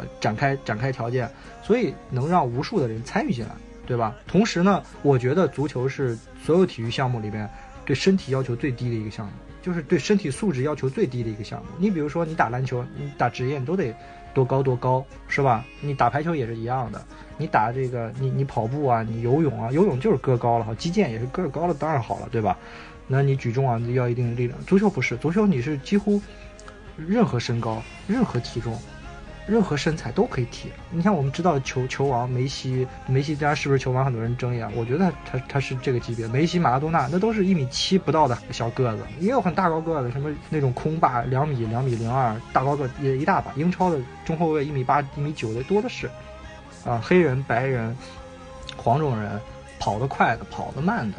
[0.00, 1.28] 呃，展开展开条件，
[1.60, 3.50] 所以能让无数的人参与进来，
[3.84, 4.14] 对吧？
[4.28, 7.50] 同时呢，我觉得足球是所有体育项目里边
[7.84, 11.66] 对身体要求最低的一个项目，就是对身体素质要求最低的一个项目。
[11.78, 13.92] 你比如说，你打篮球，你打职业，你都得
[14.38, 15.64] 多高多高，是吧？
[15.80, 17.04] 你打排球也是一样的，
[17.36, 22.56] 你打这个，你你跑步啊，你游泳啊，游泳就是个高了哈，击剑也是个高了，当然好了，对吧？
[23.08, 24.56] 那你举重啊，要一定的力量。
[24.64, 26.22] 足球不是，足球你是几乎
[26.96, 28.78] 任何身高、任何体重。
[29.48, 30.70] 任何身材都可以踢。
[30.90, 34.70] 你像我们知道球球王梅西，梅西当然是不是球王，很多人争议啊。
[34.76, 43.50] 我觉得他他他是这个级别，梅西、马拉多纳那都是一米七不到的小个子，也有很大高个子，什么那种空霸两米、两米零二大高个也一大把。
[43.56, 46.10] 英超的中后卫一米八、一米九的多的是，
[46.84, 47.96] 啊，黑人、白人、
[48.76, 49.40] 黄种人，
[49.80, 51.18] 跑得快的、跑得慢的，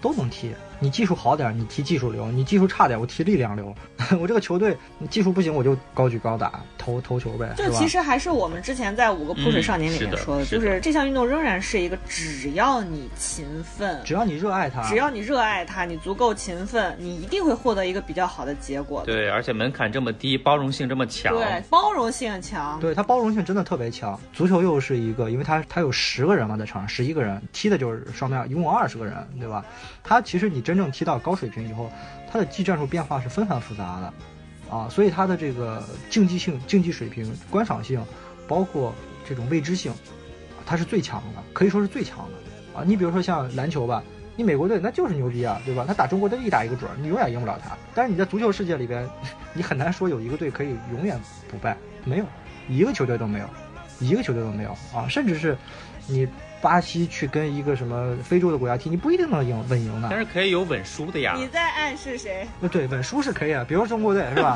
[0.00, 0.54] 都能踢。
[0.80, 3.74] 你技术好点，你踢技术流；你技术差点，我踢力量流。
[4.20, 7.68] 我这个球队，你技术不行，我就高举高打，投投球呗，就？
[7.72, 19.06] 其实还是我们之前在五个扑水少年里面嗯是的说的，是的就是这项运动仍然是一个只要你勤奋，只要你热爱它，只要你热爱它，你足够勤奋，你一定会获得一个比较好的结果的。
[19.06, 22.78] 对，而且门槛这么低，包容性这么强，对，包容性强。
[22.80, 24.18] 对它包容性真的特别强。
[24.32, 29.64] 足球又是一个，因为它它有十个人嘛，在场上十一个人踢的就是双面，一共二十个人，对吧？
[30.02, 31.90] 它其实你真正踢到高水平以后，
[32.30, 38.04] 它的技战术变化是纷繁复杂的，啊，所以它的这个竞技性、竞技水平、观赏性，
[38.46, 38.92] 包括
[39.26, 39.90] 这种未知性，
[40.66, 42.84] 它是最强的，可以说是最强的啊。
[42.86, 44.04] 你比如说像篮球吧。
[44.36, 45.84] 你美国队那就是牛逼啊，对吧？
[45.84, 47.76] 他打中国队一打一个准儿，你永远赢不了他。
[47.92, 49.04] 但是你在足球世界里边，
[49.52, 51.20] 你很难说有一个队可以永远
[51.50, 52.24] 不败，没有，
[52.68, 53.50] 一个球队都没有，
[53.98, 55.08] 一个球队都没有啊！
[55.08, 55.58] 甚至是
[56.06, 56.24] 你
[56.60, 60.18] 巴西去跟一个什么非洲的国家踢，你不一定能赢稳赢的但。
[60.18, 61.34] 是可以有稳输的呀。
[61.36, 62.46] 你在暗示谁？
[62.60, 64.54] 呃，对，稳输是可以啊，比如说中国队是吧？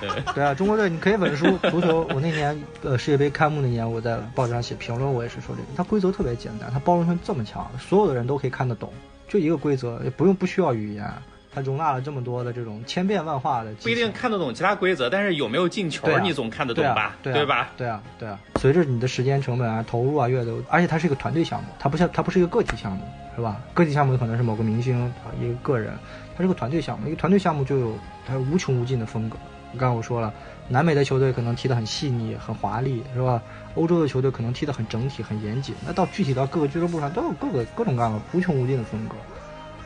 [0.00, 1.50] 对，对啊，中国队你可以稳输。
[1.70, 8.92] 足球，我那年呃世界杯开幕那年，我在报纸上写评论，我也是说这个，它规则特别简单，它包容性这么强，所有的人都可以看得懂，
[9.28, 11.08] 就一个规则，也不用不需要语言，
[11.52, 17.16] 它容纳了这么多的这种千变万化的，不一定看得懂其他规则，但是有没有进球你总看得懂对啊吧？
[17.22, 17.70] 对啊吧？
[17.76, 18.38] 对啊，对啊。
[18.60, 23.02] 随着你的时间成本啊、投入啊越多，而且它是一个团队项目，它不像它不是一个个体项目，
[23.34, 23.60] 是吧？
[23.74, 25.92] 个体项目有可能是某个明星啊，一个个人，
[26.36, 29.36] 它是个团队项目，一个团队项目就有它无穷无尽的风格。
[29.78, 30.32] 刚才我说了，
[30.68, 33.42] 南美的球队可能踢得很细腻、很华丽，是吧？
[33.74, 35.74] 欧洲的球队可能踢得很整体、很严谨。
[35.86, 39.14] 那到具体到各个俱乐部上，都有各个各种各样的无穷无尽的风格。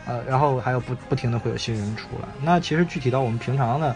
[0.06, 2.28] 呃，然后还有不不停的会有新人出来。
[2.42, 3.94] 那其实具体到我们平常的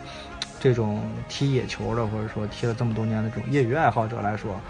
[0.60, 4.60] 这种踢野球的，或者说踢了这么多年的这种业余爱好者来说，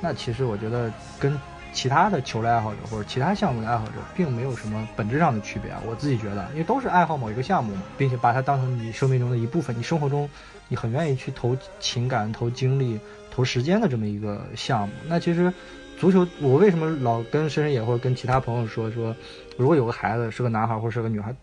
[0.00, 1.38] 那其实我觉得跟
[1.72, 5.82] 其他的球类爱好者或者其他项目的爱好者并没有什么本质上的区别啊。
[5.86, 10.28] 我自己觉得，因为都是爱好某一个项目，并且把它当成你生命中的一部分，你生活中
[10.68, 12.98] 你很愿意去投情感、投精力、
[13.30, 14.94] 投时间的这么一个项目。
[15.06, 15.52] 那其实
[15.98, 19.14] 足球，我为什么老跟深深野或者跟其他朋友说说，
[19.56, 21.34] 如果有个孩子是个男孩或者是个女孩，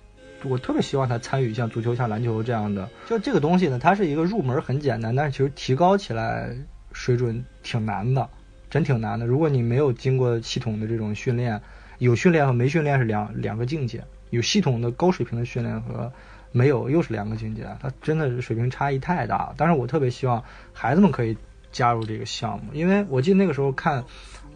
[0.43, 2.87] 我特别希望他参与像足球、像篮球这样的。
[3.07, 6.55] 就这个东西呢，它是一个入门很简单，但是其实提高起来
[6.91, 8.29] 水准挺难的，
[8.69, 9.25] 真挺难的。
[9.25, 11.61] 如果你没有经过系统的这种训练，
[11.97, 16.11] 有训练和没训练是两两个境界，有系统的高水平的训练和
[16.51, 19.53] 没有又是两个境界，它真的是水平差异太大。
[19.57, 21.35] 但是我特别希望孩子们可以
[21.71, 24.03] 加入这个项目，因为我记得那个时候看。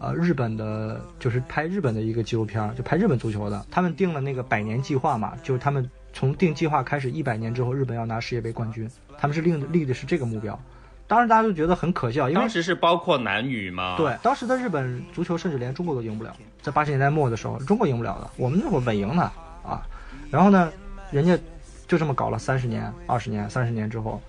[0.00, 3.66] 呃，日本的就是拍日本的一个纪录片儿，就拍日本足球的。
[3.70, 8.88] 他们定了那个百年计划嘛，就是他们从定计划开始，一百年之后日本要拿世界杯冠军，
[9.18, 10.58] 他们是立立的是这个目标。
[11.06, 13.96] 当时大家都觉得很可笑，因为当时是包括男女嘛？
[13.96, 19.32] 对，当时的日本足球甚至连中国都赢不了，在八十年代末的时候，中国赢不了的，我们那会儿稳赢呢
[19.64, 19.86] 啊。
[20.30, 20.70] 然后呢，
[21.10, 21.38] 人家
[21.86, 24.20] 就这么搞了三十年、二十年、三十年之后，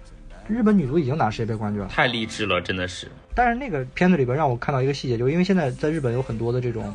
[0.50, 1.88] 日本女足已经拿世界杯冠军了。
[1.88, 3.08] 太励志了，真的是。
[3.36, 6.92] 但是那个片子里边让我看到一个细节，就是因为现在在日本有很多的这种，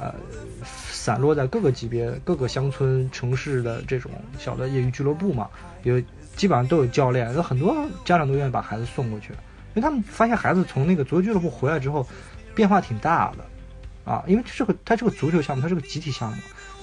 [0.00, 0.14] 呃，
[0.64, 5.50] 散落在各个级别、各个乡村、城市的这种小的业余俱乐部嘛，
[5.82, 6.00] 有
[6.36, 9.32] 基本上都有教练，有很多家长都愿意把孩子送过去，
[9.74, 12.06] 因为他们发现孩子从那个足球俱乐部回来之后，
[12.54, 16.36] 变化挺大的，啊，因为这是个它是个足球项目，它是个集体项目，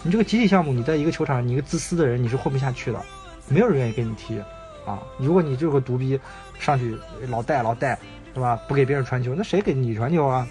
[0.04, 3.02] 你这个集体项目，你在一个球场上，你一个自私的人你是混不下去的，
[3.48, 4.40] 没有人愿意跟你踢，
[4.90, 6.20] 啊，如果你就是个独逼，
[6.60, 6.98] 上去
[7.28, 7.98] 老带老带。
[8.32, 8.58] 是吧？
[8.68, 10.48] 不给别人传球，那谁给你传球啊？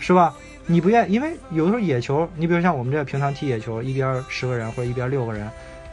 [0.00, 0.34] 是吧？
[0.66, 5.48] 你不愿，因为有的时候野球，你比如像我们这平常踢野球，一边十个人或者一边六个人，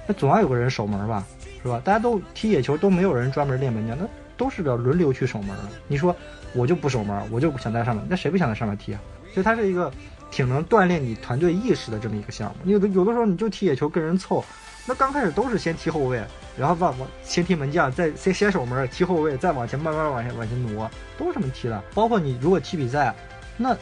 [0.08, 1.24] 那总要有个人守门吧，
[1.62, 1.80] 是吧？
[1.86, 4.06] 大家都踢野球都没有人专门练门将，那
[4.36, 5.64] 都是要轮流去守门的。
[5.88, 6.14] 你说
[6.56, 8.99] 我就不守门，我就想在上面，那谁不想在上面踢啊？
[9.32, 9.91] 所以它是一个
[10.32, 12.72] 挺能锻炼你团队意识的这么一个项目。
[12.72, 14.44] 有的有的时候你就踢野球跟人凑，
[14.86, 16.24] 那刚开始都是先踢后卫，
[16.58, 21.84] 然后往往先踢门将，再先先守门，踢后卫，再往前慢慢往前往前挪，都是这么踢的。
[21.94, 23.14] 包括你如果踢比赛，
[23.58, 23.76] 那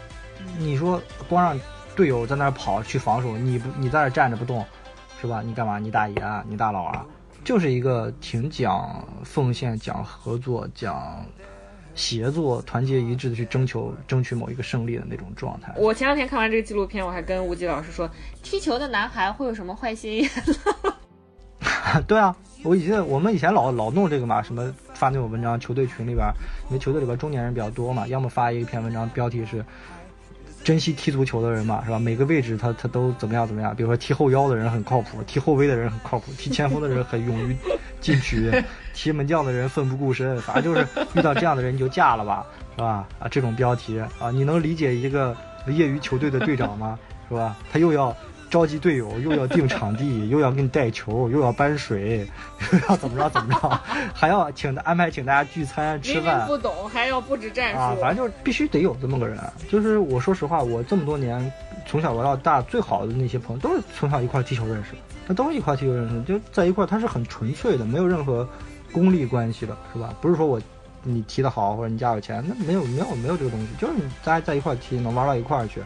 [0.58, 1.60] 你说光让
[1.96, 4.66] 队友在那儿跑去防守，你不你在那儿站着不动，
[5.22, 5.42] 是吧？
[5.42, 5.80] 你干嘛？
[5.80, 6.44] 你大爷啊？
[6.48, 7.06] 你大佬啊？
[7.46, 11.26] 就是一个挺讲奉献、讲合作、讲
[12.00, 15.74] 协作、团结一致的去争求争取某一个胜利的那种状态。
[15.76, 18.10] 我前两天看完这个纪录片，我还跟吴极老师说，
[18.42, 20.30] 踢球的男孩会有什么坏心眼？
[22.08, 26.26] 对啊，我以前我们以前老老弄这个嘛，什么发那种文章，球队群里边，
[26.70, 29.66] 因为球队里边中年人比较多嘛，要么发一篇文章，标题是
[30.64, 32.00] 珍惜踢足球的人嘛，是吧？
[32.00, 37.56] 每个位置他他都怎么样怎么样，比如说踢后腰的人很靠谱，踢后卫的人很靠谱，踢前锋的人很勇于
[38.00, 38.50] 进取，
[38.94, 42.46] 踢门将的人奋不顾身，反正就是遇到这样的人你就嫁了吧，
[42.76, 43.08] 是吧？
[43.20, 45.36] 啊，这种标题啊，你能理解一个
[45.68, 46.98] 业余球队的队长吗？
[47.30, 47.56] 是吧？
[47.72, 48.16] 他又要
[48.50, 52.28] 召集队友，又要定场地，又要给你带球，又要搬水，
[52.72, 53.80] 又要怎么着怎么着，
[54.12, 56.48] 还要请他安排请大家聚餐吃饭。
[56.48, 57.80] 不懂，还要布置战术。
[57.80, 59.40] 啊，反正就是必须得有这么个人。
[59.70, 61.52] 就是我说实话，我这么多年
[61.86, 68.50] 从小玩到大，最好的那些朋友都是从小一块踢球认识的，那都是一块踢球认识的，就在一块，他是很纯粹的，没有任何
[68.92, 70.14] 功利关系的，是吧？
[70.22, 70.62] 不是说我
[71.04, 75.82] 你踢得好或者你家有钱，那没有没有没有这个东西，就是你大家在一块儿踢，能玩到一块儿去，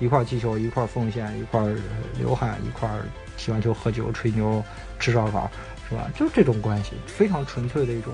[0.00, 1.76] 一块儿踢球，一块儿奉献，一块儿
[2.18, 3.02] 流汗，一块儿
[3.36, 4.62] 踢完球喝酒吹牛
[4.98, 5.48] 吃烧烤，
[5.88, 6.10] 是吧？
[6.16, 8.12] 就是这种关系，非常纯粹的一种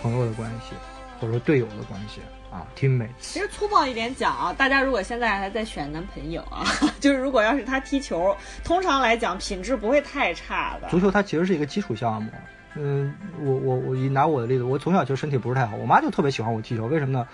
[0.00, 0.74] 朋友的关系，
[1.20, 3.10] 或者说队友的关系啊，teammates。
[3.20, 6.64] 其实粗暴一点讲啊，大家如果现在还在选男朋友啊，
[6.98, 10.88] 就是如果要是他踢球，通常来讲品质不会太差的。
[10.88, 12.30] 足球它其实是一个基础项目。
[12.76, 17.28] 嗯，我我我以拿我的例子，我从小就身体不是太好，我妈就特别喜欢我踢球，为什么呢？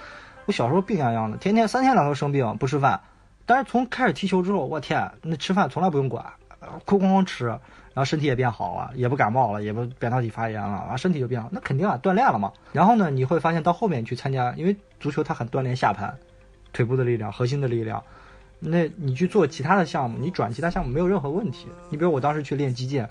[0.47, 3.01] 我小时候病殃殃的，天天三天两头生病，不吃饭。
[3.47, 6.25] 但是从开始踢球之后，我天，那吃饭从来不用管，
[6.87, 12.53] 哐哐哐吃，然后身体也变好了，也不感冒了，也不扁桃体发炎了，啊，身体就变好，那肯定啊，锻炼了嘛。
[12.73, 16.17] 然后呢，你会发现到后面去参加，因为足球它很锻炼下盘、
[16.73, 18.03] 腿部的力量、核心的力量。
[18.61, 21.67] 那你去做其他的项目，你转其他项目没有任何问题。
[21.89, 23.09] 你比如我当时去练击剑，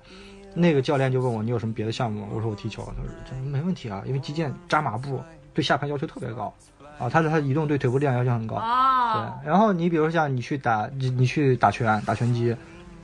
[0.54, 2.28] 那个教练就问我你有什么别的项目吗？
[2.34, 2.84] 我说我踢球。
[2.98, 5.22] 他说这没问题啊，因为击剑扎马步
[5.54, 6.54] 对下盘要求特别高
[6.98, 8.56] 啊，他的他移动对腿部力量要求很高。
[8.56, 12.56] 哦，对，然后你比如像你去打你你去打拳打拳击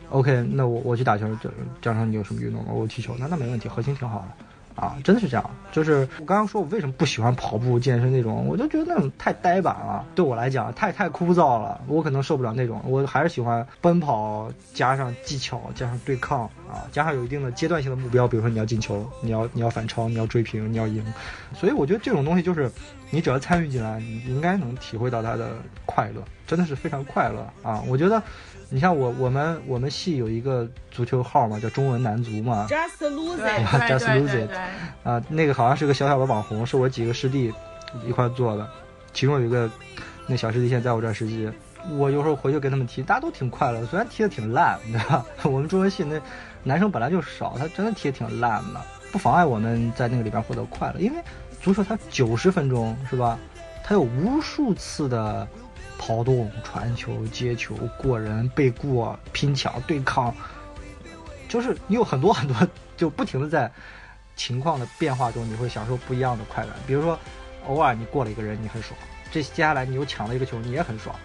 [0.09, 1.49] ，OK，那我我去打球，这
[1.81, 2.71] 加上你有什么运动吗？
[2.73, 4.44] 我踢球，那那没问题，核心挺好的。
[4.75, 21.03] 啊，真的是这样，就是我刚刚说我为什么不喜欢跑步健身那种，我就觉得那种太呆板了，对我来讲太太枯燥了，我可能受不了那种，我还是喜欢奔跑加上技巧加上对抗啊，加上有一定的阶段性的目标，比如说你要进球，你要你要反超，你要追平，你要赢，
[21.53, 22.69] 所以我觉得这种东西就是
[23.11, 25.51] 你只要参与进来，你应该能体会到它的
[25.85, 27.81] 快乐，真的是非常快乐啊！
[27.87, 28.21] 我觉得。
[28.75, 33.89] 你像我我们我们系有一个足球号嘛，叫中文男足嘛，，just lose 对 it。
[33.89, 34.57] Just lose 对 it 对，
[35.09, 37.53] 啊，那个好像是个小小的网红，是我几个师弟
[38.05, 38.67] 一块做的，
[39.13, 39.71] 其中有一个
[40.27, 41.49] 那小师弟现在在我这儿实习，
[41.91, 45.25] 我有时候回去跟他们踢，大家都挺快乐，虽然踢的挺烂，你知道吧？
[45.49, 46.19] 我们中文系那
[46.61, 51.23] 男生本来就少，他真的踢的挺烂的，不妨碍我们在那个里边获得快乐，因为
[51.61, 53.39] 足球它九十分钟是吧？
[53.85, 55.47] 它有无数次的
[55.97, 60.33] 跑动、传球、接球、过人、背过、拼抢、对抗，
[61.47, 62.55] 就是你有很多很多，
[62.97, 63.71] 就不停的在
[64.35, 66.75] 情况的变化中，你会享受不一样的快感。
[66.85, 67.17] 比如说，
[67.67, 68.93] 偶尔你过了一个人，你很爽；
[69.31, 71.15] 这接下来你又抢了一个球，你也很爽，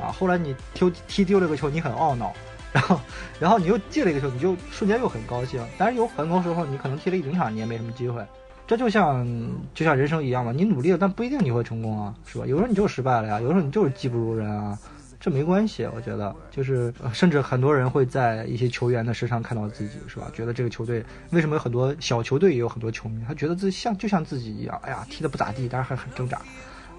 [0.00, 2.32] 啊，后来你丢踢丢了个球，你很懊恼，
[2.72, 3.00] 然后
[3.40, 5.66] 然后你又进了一个球，你就瞬间又很高兴。
[5.76, 8.24] 但是有很多时候，你可能踢了一整场，你也没什么机会。
[8.68, 9.26] 这就像
[9.72, 12.44] 就像人生一样嘛，你努力了，但不一定你会成功啊，是吧？
[12.46, 14.78] 有时候你就是失败了呀，有时候你就是技不如人啊，
[15.18, 20.30] 这没关系，我觉得就是，呃甚至很多人会在一些球员的身上看到自己，是吧？
[20.34, 26.38] 觉得这个球队为什么有很多小球队也有很多球迷，他觉得自己像就像自己一样，哎呀，踢得不咋地，但是还很挣扎，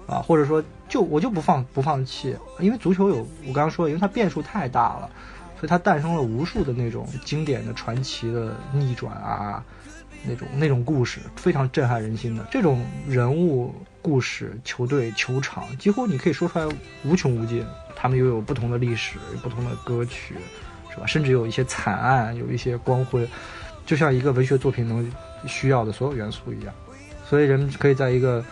[0.08, 5.08] 啊，或者说就我就不放不放弃，因为足球有我刚刚说，因为它变数太大了，
[5.60, 9.64] 所以它诞生了无数的那种经典的传奇的逆转啊，
[10.26, 16.68] 那种那种故事，非常震撼人心的这种人物故事、球队、球场，几乎你可以说出来
[17.04, 17.64] 无穷无尽。
[17.96, 20.34] 他们又有不同的历史、有不同的歌曲，
[20.90, 21.06] 是吧？
[21.06, 23.28] 甚至有一些惨案，有一些光辉，
[23.84, 25.06] 就像一个文学作品能
[25.46, 26.74] 需要的所有元素一样。
[27.28, 28.42] 所以人们可以在一个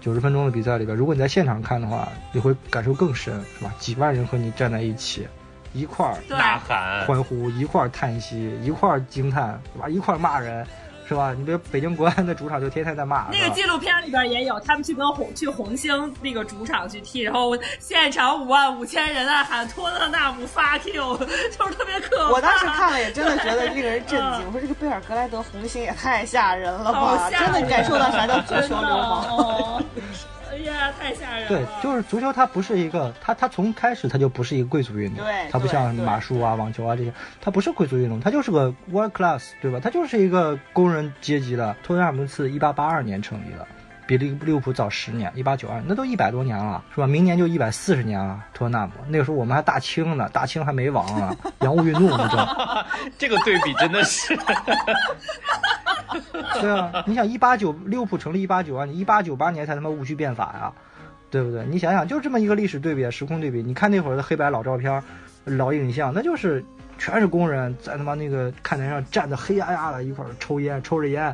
[0.00, 3.74] 九十分钟的比赛里边，如果你在现场看的话，你会感受更深，是吧？
[3.78, 5.28] 几万人和你站在一起，
[5.74, 9.88] 一块儿呐喊，欢呼，一块儿叹息，一块儿惊叹，对吧？
[9.88, 10.66] 一块儿骂人，
[11.06, 11.34] 是吧？
[11.36, 22.30] 你比如北京国安的主场就天天在骂，那个纪录片里边也有，他们去跟红去红星那个主场去踢，然后现场五万五千人啊喊托特纳姆 fuck you，就是特别可怕。
[22.32, 24.46] 我当时看了也真的觉得令人震惊。
[24.46, 27.30] 我说这个贝尔格莱德红星也太吓人了吧！
[27.30, 29.43] 真的感受到啥叫足球 流氓。
[31.48, 39.80] 对，就是足球，它不是一个，它它从开始它就不是一个贵族运动，对对它不像马术啊、网球啊这些，它不是贵族运动，它就是个 world class，对吧？
[39.82, 41.74] 它就是一个工人阶级的。
[41.82, 43.66] 托特纳姆是一八八二年成立的，
[44.06, 47.06] 比利利物浦早十年，一八九二，那都一百多年了，是吧？
[47.06, 48.42] 明年就一百四十年了。
[48.52, 52.46] 托特纳姆那个时候我们还大清呢，大清还没亡啊，洋务运动呢正。
[53.18, 54.36] 这个对比真的是，
[56.60, 60.72] 对啊，你想一八九利物浦成立一八九二年，一八九八年才他妈戊戌变法呀，
[61.34, 61.66] 对不对？
[61.68, 63.60] 你想想，就这么一个历史对比，时空对比。
[63.60, 65.02] 你看那会儿的黑白老照片、
[65.44, 66.64] 老影像，那就是
[66.96, 71.24] 全是工人在他妈那个看台上站的黑压压的，一块抽烟，抽着烟，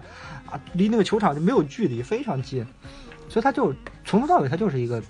[0.47, 2.67] 啊，离那个球场就没有距离，非常近，
[3.29, 3.75] 所以他就
[4.07, 5.03] 从头到尾他就是一个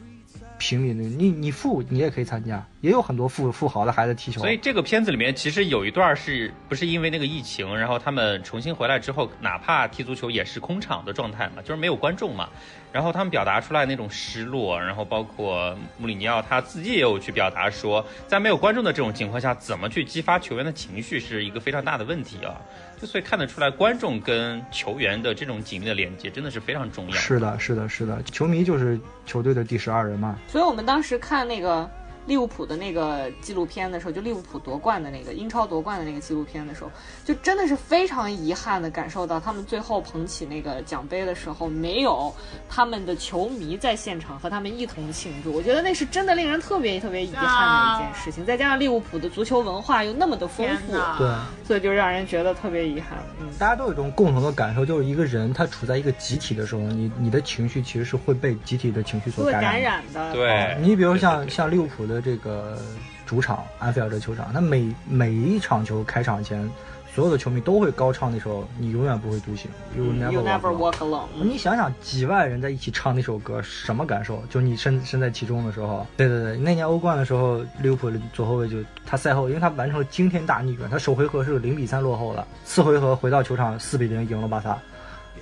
[0.58, 1.04] 平民的。
[1.04, 4.40] 你你富你也可以参加，也有很多富富豪的孩子踢球。
[4.40, 12.48] 所以这个片子里面其实有一段是不是因为那个疫情，然后他们重新回来之后，哪怕踢足球也是空场的状态嘛，就是没有观众嘛。
[12.92, 22.54] 然后他们表达出来那种失落，然后包括穆里尼奥他自己也有去表达说，在没有观众的这种情况下，怎么去激发球员的情绪是一个非常大的问题啊。
[23.00, 27.12] 就所以看得出来，观众跟球员的这种紧密的连接真的是非常重要。
[27.12, 30.38] 是的，是的，是的，球迷就是球队的第十二人嘛。
[30.48, 31.88] 所以我们当时看那个
[32.26, 36.90] 利物浦的那个纪录片的时候，就利物浦夺冠的那个英超夺冠的那个纪录片的时候，
[37.24, 42.32] 就真的是非常遗憾的感受到，他们最后捧起那个奖杯的时候，没有
[42.68, 45.52] 他们的球迷在现场和他们一同庆祝。
[45.52, 48.44] 我觉得那是真的令人特别特别遗憾的一件事情。
[48.44, 51.28] 再加上利物浦的足球文化又那么的丰富，对。
[51.64, 53.18] 所以就让人觉得特别遗憾。
[53.40, 60.20] 嗯，大家都有一种共同的感受，就是一个人他处在一个集体的时候，你你的情绪其实是会被集体的情绪所感染的。
[60.20, 60.32] 染的。
[60.34, 62.76] 对，你比如像像利物浦的这个
[63.24, 66.68] 主场安菲尔德球场，他每每一场球开场前，
[67.14, 70.04] 所有的球迷都会高唱那首“你永远不会独行 ”，You
[70.42, 71.26] never walk alone。
[71.42, 74.42] 你想想，几万人在一起唱那首歌，什么感受？
[74.50, 84.70] 就你身身在其中的时候，对对对，那年欧冠的时候，利物浦的左后卫就他赛后，因为他完成了惊天大逆转，他首回合是零比三落后了，次回合回到球场四比零赢了巴萨，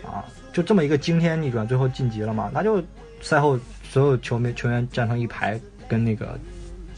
[0.06, 2.50] 啊，就这么一个惊天逆转，最后晋级了嘛？
[2.54, 2.82] 他就
[3.20, 6.38] 赛后所有球迷球员站成一排，跟那个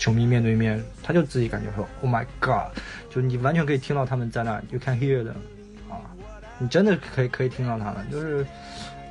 [0.00, 2.76] 球迷面对面，他就自己感觉说，Oh my God，
[3.08, 5.38] 就你完全可以听到他们在那，You can hear them，
[5.88, 6.02] 啊，
[6.58, 8.44] 你真的可以可以听到他们，就是。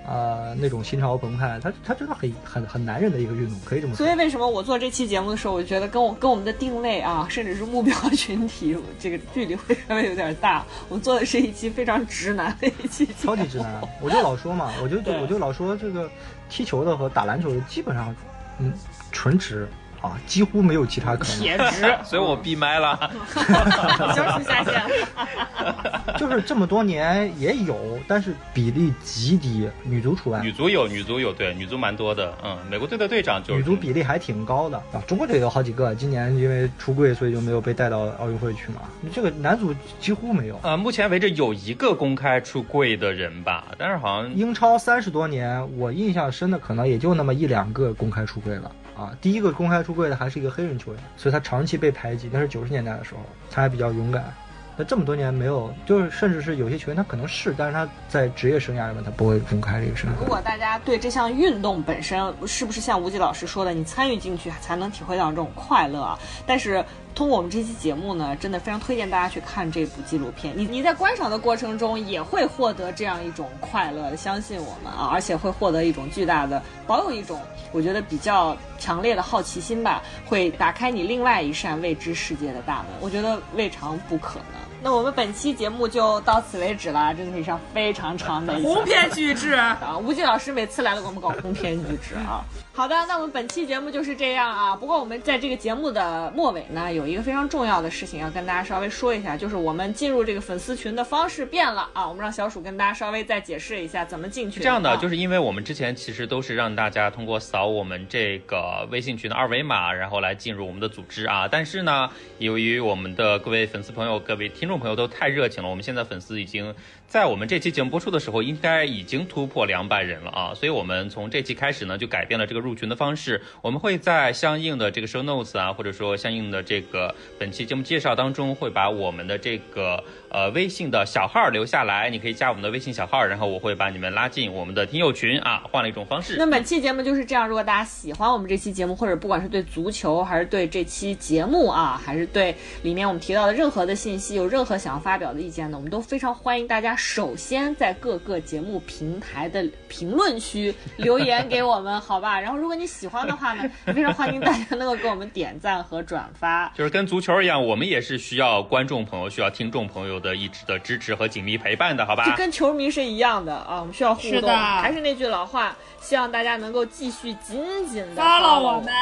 [0.08, 4.03] 呃，那种心潮澎湃，他他真的很很很男人的一个运动，可以这么说。
[4.03, 10.66] 所以为什么我做这期节目的时候，我觉得跟我跟我们的定位啊，甚至是目标群体这个距离会稍微有点大。
[10.88, 16.09] 我们做的是一期非常直男的一期节目超级直男，我就老说嘛，我就就我就老说这个
[16.50, 18.16] 踢球的和打篮球的基本上，
[18.58, 18.74] 嗯，
[19.11, 19.68] 纯直
[20.01, 21.39] 啊，几乎没有其他可能。
[21.39, 22.97] 铁直， 所以我闭麦了。
[24.15, 24.81] 消失下线。
[26.17, 30.39] 就是这么多年也有，但是比例极低，女足除外。
[30.41, 32.33] 女足有，女足有，对，女足蛮多的。
[32.43, 38.81] 嗯，美国队的队长就是女足比例还挺高的啊，中国队有好几个，今年因为出柜，所以就没有被带到奥运会去嘛。
[39.13, 40.59] 这个男足几乎没有。
[40.63, 49.15] 呃，目前为止有一个公开出柜的人吧，但是好像英超三十多年，我印象深的可能也就那么一两个公开出柜了啊。
[49.21, 52.29] 第一个公开出柜的还是一个黑人球员，所以他长期被排挤。
[52.31, 54.33] 那是九十年代的时候，他还比较勇敢。
[54.81, 60.19] 那这么多年没有，就是甚至是有些球员他可能是，但是他在职业生涯里面他不会公开这个身份。
[60.21, 66.17] 如果大家对这项运动本身是不是像吴极老师说的，你参与进去才能体会到这种快乐啊？
[66.45, 66.81] 但是
[67.19, 70.53] 通过我们这期节目呢，真的非常推荐大家去看这部纪录片。
[70.56, 77.41] 你你在观赏的过程中也会获得这样一种快乐的，相信我们啊，而且会获得一种巨大的，保有一种
[77.73, 82.85] 我觉得比较强烈的好奇心吧，会打开你另外一扇未知世界的大门。
[83.01, 84.57] 我觉得未尝不可能。
[84.81, 89.51] 那我们本期节目就到此为止了，真的是一场非常长的鸿篇巨制。
[89.56, 92.45] 啊，吴极老师每次来都给我们搞鸿篇巨制啊。
[92.80, 94.74] 好的，那我们本期节目就是这样啊。
[94.74, 102.08] 不过我们在这个节目的末尾呢，有一个非常重要的事情要跟大家稍微说一下，就是我们进入这个粉丝群的方式变了啊。
[102.08, 104.61] 我们让小鼠跟大家稍微再解释一下怎么进去。
[104.61, 111.49] 这样的，就是因为我们之前其实都是让大家通过扫我们这个微信群的二维码，然后来进入我们的组织啊。
[111.49, 116.74] 但是呢，由于我们的各位粉丝朋友、各位听众朋友都太热情了，我们现在粉丝已经
[117.09, 120.53] 在我们这期节目播出的时候，应该已经突破两百人了啊！
[120.53, 136.35] 所以我们从这期开始呢，就改变了这个入群的方式，我们会在相应的这个 show notes 啊，或者说相应的这个本期节目介绍当中，会把我们的这个呃微信的小号留下来，你可以加我们的微信小号，然后我会把你们拉进我们的听友群啊，换了一种方式。
[136.38, 137.48] 那本期节目就是这样。
[137.48, 152.40] 如果大家喜欢我们这期节目，或者不管是对足球，还是对这期节目啊，还是对里面我们提到的任何的信息，有任何想要发表的意见呢，我们都非常欢迎大家首先在各个节目平台的评论区留言给我们，好吧？
[152.40, 156.72] 然后如果你喜欢的话呢，非常欢迎大家能够给我们点赞和转发。
[156.75, 162.35] 就是跟足球一样，我们也是需要观众朋友、需要听众朋友的一直的支持和紧密陪伴的，好吧就？
[162.35, 164.49] 跟球迷是一样的啊，我们需要互动。
[164.49, 168.93] 是还是那句老话，希望大家能够继续紧紧的 follow 我们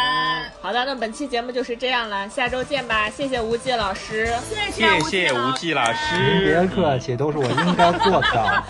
[0.61, 4.33] 好的，那本期节目就是这样了，下周见吧，谢谢无忌老师。
[4.47, 8.63] 谢谢谢吴忌忌老师别，客气，都是我应该做的。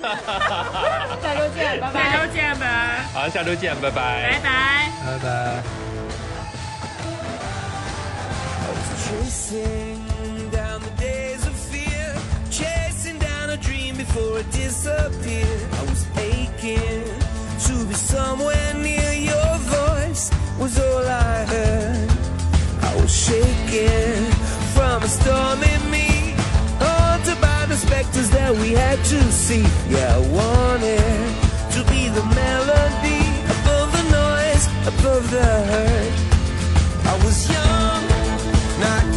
[1.20, 2.10] 下周见，拜拜。
[2.12, 2.66] 下周见吧，
[3.12, 4.90] 好，下周见，拜拜拜拜。
[5.04, 5.62] 拜拜。
[14.04, 15.62] Before it disappeared.
[15.78, 17.04] I was aching
[17.66, 22.10] to be somewhere near your voice, was all I heard.
[22.88, 24.24] I was shaking
[24.74, 26.08] from a storm in me,
[26.80, 29.64] haunted by the specters that we had to see.
[29.92, 31.28] Yeah, I wanted
[31.74, 33.22] to be the melody
[33.56, 36.12] above the noise, above the hurt.
[37.12, 38.02] I was young,
[38.84, 39.09] not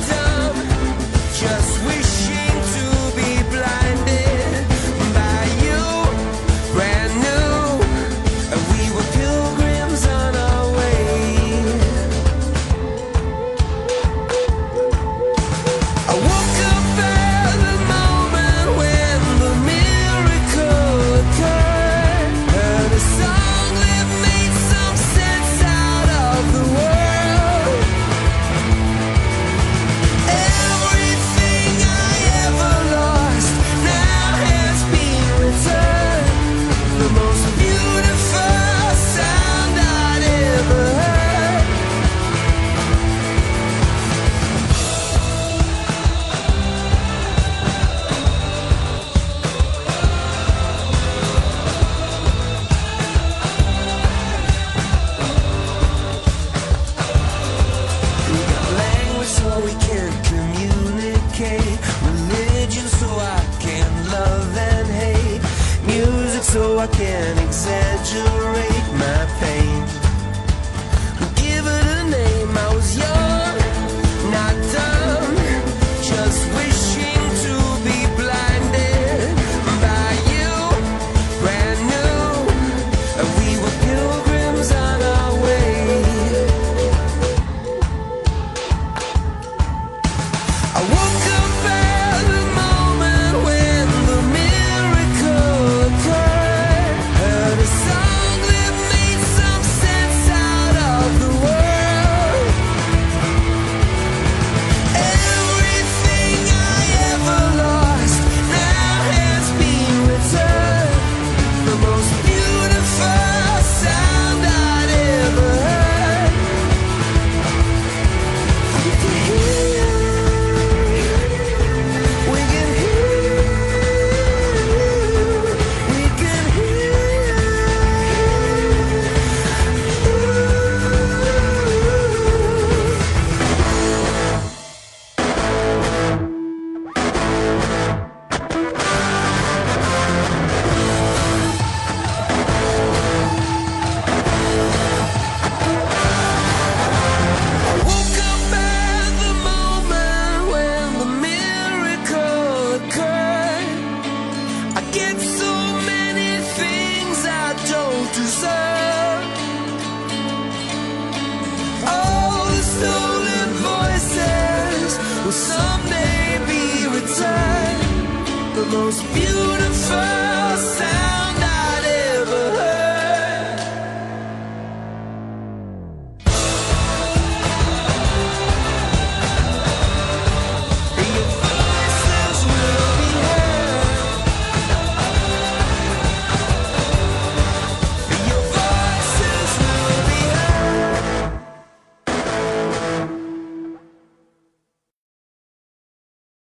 [66.83, 68.52] I can't exaggerate